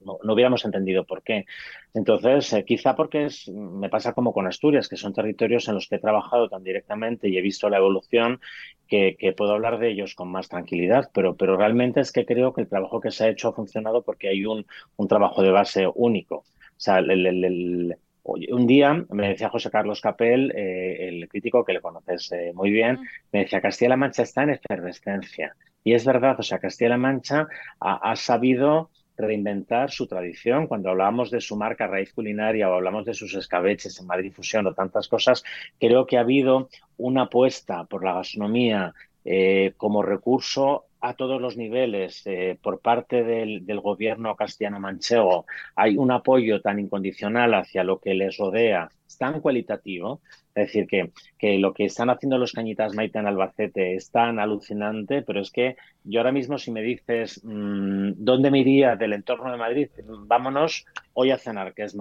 no, 0.00 0.18
hubiéramos 0.32 0.64
entendido 0.64 1.04
por 1.04 1.22
qué. 1.22 1.46
Entonces, 1.94 2.52
eh, 2.52 2.64
quizá 2.64 2.94
porque 2.96 3.26
es, 3.26 3.48
me 3.48 3.88
pasa 3.88 4.12
como 4.12 4.32
con 4.32 4.46
Asturias, 4.46 4.88
que 4.88 4.96
son 4.96 5.12
territorios 5.12 5.68
en 5.68 5.74
los 5.74 5.88
que 5.88 5.96
he 5.96 6.00
trabajado 6.00 6.48
tan 6.48 6.62
directamente 6.62 7.28
y 7.28 7.36
he 7.36 7.42
visto 7.42 7.68
la 7.68 7.78
evolución 7.78 8.40
que, 8.88 9.34
puedo 9.36 9.52
hablar 9.52 9.78
de 9.78 9.90
ellos 9.90 10.14
con 10.14 10.28
más 10.28 10.48
tranquilidad, 10.48 11.10
pero, 11.14 11.36
pero 11.36 11.56
realmente 11.56 12.00
es 12.00 12.12
que 12.12 12.26
creo 12.26 12.52
que 12.52 12.62
el 12.62 12.68
trabajo 12.68 13.00
que 13.00 13.10
se 13.10 13.24
ha 13.24 13.28
hecho 13.28 13.48
ha 13.48 13.52
funcionado 13.52 14.02
porque 14.02 14.28
hay 14.28 14.44
un, 14.44 14.66
un 14.96 15.08
trabajo 15.08 15.42
de 15.42 15.50
base 15.50 15.86
único. 15.94 16.36
O 16.36 16.82
sea, 16.82 16.98
el, 16.98 17.96
un 18.22 18.66
día 18.66 19.04
me 19.10 19.28
decía 19.28 19.48
José 19.48 19.70
Carlos 19.70 20.00
Capel, 20.00 20.52
eh, 20.56 21.08
el 21.08 21.28
crítico 21.28 21.64
que 21.64 21.72
le 21.72 21.80
conoces 21.80 22.32
eh, 22.32 22.52
muy 22.54 22.70
bien, 22.70 22.98
me 23.32 23.40
decía, 23.40 23.60
Castilla-La 23.60 23.96
Mancha 23.96 24.22
está 24.22 24.42
en 24.42 24.50
efervescencia. 24.50 25.54
Y 25.84 25.94
es 25.94 26.04
verdad, 26.04 26.36
o 26.38 26.42
sea, 26.42 26.58
Castilla-La 26.58 26.98
Mancha 26.98 27.48
ha 27.80 28.16
sabido 28.16 28.90
reinventar 29.20 29.90
su 29.90 30.06
tradición. 30.06 30.66
Cuando 30.66 30.90
hablábamos 30.90 31.30
de 31.30 31.40
su 31.40 31.56
marca 31.56 31.86
raíz 31.86 32.12
culinaria 32.12 32.68
o 32.68 32.74
hablamos 32.74 33.04
de 33.04 33.14
sus 33.14 33.34
escabeches 33.34 33.98
en 34.00 34.06
Madrid 34.06 34.32
Fusión 34.32 34.66
o 34.66 34.74
tantas 34.74 35.08
cosas, 35.08 35.44
creo 35.78 36.06
que 36.06 36.16
ha 36.16 36.20
habido 36.20 36.68
una 36.96 37.22
apuesta 37.22 37.84
por 37.84 38.04
la 38.04 38.14
gastronomía 38.14 38.94
eh, 39.24 39.74
como 39.76 40.02
recurso 40.02 40.86
a 41.00 41.14
todos 41.14 41.40
los 41.40 41.56
niveles 41.56 42.22
eh, 42.26 42.58
por 42.60 42.80
parte 42.80 43.22
del, 43.22 43.64
del 43.64 43.80
gobierno 43.80 44.36
castellano-manchego 44.36 45.46
hay 45.74 45.96
un 45.96 46.10
apoyo 46.10 46.60
tan 46.60 46.78
incondicional 46.78 47.54
hacia 47.54 47.84
lo 47.84 48.00
que 48.00 48.14
les 48.14 48.36
rodea, 48.36 48.90
tan 49.18 49.40
cualitativo, 49.40 50.20
es 50.54 50.66
decir, 50.66 50.86
que, 50.86 51.10
que, 51.38 51.58
lo 51.58 51.72
que 51.72 51.84
están 51.84 52.10
haciendo 52.10 52.38
los 52.38 52.52
Cañitas 52.52 52.94
Maite 52.94 53.18
en 53.18 53.26
Albacete 53.26 53.94
es 53.94 54.10
tan 54.10 54.38
alucinante, 54.38 55.22
pero 55.22 55.40
es 55.40 55.50
que 55.50 55.76
yo 56.04 56.20
ahora 56.20 56.32
mismo 56.32 56.58
si 56.58 56.72
me 56.72 56.82
dices 56.82 57.40
mmm, 57.44 58.12
dónde 58.16 58.50
me 58.50 58.60
iría 58.60 58.96
del 58.96 59.12
entorno 59.12 59.50
de 59.52 59.58
Madrid, 59.58 59.88
vámonos 60.26 60.86
hoy 61.14 61.30
a 61.30 61.38
cenar, 61.38 61.74
que 61.74 61.84
es 61.84 61.96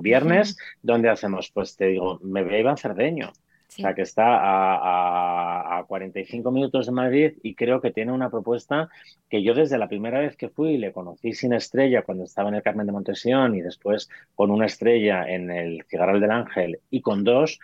viernes, 0.00 0.56
¿dónde 0.82 1.10
hacemos? 1.10 1.50
Pues 1.52 1.76
te 1.76 1.86
digo, 1.86 2.18
me 2.22 2.42
voy 2.42 2.66
a 2.66 2.76
Cerdeño. 2.76 3.32
O 3.78 3.82
sea, 3.82 3.94
que 3.94 4.02
está 4.02 4.36
a, 4.36 4.76
a, 4.76 5.78
a, 5.78 5.84
45 5.84 6.50
minutos 6.50 6.86
de 6.86 6.92
Madrid 6.92 7.32
y 7.42 7.54
creo 7.54 7.80
que 7.80 7.90
tiene 7.90 8.12
una 8.12 8.28
propuesta 8.28 8.90
que 9.30 9.42
yo 9.42 9.54
desde 9.54 9.78
la 9.78 9.88
primera 9.88 10.20
vez 10.20 10.36
que 10.36 10.50
fui 10.50 10.76
le 10.76 10.92
conocí 10.92 11.32
sin 11.32 11.54
estrella 11.54 12.02
cuando 12.02 12.24
estaba 12.24 12.50
en 12.50 12.56
el 12.56 12.62
Carmen 12.62 12.86
de 12.86 12.92
Montesión 12.92 13.54
y 13.54 13.62
después 13.62 14.10
con 14.34 14.50
una 14.50 14.66
estrella 14.66 15.26
en 15.26 15.50
el 15.50 15.84
Cigarral 15.88 16.20
del 16.20 16.32
Ángel 16.32 16.80
y 16.90 17.00
con 17.00 17.24
dos. 17.24 17.58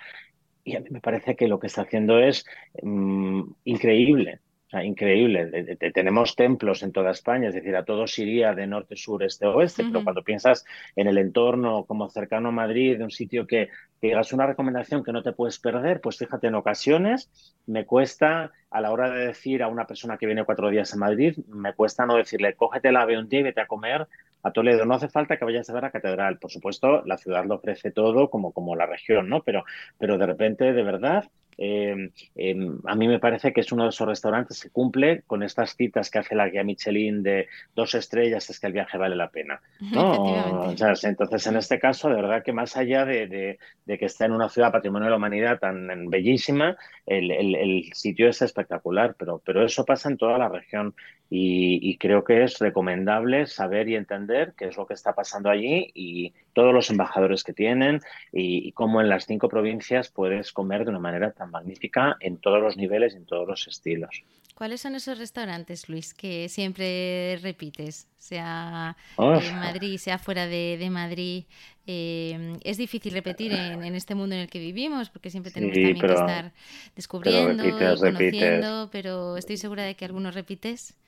Y 0.65 0.77
a 0.77 0.81
mí 0.81 0.87
me 0.91 1.01
parece 1.01 1.37
que 1.37 1.47
lo 1.47 1.59
que 1.59 1.67
está 1.67 1.83
haciendo 1.83 2.19
es 2.19 2.47
mmm, 2.83 3.43
increíble. 3.65 4.41
O 4.69 4.71
sea, 4.71 4.85
increíble. 4.85 5.47
De, 5.47 5.63
de, 5.63 5.91
tenemos 5.93 6.37
templos 6.37 6.83
en 6.83 6.93
toda 6.93 7.11
España, 7.11 7.49
es 7.49 7.55
decir, 7.55 7.75
a 7.75 7.87
todos 7.87 8.19
iría 8.19 8.55
de 8.55 8.67
norte, 8.67 8.97
sur, 8.97 9.23
este, 9.23 9.47
oeste, 9.47 9.83
uh 9.83 9.87
-huh. 9.87 9.93
pero 9.93 10.05
cuando 10.05 10.23
piensas 10.23 10.67
en 10.95 11.09
el 11.09 11.17
entorno 11.17 11.85
como 11.87 12.11
cercano 12.11 12.51
a 12.51 12.53
Madrid, 12.53 12.99
de 12.99 13.05
un 13.05 13.11
sitio 13.11 13.47
que, 13.47 13.71
digas 14.01 14.33
una 14.33 14.47
recomendación 14.47 15.03
que 15.03 15.13
no 15.13 15.23
te 15.23 15.33
puedes 15.33 15.59
perder, 15.59 16.01
pues 16.01 16.19
fíjate, 16.19 16.47
en 16.49 16.55
ocasiones 16.55 17.31
me 17.67 17.85
cuesta, 17.85 18.53
a 18.71 18.81
la 18.81 18.93
hora 18.93 19.11
de 19.11 19.29
decir 19.29 19.63
a 19.63 19.69
una 19.69 19.87
persona 19.87 20.19
que 20.19 20.27
viene 20.27 20.45
cuatro 20.45 20.69
días 20.71 20.93
a 20.93 20.97
Madrid, 20.97 21.37
me 21.49 21.73
cuesta 21.73 22.07
no 22.07 22.17
decirle, 22.17 22.55
cógete 22.55 22.93
la 22.93 23.03
ave 23.03 23.19
un 23.19 23.29
día 23.29 23.41
y 23.41 23.45
vete 23.45 23.63
a 23.63 23.67
comer 23.67 24.07
a 24.43 24.53
Toledo. 24.53 24.85
No 24.85 24.95
hace 24.95 25.09
falta 25.09 25.37
que 25.37 25.45
vayas 25.45 25.69
a 25.69 25.73
ver 25.73 25.83
la 25.83 25.91
catedral. 25.91 26.39
Por 26.39 26.51
supuesto, 26.51 27.03
la 27.07 27.17
ciudad 27.17 27.45
lo 27.47 27.57
ofrece 27.57 27.91
todo 27.91 28.31
como, 28.31 28.53
como 28.53 28.77
la 28.77 28.87
región, 28.87 29.29
¿no? 29.29 29.43
Pero, 29.43 29.65
pero 29.99 30.19
de 30.19 30.27
repente, 30.27 30.73
de 30.73 30.83
verdad, 30.83 31.25
eh, 31.59 32.11
eh, 32.37 32.57
a 32.85 32.95
mí 32.95 33.09
me 33.09 33.19
parece 33.19 33.53
que 33.53 33.61
es 33.61 33.73
uno 33.73 33.83
de 33.83 33.89
esos 33.91 34.07
restaurantes 34.07 34.63
que 34.63 34.71
cumple 34.71 35.23
con 35.27 35.43
estas 35.43 35.75
citas 35.75 36.09
que 36.09 36.21
hace 36.21 36.37
la 36.37 36.49
guía 36.49 36.63
Michelin 36.63 37.25
de 37.25 37.49
dos 37.75 37.97
estrellas, 37.97 38.49
es 38.49 38.61
que 38.61 38.69
el 38.69 38.73
viaje 38.73 38.97
vale 38.97 39.17
la 39.17 39.31
pena. 39.31 39.61
¿no? 39.93 40.63
O 40.63 40.77
sea, 40.77 40.95
entonces, 41.03 41.47
en 41.49 41.57
este 41.57 41.81
caso, 41.81 42.09
de 42.09 42.15
verdad 42.15 42.45
que 42.45 42.53
más 42.53 42.77
allá 42.77 43.05
de, 43.05 43.27
de, 43.27 43.59
de, 43.85 43.99
que 43.99 44.07
está 44.07 44.25
en 44.25 44.33
una 44.33 44.49
ciudad 44.49 44.71
patrimonio 44.71 45.07
de 45.07 45.11
la 45.11 45.17
humanidad 45.17 45.59
tan 45.59 46.09
bellísima, 46.09 46.77
el, 47.05 47.31
el, 47.33 47.55
el, 47.57 47.85
sitio 47.93 48.29
es 48.29 48.41
espectacular, 48.41 49.17
pero, 49.19 49.43
pero 49.45 49.65
eso 49.65 49.85
pasa 49.85 50.09
en 50.09 50.17
toda 50.17 50.39
la 50.39 50.49
región 50.49 50.95
y, 51.31 51.79
y 51.83 51.99
creo 51.99 52.25
que 52.25 52.45
es 52.45 52.59
recomendable 52.59 53.47
saber 53.47 53.89
y 53.89 53.97
entender 53.97 54.55
qué 54.57 54.67
es 54.67 54.77
lo 54.77 54.87
que 54.87 54.95
está 54.95 55.15
pasando 55.15 55.51
allí 55.51 55.91
y 55.95 56.33
todos 56.53 56.73
los 56.73 56.91
embajadores 56.91 57.45
que 57.45 57.53
tienen 57.53 58.01
y, 58.33 58.67
y 58.67 58.73
cómo 58.73 59.01
en 59.01 59.09
las 59.09 59.27
cinco 59.27 59.49
provincias 59.49 60.11
puedes 60.11 60.53
comer 60.53 60.85
de 60.85 60.91
una 60.91 61.01
manera 61.01 61.33
tan 61.33 61.48
magnífica 61.51 62.17
en 62.21 62.39
todos 62.39 62.61
los 62.61 62.77
niveles 62.77 63.15
y 63.15 63.17
en 63.19 63.27
todos 63.27 63.47
los 63.47 63.67
estilos. 63.67 64.23
¿Cuáles 64.55 64.81
son 64.81 64.97
esos 64.97 65.19
restaurantes, 65.19 65.89
Luis, 65.89 66.15
que 66.15 66.49
siempre 66.49 67.39
repites? 67.41 68.09
Sea 68.19 68.97
oh. 69.15 69.35
en 69.35 69.55
Madrid, 69.55 69.99
sea 69.99 70.19
fuera 70.19 70.49
de, 70.49 70.77
de 70.79 70.91
Madrid. 70.91 71.45
Eh, 71.87 72.57
es 72.65 72.77
difícil 72.77 73.13
repetir 73.13 73.53
en, 73.53 73.85
en, 73.85 73.95
este 73.95 74.17
mundo 74.17 74.35
en 74.35 74.43
el 74.43 74.49
que 74.49 74.59
vivimos, 74.59 75.11
porque 75.11 75.31
siempre 75.31 75.53
tenemos 75.53 75.77
sí, 75.77 75.83
también 75.83 76.01
pero, 76.01 76.15
que 76.15 76.21
estar 76.21 76.53
descubriendo, 76.97 77.63
pero 77.63 77.91
repites, 77.91 78.01
conociendo, 78.01 78.81
repites. 78.81 78.89
pero 78.91 79.37
estoy 79.37 79.57
segura 79.59 79.85
de 79.85 79.95
que 79.95 80.05
algunos 80.05 80.35
repites. 80.35 80.99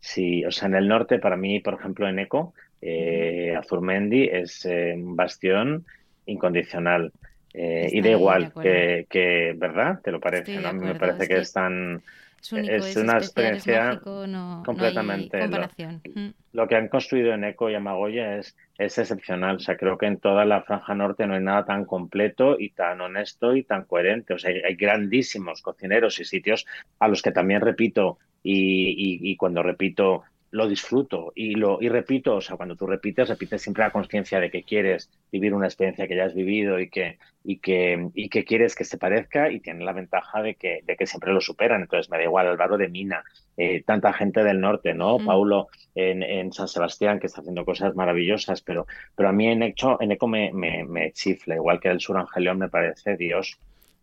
Sí, 0.00 0.44
o 0.44 0.50
sea, 0.50 0.68
en 0.68 0.74
el 0.74 0.86
norte, 0.86 1.18
para 1.18 1.36
mí, 1.36 1.60
por 1.60 1.74
ejemplo, 1.74 2.08
en 2.08 2.18
Eco, 2.18 2.52
eh, 2.82 3.54
Azurmendi 3.58 4.24
es 4.24 4.64
eh, 4.66 4.92
un 4.94 5.16
bastión 5.16 5.86
incondicional. 6.26 7.12
Eh, 7.60 7.90
y 7.90 8.00
da 8.02 8.10
igual 8.10 8.52
que, 8.52 9.08
que, 9.10 9.52
¿verdad? 9.56 10.00
¿Te 10.00 10.12
lo 10.12 10.20
parece? 10.20 10.60
¿no? 10.60 10.68
A 10.68 10.72
mí 10.72 10.86
me 10.86 10.94
parece 10.94 11.26
que 11.26 11.38
es 11.38 11.52
tan... 11.52 12.00
Es, 12.40 12.52
único, 12.52 12.72
es, 12.72 12.96
una 12.96 13.18
especial, 13.18 13.18
experiencia 13.18 13.84
mágico, 13.84 14.26
no, 14.28 14.62
completamente. 14.64 15.38
No 15.38 15.42
comparación. 15.42 16.00
Lo, 16.04 16.22
mm. 16.22 16.34
lo, 16.52 16.68
que 16.68 16.76
han 16.76 16.86
construido 16.86 17.34
en 17.34 17.42
Eco 17.42 17.68
y 17.68 17.74
Amagoya 17.74 18.36
es, 18.36 18.56
es 18.78 18.96
excepcional. 18.96 19.56
O 19.56 19.58
sea, 19.58 19.76
creo 19.76 19.98
que 19.98 20.06
en 20.06 20.18
toda 20.18 20.44
la 20.44 20.62
franja 20.62 20.94
norte 20.94 21.26
no 21.26 21.34
hay 21.34 21.42
nada 21.42 21.64
tan 21.64 21.84
completo 21.84 22.54
y 22.60 22.70
tan 22.70 23.00
honesto 23.00 23.56
y 23.56 23.64
tan 23.64 23.82
coherente. 23.86 24.34
O 24.34 24.38
sea, 24.38 24.52
hay, 24.52 24.60
hay 24.60 24.76
grandísimos 24.76 25.60
cocineros 25.60 26.20
y 26.20 26.24
sitios 26.24 26.64
a 27.00 27.08
los 27.08 27.22
que 27.22 27.32
también 27.32 27.60
repito 27.60 28.18
y, 28.44 28.54
y, 28.54 29.32
y 29.32 29.36
cuando 29.36 29.64
repito 29.64 30.22
lo 30.50 30.66
disfruto 30.68 31.32
y 31.34 31.54
lo 31.54 31.78
y 31.80 31.88
repito, 31.88 32.36
o 32.36 32.40
sea, 32.40 32.56
cuando 32.56 32.76
tú 32.76 32.86
repites, 32.86 33.28
repites 33.28 33.62
siempre 33.62 33.84
la 33.84 33.90
conciencia 33.90 34.40
de 34.40 34.50
que 34.50 34.62
quieres 34.62 35.10
vivir 35.30 35.52
una 35.54 35.66
experiencia 35.66 36.08
que 36.08 36.16
ya 36.16 36.24
has 36.24 36.34
vivido 36.34 36.80
y 36.80 36.88
que 36.88 37.18
y 37.44 37.58
que 37.58 38.08
y 38.14 38.28
que 38.28 38.44
quieres 38.44 38.74
que 38.74 38.84
se 38.84 38.98
parezca 38.98 39.50
y 39.50 39.60
tiene 39.60 39.84
la 39.84 39.92
ventaja 39.92 40.42
de 40.42 40.54
que 40.54 40.80
de 40.86 40.96
que 40.96 41.06
siempre 41.06 41.32
lo 41.32 41.40
superan. 41.40 41.82
Entonces 41.82 42.10
me 42.10 42.16
da 42.16 42.24
igual 42.24 42.46
Álvaro 42.46 42.78
de 42.78 42.88
Mina, 42.88 43.24
eh, 43.56 43.82
tanta 43.84 44.12
gente 44.12 44.42
del 44.42 44.60
norte, 44.60 44.94
¿no? 44.94 45.18
Mm. 45.18 45.26
Paulo 45.26 45.68
en, 45.94 46.22
en, 46.22 46.52
San 46.52 46.68
Sebastián 46.68 47.20
que 47.20 47.26
está 47.26 47.40
haciendo 47.40 47.64
cosas 47.64 47.94
maravillosas, 47.94 48.62
pero 48.62 48.86
pero 49.14 49.28
a 49.28 49.32
mí 49.32 49.48
en 49.48 49.62
Eco, 49.62 49.98
en 50.00 50.12
Eco 50.12 50.28
me, 50.28 50.52
me, 50.52 50.84
me 50.84 51.12
chifla, 51.12 51.56
igual 51.56 51.80
que 51.80 51.88
el 51.88 52.00
sur 52.00 52.16
Angelión 52.16 52.58
me 52.58 52.68
parece 52.68 53.16
Dios. 53.16 53.58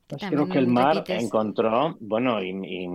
Pues 0.07 0.23
creo 0.29 0.47
que 0.47 0.59
el 0.59 0.67
mar 0.67 0.97
repites. 0.97 1.23
encontró, 1.23 1.97
bueno, 1.99 2.41
y, 2.43 2.49
y, 2.49 2.85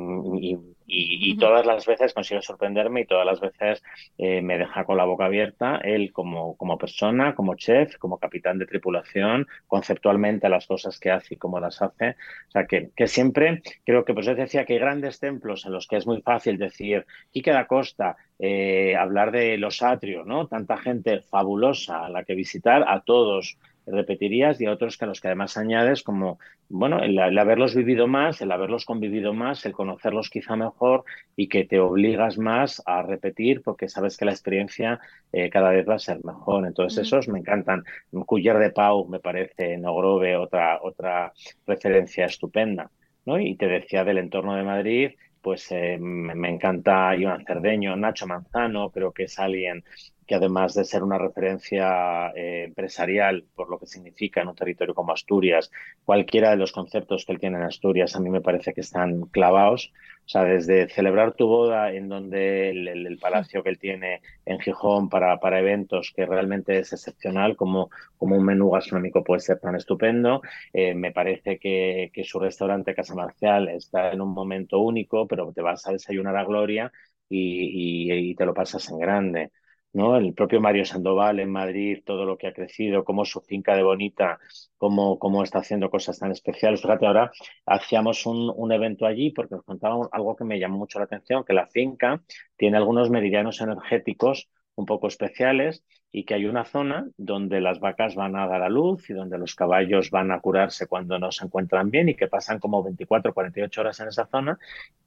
y, 0.87 1.31
y, 1.31 1.37
todas 1.37 1.67
las 1.67 1.85
veces 1.85 2.15
consigue 2.15 2.41
sorprenderme 2.41 3.01
y 3.01 3.07
todas 3.07 3.27
las 3.27 3.41
veces 3.41 3.83
eh, 4.17 4.41
me 4.43 4.59
deja 4.59 4.85
con 4.85 4.97
la 4.97 5.05
boca 5.05 5.25
abierta. 5.25 5.79
Él 5.83 6.13
como, 6.13 6.57
como 6.57 6.79
persona, 6.79 7.35
como 7.35 7.57
chef, 7.57 7.97
como 7.99 8.19
capitán 8.19 8.59
de 8.59 8.67
tripulación, 8.67 9.49
conceptualmente 9.67 10.49
las 10.49 10.69
cosas 10.69 11.01
que 11.01 11.11
hace 11.11 11.35
y 11.35 11.37
cómo 11.37 11.59
las 11.59 11.83
hace. 11.83 12.11
O 12.49 12.51
sea, 12.51 12.67
que, 12.67 12.91
que 12.95 13.09
siempre 13.09 13.63
creo 13.85 14.05
que, 14.05 14.15
pues 14.15 14.27
yo 14.27 14.37
decía 14.37 14.65
que 14.65 14.75
hay 14.75 14.79
grandes 14.79 15.19
templos 15.19 15.67
en 15.67 15.73
los 15.73 15.89
que 15.89 15.97
es 15.97 16.07
muy 16.07 16.23
fácil 16.23 16.59
decir, 16.59 17.07
Quique 17.33 17.51
da 17.51 17.67
Costa, 17.67 18.17
eh, 18.39 18.95
hablar 18.97 19.33
de 19.33 19.59
los 19.59 19.83
atrios, 19.83 20.27
¿no? 20.27 20.47
Tanta 20.47 20.77
gente 20.77 21.23
fabulosa 21.23 22.07
a 22.07 22.09
la 22.09 22.25
que 22.25 22.35
visitar, 22.35 22.85
a 22.89 23.01
todos 23.01 23.59
repetirías 23.87 24.61
y 24.61 24.67
a 24.67 24.73
otros 24.73 24.97
que 24.97 25.05
a 25.05 25.09
los 25.09 25.21
que 25.21 25.29
además 25.29 25.57
añades 25.57 26.03
como, 26.03 26.39
bueno, 26.69 27.01
el, 27.01 27.19
el, 27.19 27.39
haberlos 27.39 27.75
vivido 27.75 28.07
más, 28.07 28.41
el 28.41 28.53
haberlos 28.53 28.85
convivido 28.85 29.33
más, 29.33 29.65
el 29.67 29.73
conocerlos 29.73 30.31
quizá 30.31 30.57
mejor 30.57 31.05
y 31.37 31.49
que 31.49 31.65
te 31.65 31.81
obligas 31.81 32.39
más 32.39 32.83
a 32.87 33.03
repetir 33.03 33.63
porque 33.63 33.89
sabes 33.89 34.17
que 34.17 34.25
la 34.25 34.33
experiencia 34.33 35.01
eh, 35.33 35.51
cada 35.51 35.71
vez 35.71 35.89
va 35.89 35.95
a 35.95 35.99
ser 35.99 36.25
mejor. 36.25 36.67
Entonces 36.67 36.99
mm. 36.99 37.03
esos 37.03 37.29
me 37.29 37.39
encantan. 37.39 37.85
Cuyer 38.27 38.59
de 38.59 38.71
Pau 38.71 39.07
me 39.09 39.21
parece, 39.21 39.77
Nogrove, 39.79 40.37
otra, 40.37 40.81
otra 40.83 41.33
referencia 41.67 42.27
estupenda. 42.27 42.91
¿no? 43.27 43.39
Y 43.39 43.57
te 43.57 43.67
decía 43.67 44.05
del 44.05 44.19
entorno 44.19 44.55
de 44.57 44.63
Madrid, 44.63 45.11
pues 45.41 45.71
eh, 45.73 45.99
me 45.99 46.51
encanta 46.51 47.17
Iván 47.17 47.45
Cerdeño, 47.47 47.97
Nacho 47.97 48.27
Manzano, 48.27 48.91
creo 48.91 49.13
que 49.13 49.25
es 49.25 49.39
alguien 49.39 49.85
que 50.31 50.37
además 50.37 50.75
de 50.75 50.85
ser 50.85 51.03
una 51.03 51.19
referencia 51.19 52.31
eh, 52.37 52.63
empresarial 52.67 53.47
por 53.57 53.69
lo 53.69 53.81
que 53.81 53.87
significa 53.87 54.41
en 54.41 54.47
un 54.47 54.55
territorio 54.55 54.95
como 54.95 55.13
Asturias, 55.13 55.73
cualquiera 56.05 56.51
de 56.51 56.57
los 56.57 56.71
conceptos 56.71 57.25
que 57.27 57.33
él 57.33 57.41
tiene 57.41 57.57
en 57.57 57.65
Asturias 57.65 58.15
a 58.15 58.21
mí 58.21 58.31
me 58.31 58.41
parece 58.41 58.73
que 58.73 58.81
están 58.81 59.23
clavados. 59.23 59.93
O 60.27 60.29
sea, 60.29 60.45
desde 60.45 60.89
celebrar 60.89 61.35
tu 61.35 61.49
boda 61.49 61.93
en 61.93 62.09
donde 62.09 62.71
el, 62.71 62.87
el, 62.87 63.07
el 63.09 63.19
palacio 63.19 63.65
que 63.65 63.71
él 63.71 63.79
tiene 63.81 64.23
en 64.45 64.61
Gijón 64.61 65.09
para, 65.09 65.41
para, 65.41 65.59
eventos, 65.59 66.13
que 66.15 66.25
realmente 66.27 66.79
es 66.79 66.93
excepcional, 66.93 67.57
como, 67.57 67.91
como 68.17 68.37
un 68.37 68.45
menú 68.45 68.71
gastronómico 68.71 69.25
puede 69.25 69.41
ser 69.41 69.59
tan 69.59 69.75
estupendo. 69.75 70.43
Eh, 70.73 70.95
me 70.95 71.11
parece 71.11 71.59
que, 71.59 72.13
que 72.15 72.23
su 72.23 72.39
restaurante 72.39 72.95
Casa 72.95 73.17
Marcial 73.17 73.69
está 73.69 74.13
en 74.13 74.21
un 74.21 74.33
momento 74.33 74.79
único, 74.79 75.27
pero 75.27 75.53
te 75.53 75.63
vas 75.63 75.85
a 75.89 75.93
desayunar 75.93 76.37
a 76.37 76.45
Gloria 76.45 76.93
y, 77.29 78.13
y, 78.13 78.31
y 78.31 78.35
te 78.37 78.47
lo 78.47 78.55
pasas 78.55 78.89
en 78.91 78.99
grande. 79.01 79.51
¿No? 79.93 80.17
El 80.17 80.35
propio 80.35 80.61
Mario 80.61 80.85
Sandoval 80.85 81.41
en 81.41 81.51
Madrid, 81.51 82.03
todo 82.05 82.25
lo 82.25 82.37
que 82.39 82.47
ha 82.47 82.53
crecido, 82.53 83.05
cómo 83.05 83.25
su 83.25 83.41
finca 83.41 83.75
de 83.77 83.83
Bonita, 83.83 84.39
cómo, 84.79 85.19
cómo 85.19 85.43
está 85.43 85.59
haciendo 85.61 85.91
cosas 85.91 86.19
tan 86.19 86.31
especiales. 86.33 86.81
Fíjate, 86.83 87.07
ahora 87.07 87.33
hacíamos 87.67 88.27
un, 88.27 88.53
un 88.55 88.73
evento 88.73 89.07
allí 89.07 89.31
porque 89.31 89.55
nos 89.55 89.65
contaban 89.65 90.09
algo 90.13 90.37
que 90.37 90.45
me 90.45 90.59
llamó 90.59 90.79
mucho 90.79 90.99
la 90.99 91.07
atención, 91.07 91.45
que 91.45 91.53
la 91.53 91.67
finca 91.67 92.23
tiene 92.57 92.77
algunos 92.77 93.11
meridianos 93.11 93.61
energéticos 93.61 94.49
un 94.77 94.87
poco 94.87 95.09
especiales 95.09 95.85
y 96.13 96.25
que 96.25 96.35
hay 96.35 96.47
una 96.47 96.65
zona 96.65 97.09
donde 97.17 97.61
las 97.61 97.79
vacas 97.79 98.15
van 98.15 98.35
a 98.37 98.47
dar 98.49 98.63
a 98.63 98.69
luz 98.69 99.09
y 99.11 99.13
donde 99.13 99.39
los 99.39 99.55
caballos 99.55 100.11
van 100.11 100.33
a 100.33 100.41
curarse 100.41 100.87
cuando 100.87 101.19
no 101.19 101.31
se 101.31 101.45
encuentran 101.45 101.91
bien 101.91 102.09
y 102.09 102.15
que 102.15 102.27
pasan 102.27 102.59
como 102.59 102.83
24, 102.83 103.33
48 103.33 103.81
horas 103.81 104.01
en 104.01 104.09
esa 104.09 104.27
zona, 104.27 104.59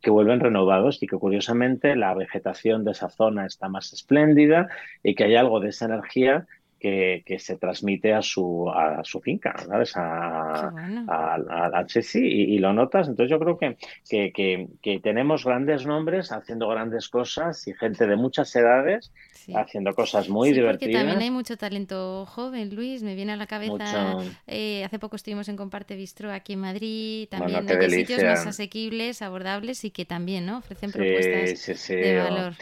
que 0.01 0.11
vuelven 0.11 0.39
renovados 0.39 1.01
y 1.03 1.07
que 1.07 1.17
curiosamente 1.17 1.95
la 1.95 2.13
vegetación 2.13 2.85
de 2.85 2.91
esa 2.91 3.09
zona 3.09 3.45
está 3.45 3.67
más 3.67 3.91
espléndida 3.91 4.69
y 5.03 5.15
que 5.15 5.25
hay 5.25 5.35
algo 5.35 5.59
de 5.59 5.69
esa 5.69 5.85
energía 5.85 6.47
que, 6.83 7.39
se 7.39 7.57
transmite 7.57 8.13
a 8.13 8.21
su, 8.21 8.69
a 8.69 9.03
su 9.03 9.21
finca, 9.21 9.55
¿sabes? 9.65 9.95
A, 9.95 10.67
a, 10.67 11.85
y, 12.13 12.57
lo 12.57 12.73
notas. 12.73 13.07
Entonces 13.07 13.31
yo 13.31 13.39
creo 13.39 13.57
que, 13.57 13.77
que, 14.09 14.67
que, 14.81 14.99
tenemos 14.99 15.45
grandes 15.45 15.85
nombres 15.85 16.31
haciendo 16.33 16.67
grandes 16.67 17.07
cosas 17.07 17.65
y 17.67 17.73
gente 17.73 18.05
de 18.05 18.17
muchas 18.17 18.53
edades 18.55 19.13
haciendo 19.55 19.93
cosas 19.93 20.27
muy 20.27 20.49
sí, 20.49 20.55
divertidas. 20.55 20.91
Porque 20.91 20.97
también 20.97 21.21
hay 21.21 21.31
mucho 21.31 21.57
talento 21.57 22.25
joven, 22.25 22.75
Luis. 22.75 23.01
Me 23.01 23.15
viene 23.15 23.31
a 23.31 23.37
la 23.37 23.47
cabeza, 23.47 24.17
eh, 24.47 24.83
hace 24.83 24.99
poco 24.99 25.15
estuvimos 25.15 25.47
en 25.47 25.55
Comparte 25.55 25.95
Bistro 25.95 26.31
aquí 26.31 26.53
en 26.53 26.59
Madrid, 26.59 27.29
también 27.29 27.65
bueno, 27.65 27.89
sitios 27.89 28.23
más 28.23 28.45
asequibles, 28.45 29.21
abordables 29.21 29.85
y 29.85 29.91
que 29.91 30.03
también 30.03 30.45
¿no? 30.45 30.57
ofrecen 30.57 30.91
propuestas 30.91 31.87
de 31.87 32.17
valor 32.17 32.53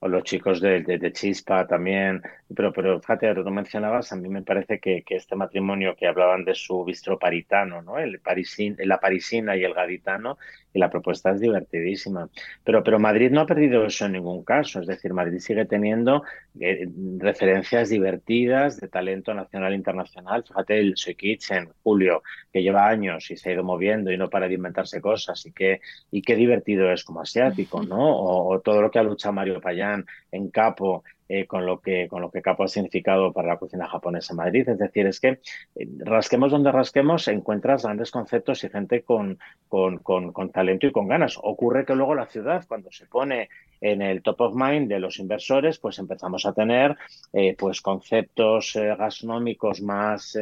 o 0.00 0.08
los 0.08 0.24
chicos 0.24 0.60
de, 0.60 0.82
de, 0.82 1.12
Chispa 1.12 1.66
también. 1.66 2.22
Pero, 2.54 2.72
pero 2.72 3.00
fíjate, 3.00 3.34
tú 3.34 3.50
mencionabas, 3.50 4.12
a 4.12 4.16
mí 4.16 4.28
me 4.28 4.42
parece 4.42 4.78
que, 4.78 5.02
que, 5.02 5.16
este 5.16 5.34
matrimonio 5.34 5.96
que 5.96 6.06
hablaban 6.06 6.44
de 6.44 6.54
su 6.54 6.84
bistro 6.84 7.18
paritano, 7.18 7.82
¿no? 7.82 7.98
El 7.98 8.20
parisin, 8.20 8.76
la 8.78 9.00
parisina 9.00 9.56
y 9.56 9.64
el 9.64 9.74
gaditano, 9.74 10.38
y 10.76 10.78
la 10.78 10.90
propuesta 10.90 11.32
es 11.32 11.40
divertidísima. 11.40 12.28
Pero, 12.62 12.84
pero 12.84 12.98
Madrid 12.98 13.30
no 13.30 13.40
ha 13.40 13.46
perdido 13.46 13.84
eso 13.84 14.06
en 14.06 14.12
ningún 14.12 14.44
caso, 14.44 14.80
es 14.80 14.86
decir, 14.86 15.12
Madrid 15.12 15.38
sigue 15.38 15.64
teniendo 15.64 16.22
eh, 16.60 16.86
referencias 17.18 17.88
divertidas 17.88 18.78
de 18.78 18.88
talento 18.88 19.34
nacional 19.34 19.72
e 19.72 19.76
internacional. 19.76 20.44
Fíjate, 20.46 20.78
el 20.78 20.96
Soy 20.96 21.14
Kitchen, 21.14 21.70
Julio, 21.82 22.22
que 22.52 22.62
lleva 22.62 22.88
años 22.88 23.30
y 23.30 23.36
se 23.36 23.50
ha 23.50 23.52
ido 23.54 23.64
moviendo 23.64 24.12
y 24.12 24.18
no 24.18 24.28
para 24.28 24.48
de 24.48 24.54
inventarse 24.54 25.00
cosas, 25.00 25.44
y 25.46 25.52
qué, 25.52 25.80
y 26.10 26.22
qué 26.22 26.36
divertido 26.36 26.92
es 26.92 27.04
como 27.04 27.22
asiático, 27.22 27.82
¿no? 27.82 28.16
O, 28.16 28.54
o 28.54 28.60
todo 28.60 28.82
lo 28.82 28.90
que 28.90 28.98
ha 28.98 29.02
luchado 29.02 29.32
Mario 29.32 29.60
Payán 29.60 30.04
en 30.30 30.50
Capo, 30.50 31.04
eh, 31.28 31.46
con, 31.46 31.66
lo 31.66 31.80
que, 31.80 32.06
con 32.08 32.22
lo 32.22 32.30
que 32.30 32.40
Capo 32.40 32.62
ha 32.62 32.68
significado 32.68 33.32
para 33.32 33.48
la 33.48 33.56
cocina 33.58 33.88
japonesa 33.88 34.32
en 34.32 34.36
Madrid. 34.36 34.68
Es 34.68 34.78
decir, 34.78 35.06
es 35.06 35.18
que 35.18 35.40
eh, 35.74 35.88
rasquemos 35.98 36.52
donde 36.52 36.70
rasquemos, 36.70 37.26
encuentras 37.26 37.82
grandes 37.82 38.12
conceptos 38.12 38.62
y 38.62 38.68
gente 38.68 39.02
con, 39.02 39.38
con, 39.68 39.98
con, 39.98 40.50
talento 40.52 40.86
y 40.86 40.92
con 40.92 41.08
ganas. 41.08 41.38
Ocurre 41.42 41.84
que 41.84 41.96
luego 41.96 42.14
la 42.14 42.26
ciudad, 42.26 42.64
cuando 42.68 42.92
se 42.92 43.06
pone 43.06 43.48
en 43.80 44.02
el 44.02 44.22
top 44.22 44.40
of 44.40 44.54
mind 44.54 44.88
de 44.88 45.00
los 45.00 45.18
inversores, 45.18 45.78
pues 45.78 45.98
empezamos 45.98 46.46
a 46.46 46.52
tener 46.52 46.96
eh, 47.32 47.56
pues 47.58 47.80
conceptos 47.80 48.78
gastronómicos 48.96 49.82
más 49.82 50.38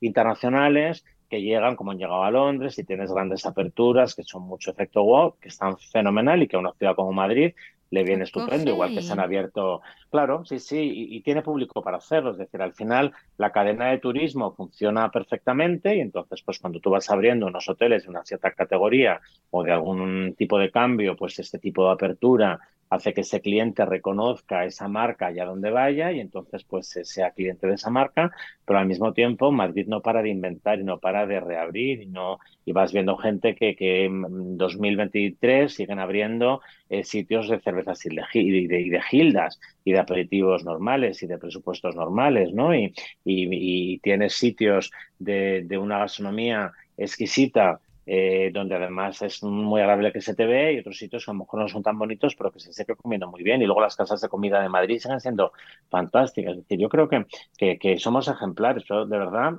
internacionales 0.00 1.04
que 1.30 1.42
llegan 1.42 1.76
como 1.76 1.90
han 1.90 1.98
llegado 1.98 2.22
a 2.22 2.30
Londres 2.30 2.78
y 2.78 2.84
tienes 2.84 3.10
grandes 3.12 3.46
aperturas 3.46 4.14
que 4.14 4.22
son 4.22 4.42
mucho 4.42 4.70
efecto 4.70 5.02
wow, 5.02 5.36
que 5.40 5.48
están 5.48 5.78
fenomenal 5.78 6.42
y 6.42 6.48
que 6.48 6.56
una 6.56 6.72
ciudad 6.72 6.94
como 6.94 7.12
Madrid 7.12 7.54
le 7.90 8.02
viene 8.02 8.24
estupendo, 8.24 8.70
igual 8.70 8.94
que 8.94 9.02
se 9.02 9.12
han 9.12 9.20
abierto, 9.20 9.82
claro, 10.10 10.44
sí, 10.44 10.58
sí, 10.58 11.08
y, 11.10 11.20
tiene 11.20 11.42
público 11.42 11.82
para 11.82 11.98
hacerlo, 11.98 12.32
es 12.32 12.38
decir, 12.38 12.60
al 12.60 12.72
final 12.72 13.12
la 13.36 13.52
cadena 13.52 13.90
de 13.90 13.98
turismo 13.98 14.54
funciona 14.54 15.10
perfectamente 15.10 15.96
y 15.96 16.00
entonces 16.00 16.42
pues 16.42 16.58
cuando 16.58 16.80
tú 16.80 16.90
vas 16.90 17.08
abriendo 17.10 17.46
unos 17.46 17.68
hoteles 17.68 18.04
de 18.04 18.10
una 18.10 18.24
cierta 18.24 18.52
categoría 18.52 19.20
o 19.50 19.62
de 19.62 19.72
algún 19.72 20.34
tipo 20.36 20.58
de 20.58 20.70
cambio, 20.70 21.16
pues 21.16 21.38
este 21.38 21.58
tipo 21.58 21.86
de 21.86 21.92
apertura 21.92 22.58
hace 22.94 23.14
que 23.14 23.22
ese 23.22 23.40
cliente 23.40 23.84
reconozca 23.84 24.64
esa 24.64 24.88
marca 24.88 25.26
allá 25.26 25.44
donde 25.44 25.70
vaya 25.70 26.12
y 26.12 26.20
entonces 26.20 26.64
pues 26.64 26.88
sea 27.02 27.32
cliente 27.32 27.66
de 27.66 27.74
esa 27.74 27.90
marca, 27.90 28.32
pero 28.64 28.78
al 28.78 28.86
mismo 28.86 29.12
tiempo 29.12 29.52
Madrid 29.52 29.86
no 29.86 30.00
para 30.00 30.22
de 30.22 30.30
inventar 30.30 30.80
y 30.80 30.84
no 30.84 30.98
para 30.98 31.26
de 31.26 31.40
reabrir 31.40 32.02
y 32.02 32.06
no 32.06 32.38
y 32.64 32.72
vas 32.72 32.92
viendo 32.92 33.16
gente 33.16 33.54
que, 33.54 33.76
que 33.76 34.06
en 34.06 34.56
2023 34.56 35.72
siguen 35.72 35.98
abriendo 35.98 36.60
eh, 36.88 37.04
sitios 37.04 37.48
de 37.48 37.60
cervezas 37.60 38.04
y 38.06 38.10
de, 38.10 38.80
y, 38.80 38.88
de, 38.88 39.02
gildas 39.02 39.60
y 39.84 39.92
de 39.92 39.98
aperitivos 39.98 40.64
normales 40.64 41.22
y 41.22 41.26
de 41.26 41.38
presupuestos 41.38 41.94
normales, 41.94 42.52
¿no? 42.54 42.74
Y, 42.74 42.94
y, 43.24 43.94
y 43.94 43.98
tienes 43.98 44.34
sitios 44.34 44.90
de, 45.18 45.62
de 45.64 45.78
una 45.78 45.98
gastronomía 45.98 46.72
exquisita 46.96 47.80
eh, 48.06 48.50
donde 48.52 48.74
además 48.74 49.22
es 49.22 49.42
muy 49.42 49.80
agradable 49.80 50.12
que 50.12 50.20
se 50.20 50.34
te 50.34 50.46
ve 50.46 50.74
y 50.74 50.78
otros 50.78 50.98
sitios 50.98 51.24
que 51.24 51.30
a 51.30 51.34
lo 51.34 51.40
mejor 51.40 51.60
no 51.60 51.68
son 51.68 51.82
tan 51.82 51.98
bonitos, 51.98 52.34
pero 52.36 52.50
que 52.52 52.60
se 52.60 52.72
sigue 52.72 52.96
comiendo 52.96 53.30
muy 53.30 53.42
bien. 53.42 53.62
Y 53.62 53.66
luego 53.66 53.80
las 53.80 53.96
casas 53.96 54.20
de 54.20 54.28
comida 54.28 54.62
de 54.62 54.68
Madrid 54.68 54.98
siguen 54.98 55.20
siendo 55.20 55.52
fantásticas. 55.88 56.52
Es 56.52 56.58
decir, 56.58 56.78
yo 56.78 56.88
creo 56.88 57.08
que, 57.08 57.26
que, 57.56 57.78
que 57.78 57.98
somos 57.98 58.28
ejemplares. 58.28 58.84
Yo, 58.84 59.06
de 59.06 59.18
verdad, 59.18 59.54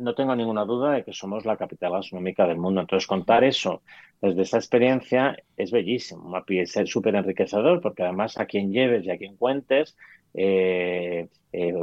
no 0.00 0.14
tengo 0.14 0.34
ninguna 0.34 0.64
duda 0.64 0.92
de 0.92 1.04
que 1.04 1.12
somos 1.12 1.44
la 1.44 1.56
capital 1.56 1.92
gastronómica 1.92 2.46
del 2.46 2.58
mundo. 2.58 2.80
Entonces, 2.80 3.06
contar 3.06 3.44
eso 3.44 3.82
desde 4.20 4.42
esa 4.42 4.56
experiencia 4.56 5.36
es 5.56 5.70
bellísimo. 5.70 6.32
Es 6.48 6.74
súper 6.86 7.14
enriquecedor 7.14 7.80
porque 7.80 8.02
además 8.02 8.38
a 8.38 8.46
quien 8.46 8.72
lleves 8.72 9.04
y 9.04 9.10
a 9.10 9.18
quien 9.18 9.36
cuentes 9.36 9.96
eh, 10.34 11.28
eh, 11.52 11.74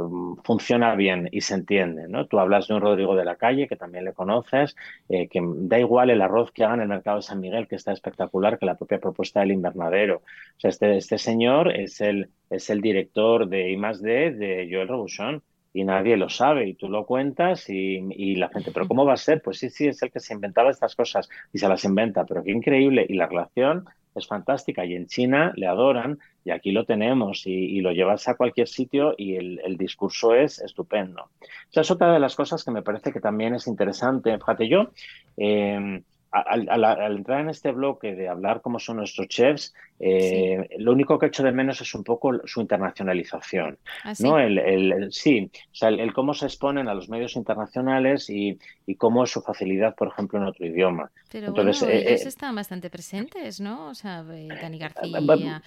funciona 0.44 0.94
bien 0.94 1.28
y 1.32 1.42
se 1.42 1.54
entiende. 1.54 2.08
¿no? 2.08 2.26
Tú 2.26 2.38
hablas 2.38 2.68
de 2.68 2.74
un 2.74 2.80
Rodrigo 2.80 3.14
de 3.16 3.24
la 3.24 3.36
Calle, 3.36 3.68
que 3.68 3.76
también 3.76 4.04
le 4.04 4.12
conoces, 4.14 4.74
eh, 5.08 5.28
que 5.28 5.40
da 5.42 5.78
igual 5.78 6.10
el 6.10 6.22
arroz 6.22 6.50
que 6.52 6.64
haga 6.64 6.74
en 6.74 6.80
el 6.82 6.88
mercado 6.88 7.16
de 7.16 7.22
San 7.22 7.40
Miguel, 7.40 7.68
que 7.68 7.76
está 7.76 7.92
espectacular, 7.92 8.58
que 8.58 8.66
la 8.66 8.76
propia 8.76 8.98
propuesta 9.00 9.40
del 9.40 9.52
invernadero. 9.52 10.18
O 10.56 10.60
sea, 10.60 10.70
este, 10.70 10.96
este 10.96 11.18
señor 11.18 11.72
es 11.76 12.00
el, 12.00 12.30
es 12.50 12.70
el 12.70 12.80
director 12.80 13.48
de 13.48 13.70
I+D 13.70 14.32
de 14.32 14.68
Joel 14.70 14.88
Robuchon 14.88 15.42
y 15.78 15.84
nadie 15.84 16.16
lo 16.16 16.28
sabe 16.28 16.66
y 16.66 16.74
tú 16.74 16.88
lo 16.88 17.06
cuentas 17.06 17.70
y, 17.70 18.04
y, 18.10 18.34
la 18.34 18.48
gente, 18.48 18.72
pero 18.72 18.88
¿cómo 18.88 19.04
va 19.04 19.12
a 19.12 19.16
ser? 19.16 19.40
Pues 19.40 19.58
sí, 19.58 19.70
sí, 19.70 19.86
es 19.86 20.02
el 20.02 20.10
que 20.10 20.18
se 20.18 20.34
inventaba 20.34 20.70
estas 20.70 20.96
cosas 20.96 21.28
y 21.52 21.58
se 21.58 21.68
las 21.68 21.84
inventa, 21.84 22.24
pero 22.24 22.42
qué 22.42 22.50
increíble. 22.50 23.06
Y 23.08 23.14
la 23.14 23.28
relación 23.28 23.84
es 24.16 24.26
fantástica 24.26 24.84
y 24.84 24.94
en 24.94 25.06
China 25.06 25.52
le 25.54 25.68
adoran 25.68 26.18
y 26.44 26.50
aquí 26.50 26.72
lo 26.72 26.84
tenemos 26.84 27.46
y, 27.46 27.80
lo 27.80 27.92
llevas 27.92 28.26
a 28.26 28.34
cualquier 28.34 28.66
sitio 28.66 29.14
y 29.16 29.36
el, 29.36 29.60
el, 29.64 29.76
discurso 29.76 30.34
es 30.34 30.58
estupendo. 30.58 31.30
Esa 31.70 31.82
es 31.82 31.90
otra 31.92 32.12
de 32.12 32.18
las 32.18 32.34
cosas 32.34 32.64
que 32.64 32.72
me 32.72 32.82
parece 32.82 33.12
que 33.12 33.20
también 33.20 33.54
es 33.54 33.68
interesante. 33.68 34.36
Fíjate, 34.36 34.68
yo... 34.68 34.90
Eh, 35.36 36.02
al, 36.30 37.16
entrar 37.16 37.40
en 37.40 37.50
este 37.50 37.72
bloque 37.72 38.14
de 38.14 38.28
hablar 38.28 38.60
cómo 38.60 38.78
son 38.78 38.98
nuestros 38.98 39.28
chefs, 39.28 39.74
eh, 40.00 40.68
lo 40.78 40.92
único 40.92 41.18
que 41.18 41.26
he 41.26 41.28
hecho 41.28 41.42
de 41.42 41.52
menos 41.52 41.80
es 41.80 41.94
un 41.94 42.04
poco 42.04 42.46
su 42.46 42.60
internacionalización. 42.60 43.78
¿Ah, 44.04 44.12
¿no? 44.20 44.38
El, 44.38 45.08
sí, 45.10 45.50
o 45.54 45.74
sea, 45.74 45.88
el, 45.88 46.12
cómo 46.12 46.34
se 46.34 46.46
exponen 46.46 46.88
a 46.88 46.94
los 46.94 47.08
medios 47.08 47.34
internacionales 47.36 48.28
y, 48.30 48.58
cómo 48.96 49.24
es 49.24 49.30
su 49.30 49.42
facilidad, 49.42 49.94
por 49.94 50.08
ejemplo, 50.08 50.38
en 50.38 50.46
otro 50.46 50.66
idioma. 50.66 51.10
Pero 51.30 51.48
Entonces, 51.48 51.80
bueno, 51.80 51.94
ellos 51.94 52.24
eh, 52.24 52.28
están 52.28 52.54
bastante 52.54 52.90
presentes, 52.90 53.60
¿no? 53.60 53.88
O 53.88 53.94
sea, 53.94 54.22
Dani 54.22 54.78
García, 54.78 55.62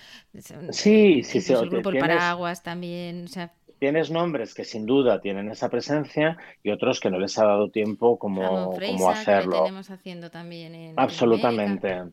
sí, 0.72 1.24
sí, 1.24 1.42
sí. 1.42 1.54
El 1.54 1.70
grupo 1.70 1.90
El 1.90 2.00
Paraguas 2.00 2.64
también, 2.64 3.26
o 3.26 3.28
sea, 3.28 3.52
tienes 3.82 4.12
nombres 4.12 4.54
que 4.54 4.64
sin 4.64 4.86
duda 4.86 5.20
tienen 5.22 5.50
esa 5.50 5.68
presencia 5.68 6.38
y 6.62 6.70
otros 6.70 7.00
que 7.00 7.10
no 7.10 7.18
les 7.18 7.40
ha 7.40 7.46
dado 7.46 7.72
tiempo 7.72 8.20
como, 8.20 8.76
como 8.76 9.10
hacerlo. 9.10 9.54
Que 9.54 9.64
tenemos 9.64 9.90
haciendo 9.90 10.30
también 10.30 10.76
en, 10.76 10.94
Absolutamente. 11.00 12.04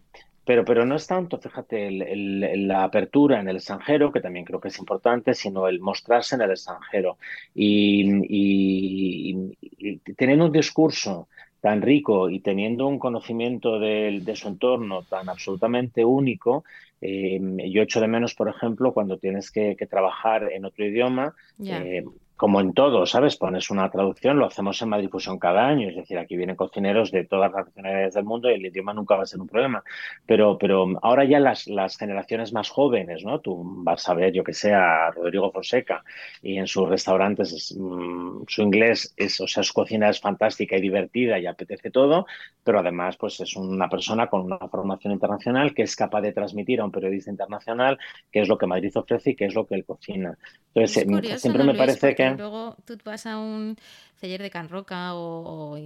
pero, 0.46 0.64
pero 0.64 0.86
no 0.86 0.96
es 0.96 1.06
tanto, 1.06 1.36
fíjate, 1.36 1.90
la 1.90 2.84
apertura 2.84 3.38
en 3.38 3.50
el 3.50 3.56
extranjero, 3.56 4.10
que 4.10 4.22
también 4.22 4.46
creo 4.46 4.62
que 4.62 4.68
es 4.68 4.78
importante, 4.78 5.34
sino 5.34 5.68
el 5.68 5.78
mostrarse 5.78 6.36
en 6.36 6.40
el 6.40 6.52
extranjero. 6.52 7.18
Y, 7.54 8.14
y, 8.30 9.98
teniendo 10.16 10.46
un 10.46 10.52
discurso 10.52 11.28
tan 11.60 11.82
rico 11.82 12.30
y 12.30 12.40
teniendo 12.40 12.86
un 12.86 12.98
conocimiento 12.98 13.78
de, 13.78 14.20
de 14.22 14.36
su 14.36 14.48
entorno 14.48 15.02
tan 15.02 15.28
absolutamente 15.28 16.04
único, 16.04 16.64
eh, 17.00 17.40
yo 17.70 17.82
echo 17.82 18.00
de 18.00 18.08
menos, 18.08 18.34
por 18.34 18.48
ejemplo, 18.48 18.92
cuando 18.92 19.18
tienes 19.18 19.50
que, 19.50 19.76
trabajar 19.88 20.50
en 20.52 20.64
otro 20.64 20.84
idioma, 20.84 21.34
eh, 21.64 22.04
como 22.38 22.60
en 22.60 22.72
todo, 22.72 23.04
¿sabes? 23.04 23.36
Pones 23.36 23.68
una 23.68 23.90
traducción, 23.90 24.38
lo 24.38 24.46
hacemos 24.46 24.80
en 24.80 24.90
Madrid 24.90 25.08
Fusión 25.10 25.40
cada 25.40 25.66
año, 25.66 25.88
es 25.88 25.96
decir, 25.96 26.16
aquí 26.18 26.36
vienen 26.36 26.54
cocineros 26.54 27.10
de 27.10 27.24
todas 27.24 27.50
las 27.50 27.66
nacionalidades 27.66 28.14
del 28.14 28.24
mundo 28.24 28.48
y 28.48 28.54
el 28.54 28.64
idioma 28.64 28.94
nunca 28.94 29.16
va 29.16 29.24
a 29.24 29.26
ser 29.26 29.40
un 29.40 29.48
problema. 29.48 29.82
Pero, 30.24 30.56
pero 30.56 30.86
ahora 31.02 31.24
ya 31.24 31.40
las, 31.40 31.66
las 31.66 31.98
generaciones 31.98 32.52
más 32.52 32.70
jóvenes, 32.70 33.24
¿no? 33.24 33.40
Tú 33.40 33.60
vas 33.82 34.08
a 34.08 34.14
ver, 34.14 34.32
yo 34.32 34.44
que 34.44 34.54
sé, 34.54 34.72
a 34.72 35.10
Rodrigo 35.10 35.50
Fonseca 35.50 36.04
y 36.40 36.58
en 36.58 36.68
sus 36.68 36.88
restaurantes 36.88 37.76
mm, 37.76 38.44
su 38.46 38.62
inglés 38.62 39.12
es, 39.16 39.40
o 39.40 39.48
sea, 39.48 39.64
su 39.64 39.74
cocina 39.74 40.08
es 40.08 40.20
fantástica 40.20 40.76
y 40.76 40.80
divertida 40.80 41.40
y 41.40 41.46
apetece 41.46 41.90
todo, 41.90 42.24
pero 42.62 42.78
además, 42.78 43.16
pues 43.16 43.40
es 43.40 43.56
una 43.56 43.88
persona 43.88 44.28
con 44.28 44.42
una 44.42 44.58
formación 44.58 45.12
internacional 45.12 45.74
que 45.74 45.82
es 45.82 45.96
capaz 45.96 46.20
de 46.20 46.32
transmitir 46.32 46.80
a 46.80 46.84
un 46.84 46.92
periodista 46.92 47.32
internacional 47.32 47.98
qué 48.30 48.42
es 48.42 48.48
lo 48.48 48.56
que 48.56 48.66
Madrid 48.68 48.96
ofrece 48.96 49.30
y 49.30 49.34
qué 49.34 49.46
es 49.46 49.56
lo 49.56 49.66
que 49.66 49.74
él 49.74 49.84
cocina. 49.84 50.38
Entonces, 50.72 51.40
siempre 51.40 51.64
me 51.64 51.74
parece 51.74 52.14
que 52.14 52.27
Luego 52.36 52.76
tú 52.84 52.96
vas 53.04 53.26
a 53.26 53.38
un 53.38 53.76
celler 54.16 54.42
de 54.42 54.50
Can 54.50 54.68
Roca 54.68 55.14
o, 55.14 55.78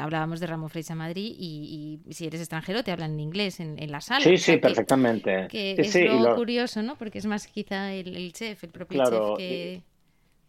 hablábamos 0.00 0.40
de 0.40 0.46
Ramo 0.46 0.68
Freixas 0.68 0.96
Madrid 0.96 1.34
y, 1.38 2.00
si 2.10 2.26
eres 2.26 2.40
extranjero 2.40 2.82
te 2.82 2.92
hablan 2.92 3.12
en 3.12 3.20
inglés 3.20 3.60
en, 3.60 3.90
la 3.90 4.00
sala. 4.00 4.24
Sí, 4.24 4.36
sí, 4.38 4.56
perfectamente. 4.56 5.48
Que 5.48 5.72
es 5.72 5.94
lo, 5.94 6.34
curioso, 6.34 6.82
¿no? 6.82 6.96
Porque 6.96 7.18
es 7.18 7.26
más 7.26 7.46
quizá 7.46 7.92
el, 7.92 8.32
chef, 8.32 8.64
el 8.64 8.70
propio 8.70 9.04
chef 9.04 9.36
que... 9.36 9.82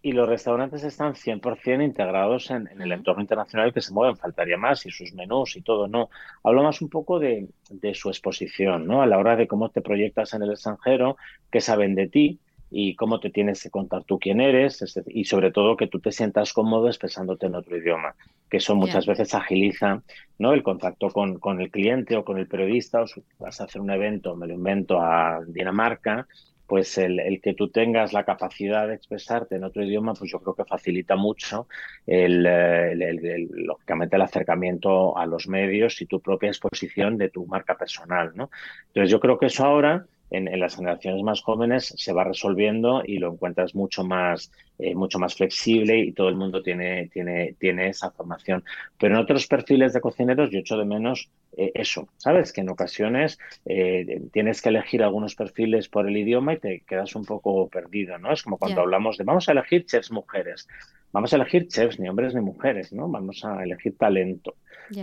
Y, 0.03 0.13
los 0.13 0.29
restaurantes 0.29 0.83
están 0.83 1.15
100% 1.15 1.83
integrados 1.83 2.49
en, 2.51 2.69
el 2.79 2.91
entorno 2.93 3.21
internacional 3.21 3.73
que 3.73 3.81
se 3.81 3.91
mueven, 3.91 4.15
faltaría 4.15 4.55
más, 4.55 4.85
y 4.85 4.91
sus 4.91 5.13
menús 5.13 5.57
y 5.57 5.61
todo, 5.61 5.87
¿no? 5.87 6.09
Hablo 6.43 6.63
más 6.63 6.81
un 6.81 6.87
poco 6.87 7.19
de, 7.19 7.47
de 7.69 7.93
su 7.93 8.07
exposición, 8.07 8.87
¿no? 8.87 9.01
A 9.01 9.05
la 9.05 9.17
hora 9.17 9.35
de 9.35 9.47
cómo 9.47 9.69
te 9.69 9.81
proyectas 9.81 10.33
en 10.33 10.43
el 10.43 10.51
extranjero, 10.51 11.17
qué 11.51 11.59
saben 11.59 11.95
de 11.95 12.07
ti, 12.07 12.39
y 12.69 12.95
cómo 12.95 13.19
te 13.19 13.29
tienes 13.29 13.63
que 13.63 13.69
contar 13.69 14.03
tú 14.03 14.19
quién 14.19 14.41
eres 14.41 14.83
y 15.07 15.23
sobre 15.25 15.51
todo 15.51 15.77
que 15.77 15.87
tú 15.87 15.99
te 15.99 16.11
sientas 16.11 16.53
cómodo 16.53 16.87
expresándote 16.87 17.45
en 17.45 17.55
otro 17.55 17.77
idioma, 17.77 18.15
que 18.49 18.57
eso 18.57 18.75
muchas 18.75 19.05
veces 19.05 19.33
agiliza 19.33 20.03
¿no? 20.37 20.53
el 20.53 20.63
contacto 20.63 21.09
con, 21.09 21.39
con 21.39 21.61
el 21.61 21.71
cliente 21.71 22.15
o 22.15 22.25
con 22.25 22.37
el 22.37 22.47
periodista 22.47 23.01
o 23.01 23.07
si 23.07 23.23
vas 23.39 23.61
a 23.61 23.65
hacer 23.65 23.81
un 23.81 23.91
evento, 23.91 24.35
me 24.35 24.47
lo 24.47 24.53
invento 24.53 25.01
a 25.01 25.41
Dinamarca, 25.47 26.27
pues 26.67 26.97
el, 26.97 27.39
que 27.41 27.53
tú 27.53 27.69
tengas 27.69 28.11
la 28.11 28.25
capacidad 28.25 28.87
de 28.87 28.95
expresarte 28.95 29.55
en 29.55 29.63
otro 29.63 29.83
idioma, 29.83 30.13
pues 30.13 30.29
yo 30.29 30.39
creo 30.41 30.53
que 30.53 30.65
facilita 30.65 31.15
mucho 31.15 31.67
el, 32.05 32.43
lógicamente 33.65 34.17
el 34.17 34.21
acercamiento 34.21 35.17
a 35.17 35.25
los 35.25 35.47
medios 35.47 36.01
y 36.01 36.05
tu 36.05 36.19
propia 36.19 36.49
exposición 36.49 37.17
de 37.17 37.29
tu 37.29 37.45
marca 37.45 37.77
personal, 37.77 38.33
¿no? 38.35 38.49
Entonces 38.87 39.09
yo 39.09 39.21
creo 39.21 39.39
que 39.39 39.45
eso 39.45 39.65
ahora 39.65 40.05
en, 40.29 40.59
las 40.59 40.75
generaciones 40.75 41.23
más 41.23 41.41
jóvenes 41.41 41.93
se 41.95 42.13
va 42.13 42.23
resolviendo 42.23 43.01
y 43.05 43.17
lo 43.19 43.31
encuentras 43.31 43.75
mucho 43.75 44.03
más, 44.03 44.51
eh, 44.79 44.95
mucho 44.95 45.19
más 45.19 45.35
flexible 45.35 45.97
y 45.99 46.11
todo 46.11 46.29
el 46.29 46.35
mundo 46.35 46.61
tiene, 46.61 47.09
tiene, 47.09 47.55
tiene 47.59 47.89
esa 47.89 48.11
formación. 48.11 48.63
Pero 48.99 49.15
en 49.15 49.21
otros 49.21 49.47
perfiles 49.47 49.93
de 49.93 50.01
cocineros 50.01 50.49
yo 50.51 50.59
echo 50.59 50.77
de 50.77 50.85
menos 50.85 51.29
eh, 51.55 51.71
eso, 51.75 52.07
¿sabes? 52.17 52.51
Que 52.51 52.61
en 52.61 52.69
ocasiones 52.69 53.39
eh, 53.65 54.21
tienes 54.31 54.61
que 54.61 54.69
elegir 54.69 55.03
algunos 55.03 55.35
perfiles 55.35 55.87
por 55.87 56.07
el 56.07 56.17
idioma 56.17 56.53
y 56.53 56.59
te 56.59 56.81
quedas 56.81 57.15
un 57.15 57.25
poco 57.25 57.67
perdido, 57.69 58.17
¿no? 58.17 58.31
Es 58.31 58.43
como 58.43 58.57
cuando 58.57 58.81
hablamos 58.81 59.17
de 59.17 59.23
vamos 59.23 59.47
a 59.49 59.53
elegir 59.53 59.85
chefs 59.85 60.11
mujeres. 60.11 60.67
Vamos 61.11 61.33
a 61.33 61.35
elegir 61.37 61.67
chefs, 61.67 61.99
ni 61.99 62.09
hombres 62.09 62.35
ni 62.35 62.41
mujeres, 62.41 62.93
¿no? 62.93 63.07
Vamos 63.07 63.43
a 63.45 63.63
elegir 63.63 63.97
talento. 63.97 64.55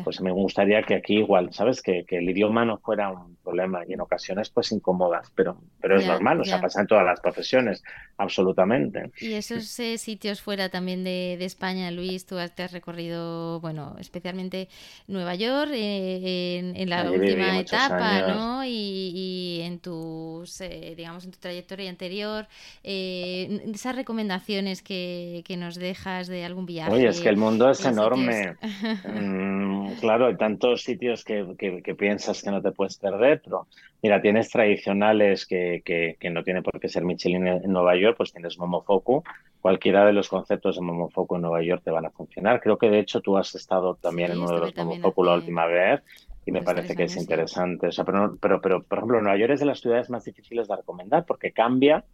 Pues 0.02 0.20
me 0.20 0.30
gustaría 0.30 0.82
que 0.82 0.94
aquí 0.94 1.18
igual, 1.18 1.52
¿sabes? 1.52 1.82
Que, 1.82 2.04
que, 2.04 2.18
el 2.18 2.30
idioma 2.30 2.64
no 2.64 2.78
fuera 2.78 3.10
un 3.10 3.36
problema 3.36 3.82
y 3.86 3.92
en 3.92 4.00
ocasiones 4.00 4.48
pues 4.48 4.72
incomoda, 4.72 5.22
pero, 5.34 5.58
pero 5.80 5.98
es 5.98 6.06
normal, 6.06 6.40
o 6.40 6.44
sea, 6.44 6.60
pasa 6.60 6.80
en 6.80 6.86
todas 6.86 7.04
las 7.04 7.20
profesiones, 7.20 7.82
absolutamente. 8.16 9.10
Y 9.20 9.34
esos 9.34 9.78
eh, 9.80 9.98
sitios 9.98 10.40
fuera 10.40 10.70
también 10.70 11.04
de, 11.04 11.36
de, 11.38 11.44
España, 11.44 11.90
Luis, 11.90 12.24
tú 12.24 12.36
te 12.54 12.62
has 12.62 12.72
recorrido, 12.72 13.60
bueno, 13.60 13.96
especialmente 13.98 14.68
Nueva 15.06 15.34
York 15.34 15.70
eh, 15.74 16.72
en, 16.74 16.88
la 16.88 17.10
última 17.10 17.58
etapa, 17.58 18.28
¿no? 18.28 18.64
Y, 18.64 18.70
y, 18.70 19.60
en 19.62 19.78
tus, 19.80 20.60
eh, 20.62 20.94
digamos, 20.96 21.24
en 21.24 21.32
tu 21.32 21.38
trayectoria 21.38 21.90
anterior, 21.90 22.46
esas 22.82 23.96
recomendaciones 23.96 24.82
que, 24.82 25.42
que, 25.46 25.56
nos 25.56 25.76
dejas 25.94 26.26
de 26.26 26.44
algún 26.44 26.66
viaje. 26.66 26.92
Oye, 26.92 27.06
es 27.06 27.20
que 27.20 27.28
el 27.28 27.36
mundo 27.36 27.70
es 27.70 27.84
enorme. 27.84 28.56
Mm, 29.04 29.94
claro, 30.00 30.26
hay 30.26 30.36
tantos 30.36 30.82
sitios 30.82 31.24
que, 31.24 31.54
que, 31.58 31.94
piensas 31.94 32.42
que 32.42 32.50
no 32.50 32.60
te 32.60 32.72
puedes 32.72 32.96
perder, 32.96 33.40
pero 33.44 33.66
mira, 34.02 34.20
tienes 34.20 34.50
tradicionales 34.50 35.46
que, 35.46 35.82
que, 35.84 36.30
no 36.30 36.42
tiene 36.42 36.62
por 36.62 36.80
qué 36.80 36.88
ser 36.88 37.04
Michelin 37.04 37.46
en 37.46 37.72
Nueva 37.72 37.96
York, 37.96 38.16
pues 38.16 38.32
tienes 38.32 38.58
Momofoku. 38.58 39.22
Cualquiera 39.60 40.04
de 40.06 40.12
los 40.12 40.28
conceptos 40.28 40.76
de 40.76 40.82
Momofoku 40.82 41.36
en 41.36 41.42
Nueva 41.42 41.62
York 41.62 41.82
te 41.84 41.90
van 41.90 42.06
a 42.06 42.10
funcionar. 42.10 42.60
Creo 42.60 42.78
que 42.78 42.90
de 42.90 43.00
hecho 43.00 43.20
tú 43.20 43.36
has 43.36 43.54
estado 43.54 43.94
también 43.94 44.32
en 44.32 44.38
uno 44.38 44.54
de 44.54 44.60
los 44.60 44.76
Momofoku 44.76 45.24
la 45.24 45.34
última 45.34 45.66
vez 45.66 46.02
y 46.46 46.52
me 46.52 46.62
parece 46.62 46.96
que 46.96 47.04
es 47.04 47.16
interesante. 47.16 47.88
O 47.88 47.92
sea, 47.92 48.04
pero, 48.04 48.36
pero, 48.40 48.60
pero, 48.60 48.82
por 48.82 48.98
ejemplo, 48.98 49.20
Nueva 49.20 49.38
York 49.38 49.52
es 49.52 49.60
de 49.60 49.66
las 49.66 49.80
ciudades 49.80 50.10
más 50.10 50.24
difíciles 50.24 50.68
de 50.68 50.76
recomendar 50.76 51.24
porque 51.24 51.52
cambia 51.52 52.04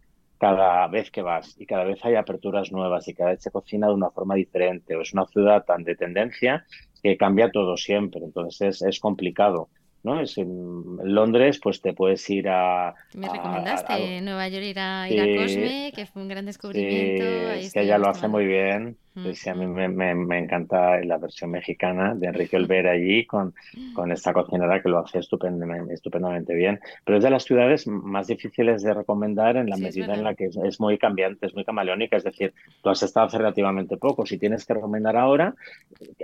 cada 0.41 0.87
vez 0.87 1.11
que 1.11 1.21
vas 1.21 1.55
y 1.59 1.67
cada 1.67 1.83
vez 1.83 2.03
hay 2.03 2.15
aperturas 2.15 2.71
nuevas 2.71 3.07
y 3.07 3.13
cada 3.13 3.29
vez 3.29 3.43
se 3.43 3.51
cocina 3.51 3.85
de 3.85 3.93
una 3.93 4.09
forma 4.09 4.33
diferente 4.33 4.95
o 4.95 5.01
es 5.03 5.13
una 5.13 5.27
ciudad 5.27 5.63
tan 5.65 5.83
de 5.83 5.95
tendencia 5.95 6.65
que 7.03 7.15
cambia 7.15 7.51
todo 7.51 7.77
siempre, 7.77 8.21
entonces 8.23 8.81
es, 8.81 8.99
complicado. 8.99 9.69
¿no? 10.01 10.19
Es 10.19 10.39
en 10.39 10.97
Londres, 11.03 11.59
pues 11.61 11.79
te 11.79 11.93
puedes 11.93 12.27
ir 12.31 12.49
a... 12.49 12.95
Me 13.13 13.29
recomendaste 13.29 14.17
en 14.17 14.25
Nueva 14.25 14.47
York 14.47 14.63
ir 14.63 14.79
a, 14.79 15.07
ir 15.07 15.37
Cosme, 15.37 15.93
que 15.95 16.07
fue 16.07 16.23
un 16.23 16.27
gran 16.27 16.47
descubrimiento. 16.47 17.23
es 17.23 17.71
que 17.71 17.81
ella 17.81 17.99
lo 17.99 18.09
hace 18.09 18.27
muy 18.27 18.47
bien. 18.47 18.97
Sí, 19.33 19.49
a 19.49 19.55
mí 19.55 19.67
me, 19.67 19.89
me, 19.89 20.39
encanta 20.39 21.03
la 21.03 21.17
versión 21.17 21.51
mexicana 21.51 22.15
de 22.15 22.27
Enrique 22.27 22.55
Olvera 22.55 22.91
allí 22.91 23.25
con, 23.25 23.53
con 23.93 24.09
esta 24.09 24.31
cocinera 24.31 24.81
que 24.81 24.87
lo 24.87 24.99
hace 24.99 25.19
estupendamente, 25.19 25.93
estupendamente 25.93 26.53
bien. 26.53 26.79
Pero 27.03 27.17
es 27.17 27.23
de 27.23 27.29
las 27.29 27.43
ciudades 27.43 27.87
más 27.87 28.27
difíciles 28.27 28.83
de 28.83 28.93
recomendar 28.93 29.57
en 29.57 29.69
la 29.69 29.75
medida 29.75 30.13
en 30.13 30.23
la 30.23 30.33
que 30.33 30.45
es, 30.45 30.79
muy 30.79 30.97
cambiante, 30.97 31.45
es 31.45 31.53
muy 31.53 31.65
camaleónica. 31.65 32.15
Es 32.15 32.23
decir, 32.23 32.53
tú 32.81 32.89
has 32.89 33.03
estado 33.03 33.25
hace 33.25 33.37
relativamente 33.37 33.97
poco. 33.97 34.25
Si 34.25 34.37
tienes 34.37 34.65
que 34.65 34.75
recomendar 34.75 35.17
ahora, 35.17 35.55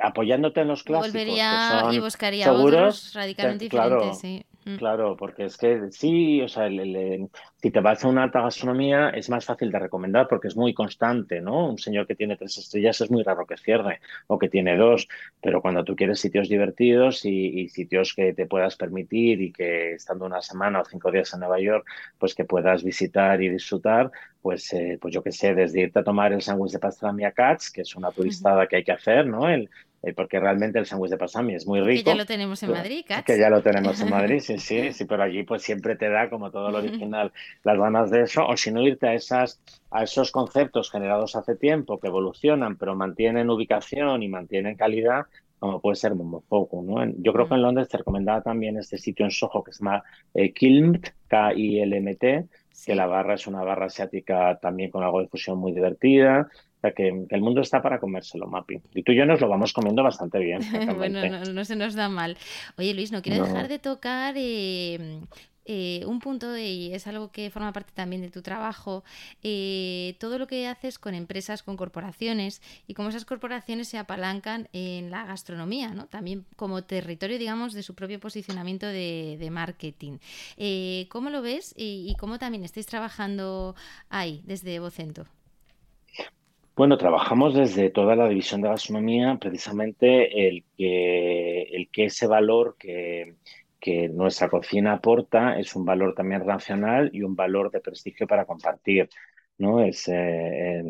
apoyándote 0.02 0.62
en 0.62 0.70
los 0.70 0.84
clásicos. 0.84 1.12
Volvería 1.12 1.90
y 1.92 2.00
buscaría 2.00 2.46
seguros, 2.46 2.74
otros 2.74 3.14
radicalmente 3.16 3.66
diferentes. 3.66 4.20
Sí. 4.20 4.46
Mm. 4.68 4.76
Claro, 4.76 5.15
porque 5.15 5.45
es 5.45 5.55
que 5.55 5.89
sí, 5.91 6.41
o 6.41 6.49
sea, 6.49 6.68
si 6.70 7.72
te 7.72 7.80
vas 7.80 8.03
a 8.03 8.09
una 8.09 8.24
alta 8.24 8.41
gastronomía 8.41 9.11
es 9.11 9.30
más 9.30 9.45
fácil 9.45 9.72
de 9.72 9.80
recomendar 9.80 10.28
porque 10.28 10.49
es 10.49 10.57
muy 10.57 10.74
constante, 10.74 11.39
¿no? 11.39 11.70
Un 11.70 11.78
señor 11.78 12.05
que 12.05 12.15
tiene 12.15 12.36
tres 12.36 12.57
estrellas 12.57 12.99
es 12.99 13.09
muy 13.09 13.24
raro 13.24 13.45
que 13.45 13.55
cierre 13.55 14.01
o 14.28 14.38
que 14.38 14.49
tiene 14.49 14.76
dos, 14.76 15.07
pero 15.41 15.61
cuando 15.61 15.86
tú 15.86 15.95
quieres 15.95 16.20
sitios 16.20 16.49
divertidos 16.49 17.24
y, 17.24 17.70
sitios 17.70 18.13
que 18.13 18.34
te 18.34 18.45
puedas 18.45 18.76
permitir 18.76 19.41
y 19.41 19.53
que 19.53 19.93
estando 19.93 20.26
una 20.26 20.41
semana 20.41 20.82
o 20.82 20.86
cinco 20.86 21.11
días 21.11 21.34
en 21.34 21.39
Nueva 21.39 21.61
York, 21.61 21.88
pues 22.18 22.36
que 22.36 22.43
puedas 22.43 22.84
visitar 22.84 23.41
y 23.41 23.49
disfrutar, 23.49 24.11
pues, 24.41 24.74
eh, 24.74 24.97
pues 25.01 25.13
yo 25.13 25.24
qué 25.24 25.32
sé, 25.32 25.55
desde 25.55 25.82
irte 25.82 25.99
a 25.99 26.03
tomar 26.03 26.34
el 26.34 26.41
sándwich 26.41 26.74
de 26.74 26.80
pastrami 26.80 27.24
a 27.24 27.32
Katz, 27.32 27.72
que 27.72 27.82
es 27.82 27.95
una 27.95 28.11
turistada 28.11 28.68
que 28.68 28.78
hay 28.78 28.84
que 28.84 28.91
hacer, 28.91 29.28
¿no? 29.28 29.49
El, 29.49 29.70
eh, 30.04 30.14
porque 30.14 30.39
realmente 30.39 30.78
el 30.78 30.86
sándwich 30.86 31.12
de 31.12 31.18
pasami 31.18 31.56
es 31.56 31.66
muy 31.66 31.82
rico. 31.82 32.04
Que 32.04 32.12
ya 32.12 32.16
lo 32.16 32.26
tenemos 32.26 32.62
en 32.64 32.72
Madrid, 32.72 33.04
Katz. 33.08 33.26
Que 33.26 33.39
ya 33.39 33.50
lo 33.50 33.62
tenemos 33.62 34.00
en 34.00 34.10
Madrid, 34.10 34.39
sí, 34.39 34.60
sí, 34.60 34.93
sí, 34.93 35.06
pero 35.06 35.24
allí 35.24 35.43
pues 35.43 35.64
siempre 35.64 35.95
te 35.95 36.10
da, 36.10 36.30
como 36.30 36.52
todo 36.52 36.70
lo 36.70 36.78
original, 36.80 37.32
las 37.64 37.78
ganas 37.78 38.12
de 38.12 38.22
eso, 38.24 38.45
o 38.45 38.56
si 38.56 38.72
no 38.72 38.82
irte 38.82 39.08
a, 39.08 39.14
esas, 39.14 39.60
a 39.89 40.04
esos 40.04 40.32
conceptos 40.32 40.91
generados 40.91 41.36
hace 41.36 41.56
tiempo 41.56 42.00
que 42.00 42.08
evolucionan, 42.08 42.78
pero 42.78 42.95
mantienen 42.95 43.50
ubicación 43.50 44.22
y 44.24 44.28
mantienen 44.28 44.76
calidad, 44.76 45.26
como 45.60 45.82
puede 45.82 45.95
ser 45.95 46.14
Momofoku, 46.14 46.84
¿no? 46.84 47.04
Yo 47.18 47.34
creo 47.34 47.48
que 47.48 47.56
en 47.56 47.64
Londres 47.64 47.89
te 47.89 47.98
recomendaba 47.98 48.41
también 48.41 48.78
este 48.78 48.98
sitio 48.98 49.26
en 49.26 49.32
Soho 49.32 49.64
que 49.64 49.72
se 49.72 49.84
llama 49.84 50.04
eh, 50.36 50.54
Kilmt, 50.54 51.08
K-I-L-M-T, 51.28 52.45
que 52.86 52.95
la 52.95 53.08
barra 53.08 53.34
es 53.34 53.48
una 53.48 53.64
barra 53.64 53.88
asiática 53.88 54.60
también 54.62 54.91
con 54.91 55.04
algo 55.04 55.20
de 55.20 55.28
fusión 55.28 55.58
muy 55.58 55.72
divertida, 55.72 56.48
sea, 56.88 56.94
que, 56.94 57.26
el 57.30 57.42
mundo 57.42 57.62
está 57.62 57.82
para 57.82 58.00
comérselo, 58.00 58.48
Mapi. 58.48 58.82
Y 58.94 59.04
tú 59.04 59.12
y 59.12 59.18
yo 59.18 59.26
nos 59.26 59.42
lo 59.42 59.50
vamos 59.50 59.74
comiendo 59.74 60.04
bastante 60.04 60.40
bien. 60.40 60.62
bueno, 60.98 61.22
no, 61.54 61.66
se 61.66 61.76
nos 61.76 61.96
da 61.96 62.10
mal. 62.10 62.38
Oye, 62.78 62.94
Luis, 62.94 63.12
no 63.12 63.22
quiero 63.22 63.46
dejar 63.46 63.68
de 63.68 63.80
tocar 63.80 64.36
eh, 64.38 65.20
eh, 65.66 66.04
un 66.06 66.20
punto, 66.20 66.58
y 66.58 66.94
es 66.94 67.08
algo 67.08 67.32
que 67.32 67.50
forma 67.50 67.74
parte 67.74 67.92
también 67.94 68.22
de 68.22 68.30
tu 68.30 68.42
trabajo, 68.42 69.04
eh, 69.44 70.16
todo 70.20 70.40
lo 70.40 70.48
que 70.48 70.68
haces 70.68 70.98
con 71.00 71.14
empresas, 71.14 71.64
con 71.64 71.78
corporaciones, 71.78 72.62
y 72.88 72.94
cómo 72.94 73.10
esas 73.10 73.26
corporaciones 73.26 73.88
se 73.88 73.98
apalancan 73.98 74.70
en 74.74 75.12
la 75.12 75.26
gastronomía, 75.26 75.90
¿no? 75.90 76.08
También 76.08 76.46
como 76.56 76.84
territorio, 76.84 77.38
digamos, 77.38 77.74
de 77.74 77.84
su 77.84 77.96
propio 77.96 78.20
posicionamiento 78.20 78.88
de, 78.88 79.48
marketing. 79.52 80.18
¿Cómo 81.10 81.30
lo 81.30 81.42
ves 81.42 81.74
y, 81.78 82.06
y 82.10 82.16
cómo 82.16 82.38
también 82.38 82.66
estáis 82.66 82.86
trabajando 82.86 83.76
ahí, 84.10 84.42
desde 84.46 84.80
Vocento? 84.80 85.26
Bueno, 86.78 86.97
trabajamos 86.99 87.55
desde 87.55 87.89
toda 87.89 88.15
la 88.15 88.30
división 88.30 88.61
de 88.61 88.69
gastronomía, 88.69 89.38
precisamente 89.41 90.47
el 90.47 90.63
que, 90.78 92.05
ese 92.05 92.28
valor 92.28 92.75
que, 92.78 93.36
nuestra 94.11 94.49
cocina 94.49 94.93
aporta 94.93 95.57
es 95.59 95.75
un 95.75 95.86
valor 95.86 96.13
también 96.13 96.45
racional 96.45 97.09
y 97.13 97.23
un 97.23 97.36
valor 97.36 97.71
de 97.71 97.80
prestigio 97.82 98.28
para 98.28 98.45
compartir. 98.45 99.09
¿no? 99.57 99.82
Es, 99.84 100.07
eh, 100.07 100.84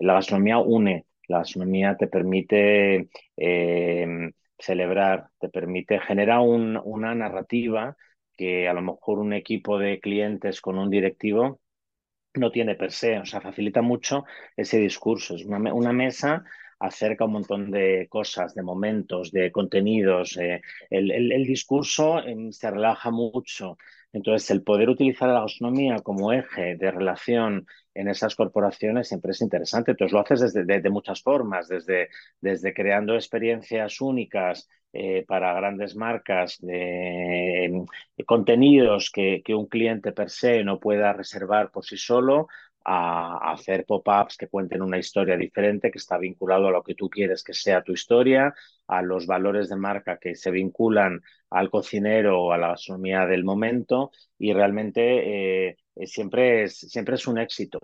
la 0.00 0.14
gastronomía 0.14 0.58
une, 0.58 1.06
la 1.28 1.38
gastronomía 1.38 1.96
te 1.96 2.08
permite 2.08 3.08
eh, 3.36 4.32
celebrar, 4.58 5.28
te 5.38 5.48
permite 5.50 6.00
generar 6.00 6.40
un, 6.40 6.80
una 6.84 7.14
narrativa 7.14 7.96
que 8.36 8.68
a 8.68 8.72
lo 8.72 8.82
mejor 8.82 9.20
un 9.20 9.32
equipo 9.34 9.78
de 9.78 10.00
clientes 10.00 10.60
con 10.60 10.78
un 10.78 10.90
directivo 10.90 11.60
no 12.38 12.50
tiene 12.50 12.74
per 12.74 12.92
se, 12.92 13.18
o 13.18 13.24
sea, 13.26 13.40
facilita 13.40 13.82
mucho 13.82 14.24
ese 14.56 14.78
discurso. 14.78 15.34
Es 15.36 15.44
una, 15.44 15.72
una 15.72 15.92
mesa 15.92 16.44
acerca 16.80 17.24
un 17.24 17.32
montón 17.32 17.70
de 17.70 18.06
cosas, 18.08 18.54
de 18.54 18.62
momentos, 18.62 19.32
de 19.32 19.50
contenidos. 19.52 20.36
Eh, 20.36 20.62
el, 20.90 21.10
el, 21.32 21.44
discurso 21.44 22.20
em, 22.22 22.52
se 22.52 22.70
relaja 22.70 23.10
mucho. 23.10 23.76
Entonces, 24.12 24.50
el 24.50 24.62
poder 24.62 24.88
utilizar 24.88 25.28
la 25.28 25.40
gastronomía 25.40 26.00
como 26.00 26.32
eje 26.32 26.76
de 26.76 26.90
relación 26.90 27.66
en 27.98 28.08
esas 28.08 28.36
corporaciones 28.36 29.08
siempre 29.08 29.32
es 29.32 29.40
interesante. 29.40 29.90
Entonces, 29.90 30.12
lo 30.12 30.20
haces 30.20 30.40
desde 30.40 30.80
de, 30.80 30.90
muchas 30.90 31.20
formas, 31.20 31.66
desde, 31.68 32.08
desde 32.40 32.72
creando 32.72 33.14
experiencias 33.14 34.00
únicas 34.00 34.68
eh, 34.92 35.24
para 35.26 35.52
grandes 35.54 35.96
marcas, 35.96 36.58
de, 36.60 37.64
em, 37.64 37.86
contenidos 38.24 39.10
que, 39.10 39.42
que 39.44 39.54
un 39.54 39.66
cliente 39.66 40.12
per 40.12 40.30
se 40.30 40.62
no 40.64 40.78
pueda 40.78 41.12
reservar 41.12 41.70
por 41.70 41.84
sí 41.84 41.96
solo, 41.96 42.46
a, 42.84 43.52
hacer 43.52 43.84
pop-ups 43.84 44.36
que 44.36 44.48
cuenten 44.48 44.82
una 44.82 44.98
historia 44.98 45.36
diferente, 45.36 45.90
que 45.90 45.98
está 45.98 46.16
vinculado 46.18 46.68
a 46.68 46.70
lo 46.70 46.82
que 46.82 46.94
tú 46.94 47.10
quieres 47.10 47.42
que 47.42 47.52
sea 47.52 47.82
tu 47.82 47.92
historia, 47.92 48.54
a 48.86 49.02
los 49.02 49.26
valores 49.26 49.68
de 49.68 49.76
marca 49.76 50.18
que 50.18 50.34
se 50.34 50.50
vinculan 50.50 51.20
al 51.50 51.70
cocinero 51.70 52.42
o 52.42 52.52
a 52.52 52.58
la 52.58 52.68
gastronomía 52.68 53.26
del 53.26 53.44
momento 53.44 54.10
y 54.38 54.52
realmente 54.52 55.68
eh, 55.68 55.76
siempre, 56.06 56.64
es, 56.64 56.78
siempre 56.78 57.14
es 57.16 57.26
un 57.26 57.38
éxito. 57.38 57.78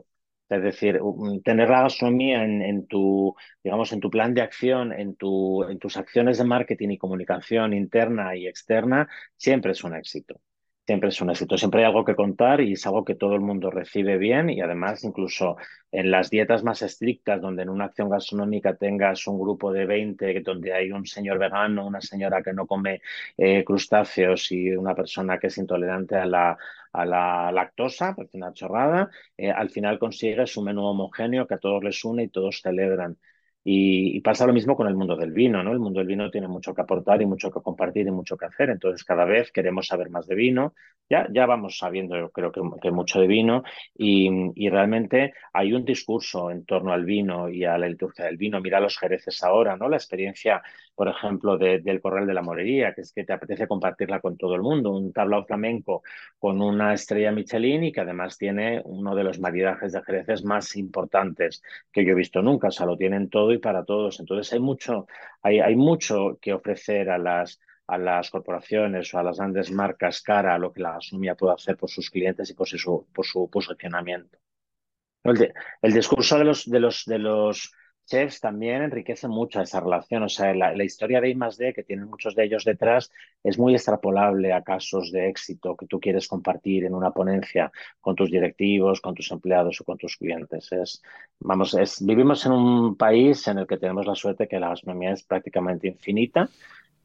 Es 0.48 0.62
decir, 0.62 1.00
tener 1.42 1.70
la 1.70 1.82
gastronomía 1.82 2.44
en, 2.44 2.86
tu, 2.86 3.34
digamos, 3.62 3.92
en 3.92 4.00
tu 4.00 4.10
plan 4.10 4.34
de 4.34 4.42
acción, 4.42 4.92
en, 4.92 5.16
tu, 5.16 5.64
en 5.64 5.78
tus 5.78 5.96
acciones 5.96 6.38
de 6.38 6.44
marketing 6.44 6.90
y 6.90 6.98
comunicación 6.98 7.72
interna 7.72 8.36
y 8.36 8.46
externa, 8.46 9.08
siempre 9.36 9.72
es 9.72 9.82
un 9.84 9.94
éxito 9.94 10.40
siempre 10.86 11.08
es 11.08 11.20
un 11.20 11.30
éxito, 11.30 11.56
siempre 11.56 11.80
hay 11.80 11.86
algo 11.86 12.04
que 12.04 12.14
contar 12.14 12.60
y 12.60 12.72
es 12.74 12.86
algo 12.86 13.04
que 13.04 13.14
todo 13.14 13.34
el 13.34 13.40
mundo 13.40 13.70
recibe 13.70 14.18
bien 14.18 14.50
y 14.50 14.60
además 14.60 15.02
incluso 15.04 15.56
en 15.90 16.10
las 16.10 16.30
dietas 16.30 16.62
más 16.64 16.82
estrictas, 16.82 17.40
donde 17.40 17.62
en 17.62 17.70
una 17.70 17.86
acción 17.86 18.10
gastronómica 18.10 18.76
tengas 18.76 19.26
un 19.26 19.38
grupo 19.40 19.72
de 19.72 19.86
20, 19.86 20.40
donde 20.40 20.72
hay 20.74 20.90
un 20.92 21.06
señor 21.06 21.38
vegano, 21.38 21.86
una 21.86 22.00
señora 22.00 22.42
que 22.42 22.52
no 22.52 22.66
come 22.66 23.00
eh, 23.36 23.64
crustáceos 23.64 24.50
y 24.52 24.70
una 24.76 24.94
persona 24.94 25.38
que 25.38 25.46
es 25.48 25.58
intolerante 25.58 26.16
a 26.16 26.26
la, 26.26 26.58
a 26.92 27.06
la 27.06 27.50
lactosa, 27.52 28.14
parece 28.14 28.36
una 28.36 28.52
chorrada, 28.52 29.10
eh, 29.36 29.50
al 29.50 29.70
final 29.70 29.98
consigues 29.98 30.56
un 30.56 30.64
menú 30.66 30.84
homogéneo 30.84 31.46
que 31.46 31.54
a 31.54 31.58
todos 31.58 31.82
les 31.84 32.04
une 32.04 32.24
y 32.24 32.28
todos 32.28 32.60
celebran. 32.62 33.16
Y, 33.66 34.20
pasa 34.20 34.46
lo 34.46 34.52
mismo 34.52 34.76
con 34.76 34.86
el 34.88 34.94
mundo 34.94 35.16
del 35.16 35.32
vino, 35.32 35.62
¿no? 35.62 35.72
El 35.72 35.78
mundo 35.78 36.00
del 36.00 36.08
vino 36.08 36.30
tiene 36.30 36.48
mucho 36.48 36.74
que 36.74 36.82
aportar 36.82 37.22
y 37.22 37.26
mucho 37.26 37.50
que 37.50 37.62
compartir 37.62 38.06
y 38.06 38.10
mucho 38.10 38.36
que 38.36 38.44
hacer. 38.44 38.68
Entonces, 38.68 39.04
cada 39.04 39.24
vez 39.24 39.50
queremos 39.52 39.86
saber 39.86 40.10
más 40.10 40.26
de 40.26 40.34
vino. 40.34 40.74
Ya, 41.08 41.26
ya 41.30 41.46
vamos 41.46 41.78
sabiendo, 41.78 42.16
yo 42.16 42.30
creo 42.30 42.50
que, 42.52 42.60
que 42.80 42.90
mucho 42.90 43.20
de 43.20 43.26
vino 43.26 43.62
y, 43.94 44.30
y, 44.54 44.70
realmente 44.70 45.34
hay 45.52 45.72
un 45.74 45.84
discurso 45.84 46.50
en 46.50 46.64
torno 46.64 46.92
al 46.92 47.04
vino 47.04 47.48
y 47.50 47.64
a 47.64 47.76
la 47.78 47.88
liturgia 47.88 48.26
del 48.26 48.36
vino. 48.36 48.60
Mira 48.60 48.80
los 48.80 48.98
jereces 48.98 49.42
ahora, 49.42 49.76
¿no? 49.76 49.88
La 49.88 49.96
experiencia, 49.96 50.62
por 50.94 51.08
ejemplo, 51.08 51.58
del 51.58 52.00
Corral 52.00 52.26
de 52.26 52.34
la 52.34 52.42
Morería, 52.42 52.94
que 52.94 53.02
es 53.02 53.12
que 53.12 53.24
te 53.24 53.32
apetece 53.32 53.66
compartirla 53.66 54.20
con 54.20 54.36
todo 54.36 54.54
el 54.54 54.62
mundo. 54.62 54.92
Un 54.92 55.12
tablao 55.12 55.44
flamenco 55.44 56.02
con 56.38 56.60
una 56.60 56.94
estrella 56.94 57.32
Michelin 57.32 57.84
y 57.84 57.92
que 57.92 58.00
además 58.00 58.36
tiene 58.38 58.82
uno 58.84 59.14
de 59.14 59.24
los 59.24 59.38
maridajes 59.40 59.92
de 59.92 60.02
jereces 60.02 60.44
más 60.44 60.76
importantes 60.76 61.62
que 61.92 62.04
yo 62.04 62.12
he 62.12 62.14
visto 62.14 62.42
nunca. 62.42 62.68
O 62.68 62.70
sea, 62.70 62.86
lo 62.86 62.96
tienen 62.96 63.28
todo 63.28 63.53
y 63.54 63.58
para 63.58 63.84
todos. 63.84 64.20
Entonces 64.20 64.52
hay 64.52 64.60
mucho, 64.60 65.06
hay, 65.42 65.60
hay 65.60 65.76
mucho 65.76 66.38
que 66.40 66.52
ofrecer 66.52 67.10
a 67.10 67.18
las, 67.18 67.60
a 67.86 67.98
las 67.98 68.30
corporaciones 68.30 69.12
o 69.14 69.18
a 69.18 69.22
las 69.22 69.38
grandes 69.38 69.70
marcas 69.70 70.22
cara 70.22 70.54
a 70.54 70.58
lo 70.58 70.72
que 70.72 70.82
la 70.82 70.92
gastronomía 70.92 71.34
puede 71.34 71.54
hacer 71.54 71.76
por 71.76 71.90
sus 71.90 72.10
clientes 72.10 72.50
y 72.50 72.54
por 72.54 72.68
su, 72.68 73.06
por 73.12 73.24
su 73.26 73.48
posicionamiento. 73.50 74.38
El, 75.22 75.54
el 75.80 75.92
discurso 75.92 76.38
de 76.38 76.44
los, 76.44 76.68
de 76.68 76.80
los, 76.80 77.04
de 77.06 77.18
los 77.18 77.72
chefs 78.06 78.40
también 78.40 78.82
enriquece 78.82 79.28
mucho 79.28 79.60
esa 79.60 79.80
relación. 79.80 80.22
O 80.22 80.28
sea, 80.28 80.54
la, 80.54 80.84
historia 80.84 81.20
de 81.20 81.30
I+D, 81.30 81.72
que 81.74 81.82
tienen 81.82 82.08
muchos 82.08 82.34
de 82.34 82.44
ellos 82.44 82.64
detrás, 82.64 83.10
es 83.42 83.58
muy 83.58 83.74
extrapolable 83.74 84.52
a 84.52 84.62
casos 84.62 85.10
de 85.12 85.28
éxito 85.28 85.76
que 85.76 85.86
tú 85.86 86.00
quieres 86.00 86.28
compartir 86.28 86.84
en 86.84 86.94
una 86.94 87.10
ponencia 87.10 87.72
con 88.00 88.14
tus 88.14 88.30
directivos, 88.30 89.00
con 89.00 89.14
tus 89.14 89.30
empleados 89.30 89.80
o 89.80 89.84
con 89.84 89.98
tus 89.98 90.16
clientes. 90.16 90.70
Es, 90.72 91.02
vamos, 91.40 91.74
es, 91.74 92.04
vivimos 92.04 92.44
en 92.46 92.52
un 92.52 92.96
país 92.96 93.46
en 93.48 93.58
el 93.58 93.66
que 93.66 93.78
tenemos 93.78 94.06
la 94.06 94.14
suerte 94.14 94.48
que 94.48 94.60
la 94.60 94.68
gastronomía 94.68 95.12
es 95.12 95.22
prácticamente 95.24 95.88
infinita. 95.88 96.48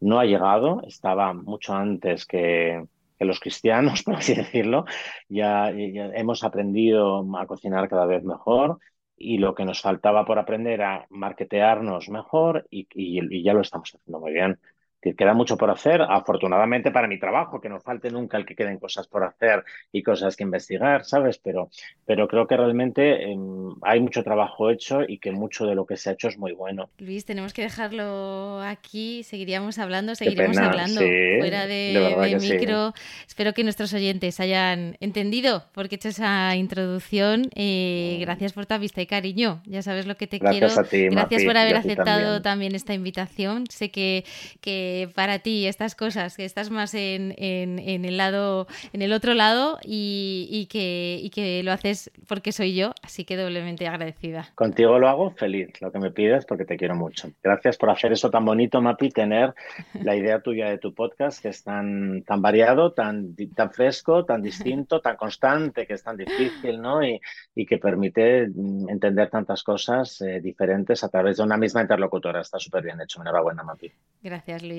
No 0.01 0.19
ha 0.19 0.25
llegado, 0.25 0.81
estaba 0.87 1.33
mucho 1.33 1.73
antes 1.73 2.25
que, 2.25 2.83
los 3.19 3.39
cristianos, 3.41 4.03
por 4.05 4.15
así 4.15 4.33
decirlo. 4.33 4.85
ya 5.27 5.69
hemos 5.71 6.43
aprendido 6.43 7.25
a 7.37 7.45
cocinar 7.47 7.89
cada 7.89 8.05
vez 8.05 8.23
mejor 8.23 8.79
y 9.19 9.37
lo 9.37 9.53
que 9.53 9.65
nos 9.65 9.81
faltaba 9.81 10.25
por 10.25 10.39
aprender 10.39 10.81
a 10.81 11.05
marketearnos 11.09 12.09
mejor 12.09 12.65
y, 12.71 12.87
y, 12.93 13.43
ya 13.43 13.53
lo 13.53 13.61
estamos 13.61 13.93
haciendo 13.93 14.19
muy 14.19 14.31
bien 14.31 14.59
que 15.01 15.15
queda 15.15 15.33
mucho 15.33 15.57
por 15.57 15.69
hacer, 15.69 16.01
afortunadamente 16.01 16.91
para 16.91 17.07
mi 17.07 17.19
trabajo, 17.19 17.61
que 17.61 17.69
no 17.69 17.79
falte 17.79 18.11
nunca 18.11 18.37
el 18.37 18.45
que 18.45 18.55
queden 18.55 18.77
cosas 18.77 19.07
por 19.07 19.23
hacer 19.23 19.63
y 19.91 20.03
cosas 20.03 20.35
que 20.35 20.43
investigar, 20.43 21.05
¿sabes? 21.05 21.37
Pero, 21.37 21.69
pero 22.05 22.27
creo 22.27 22.47
que 22.47 22.57
realmente 22.57 23.31
em, 23.31 23.73
hay 23.81 23.99
mucho 24.01 24.23
trabajo 24.23 24.69
hecho 24.69 25.01
y 25.07 25.19
que 25.19 25.31
mucho 25.31 25.65
de 25.65 25.75
lo 25.75 25.85
que 25.85 25.95
se 25.95 26.09
ha 26.09 26.13
hecho 26.13 26.27
es 26.27 26.37
muy 26.37 26.51
bueno. 26.51 26.89
Luis, 26.97 27.25
tenemos 27.25 27.53
que 27.53 27.61
dejarlo 27.61 28.61
aquí, 28.61 29.23
seguiríamos 29.23 29.79
hablando, 29.79 30.15
seguiremos 30.15 30.57
hablando 30.57 30.99
fuera 30.99 31.65
de, 31.65 32.37
micro. 32.41 32.93
Espero 33.27 33.53
que 33.53 33.63
nuestros 33.63 33.93
oyentes 33.93 34.39
hayan 34.39 34.97
entendido 34.99 35.65
porque 35.73 35.95
he 35.95 35.97
hecho 35.97 36.09
esa 36.09 36.55
introducción. 36.55 37.49
Eh, 37.55 38.17
mm. 38.17 38.21
gracias 38.21 38.53
por 38.53 38.65
tu 38.65 38.77
vista 38.79 39.01
y 39.01 39.05
cariño, 39.05 39.61
ya 39.65 39.81
sabes 39.81 40.05
lo 40.05 40.15
que 40.15 40.27
te 40.27 40.39
gracias 40.39 40.73
quiero. 40.73 40.81
A 40.81 40.89
ti, 40.89 41.07
gracias 41.07 41.43
por 41.43 41.57
haber 41.57 41.75
aceptado 41.75 42.41
también. 42.41 42.75
esta 42.75 42.93
invitación. 42.93 43.65
Sé 43.69 43.91
que, 43.91 44.23
que 44.61 44.88
para 45.15 45.39
ti 45.39 45.67
estas 45.67 45.95
cosas, 45.95 46.35
que 46.35 46.45
estás 46.45 46.69
más 46.69 46.93
en, 46.93 47.33
el 47.37 48.17
lado, 48.17 48.67
en 48.93 49.01
el 49.01 49.13
otro 49.13 49.33
lado 49.33 49.79
y, 49.83 50.67
que, 50.71 51.29
que 51.33 51.63
lo 51.63 51.71
haces 51.71 52.11
porque 52.27 52.51
soy 52.51 52.75
yo, 52.75 52.93
así 53.01 53.25
que 53.25 53.37
doblemente 53.37 53.87
agradecida. 53.87 54.49
Contigo 54.55 54.99
lo 54.99 55.07
hago 55.07 55.31
feliz, 55.31 55.69
lo 55.81 55.91
que 55.91 55.99
me 55.99 56.11
pides 56.11 56.45
porque 56.45 56.65
te 56.65 56.77
quiero 56.77 56.95
mucho. 56.95 57.29
Gracias 57.43 57.77
por 57.77 57.89
hacer 57.89 58.11
eso 58.11 58.29
tan 58.29 58.45
bonito, 58.45 58.81
Mapi, 58.81 59.09
tener 59.09 59.53
la 59.93 60.15
idea 60.15 60.41
tuya 60.41 60.69
de 60.69 60.77
tu 60.77 60.93
podcast 60.93 61.41
que 61.41 61.49
es 61.49 61.63
tan, 61.63 62.23
tan 62.23 62.41
variado, 62.41 62.93
tan, 62.93 63.35
tan 63.55 63.71
fresco, 63.71 64.25
tan 64.25 64.41
distinto, 64.41 65.01
tan 65.01 65.15
constante, 65.15 65.85
que 65.85 65.93
es 65.93 66.03
tan 66.03 66.17
difícil, 66.17 66.81
¿no? 66.81 67.03
Y, 67.03 67.19
que 67.69 67.77
permite 67.77 68.47
mm, 68.47 68.89
entender 68.89 69.29
tantas 69.29 69.63
cosas 69.63 70.21
eh, 70.21 70.39
diferentes 70.41 71.03
a 71.03 71.09
través 71.09 71.37
de 71.37 71.43
una 71.43 71.57
misma 71.57 71.81
interlocutora. 71.81 72.41
Está 72.41 72.57
súper 72.57 72.83
bien 72.83 72.99
hecho. 73.01 73.21
Enhorabuena, 73.21 73.63
Mapi. 73.63 73.91
Gracias, 74.23 74.63
Luis 74.63 74.78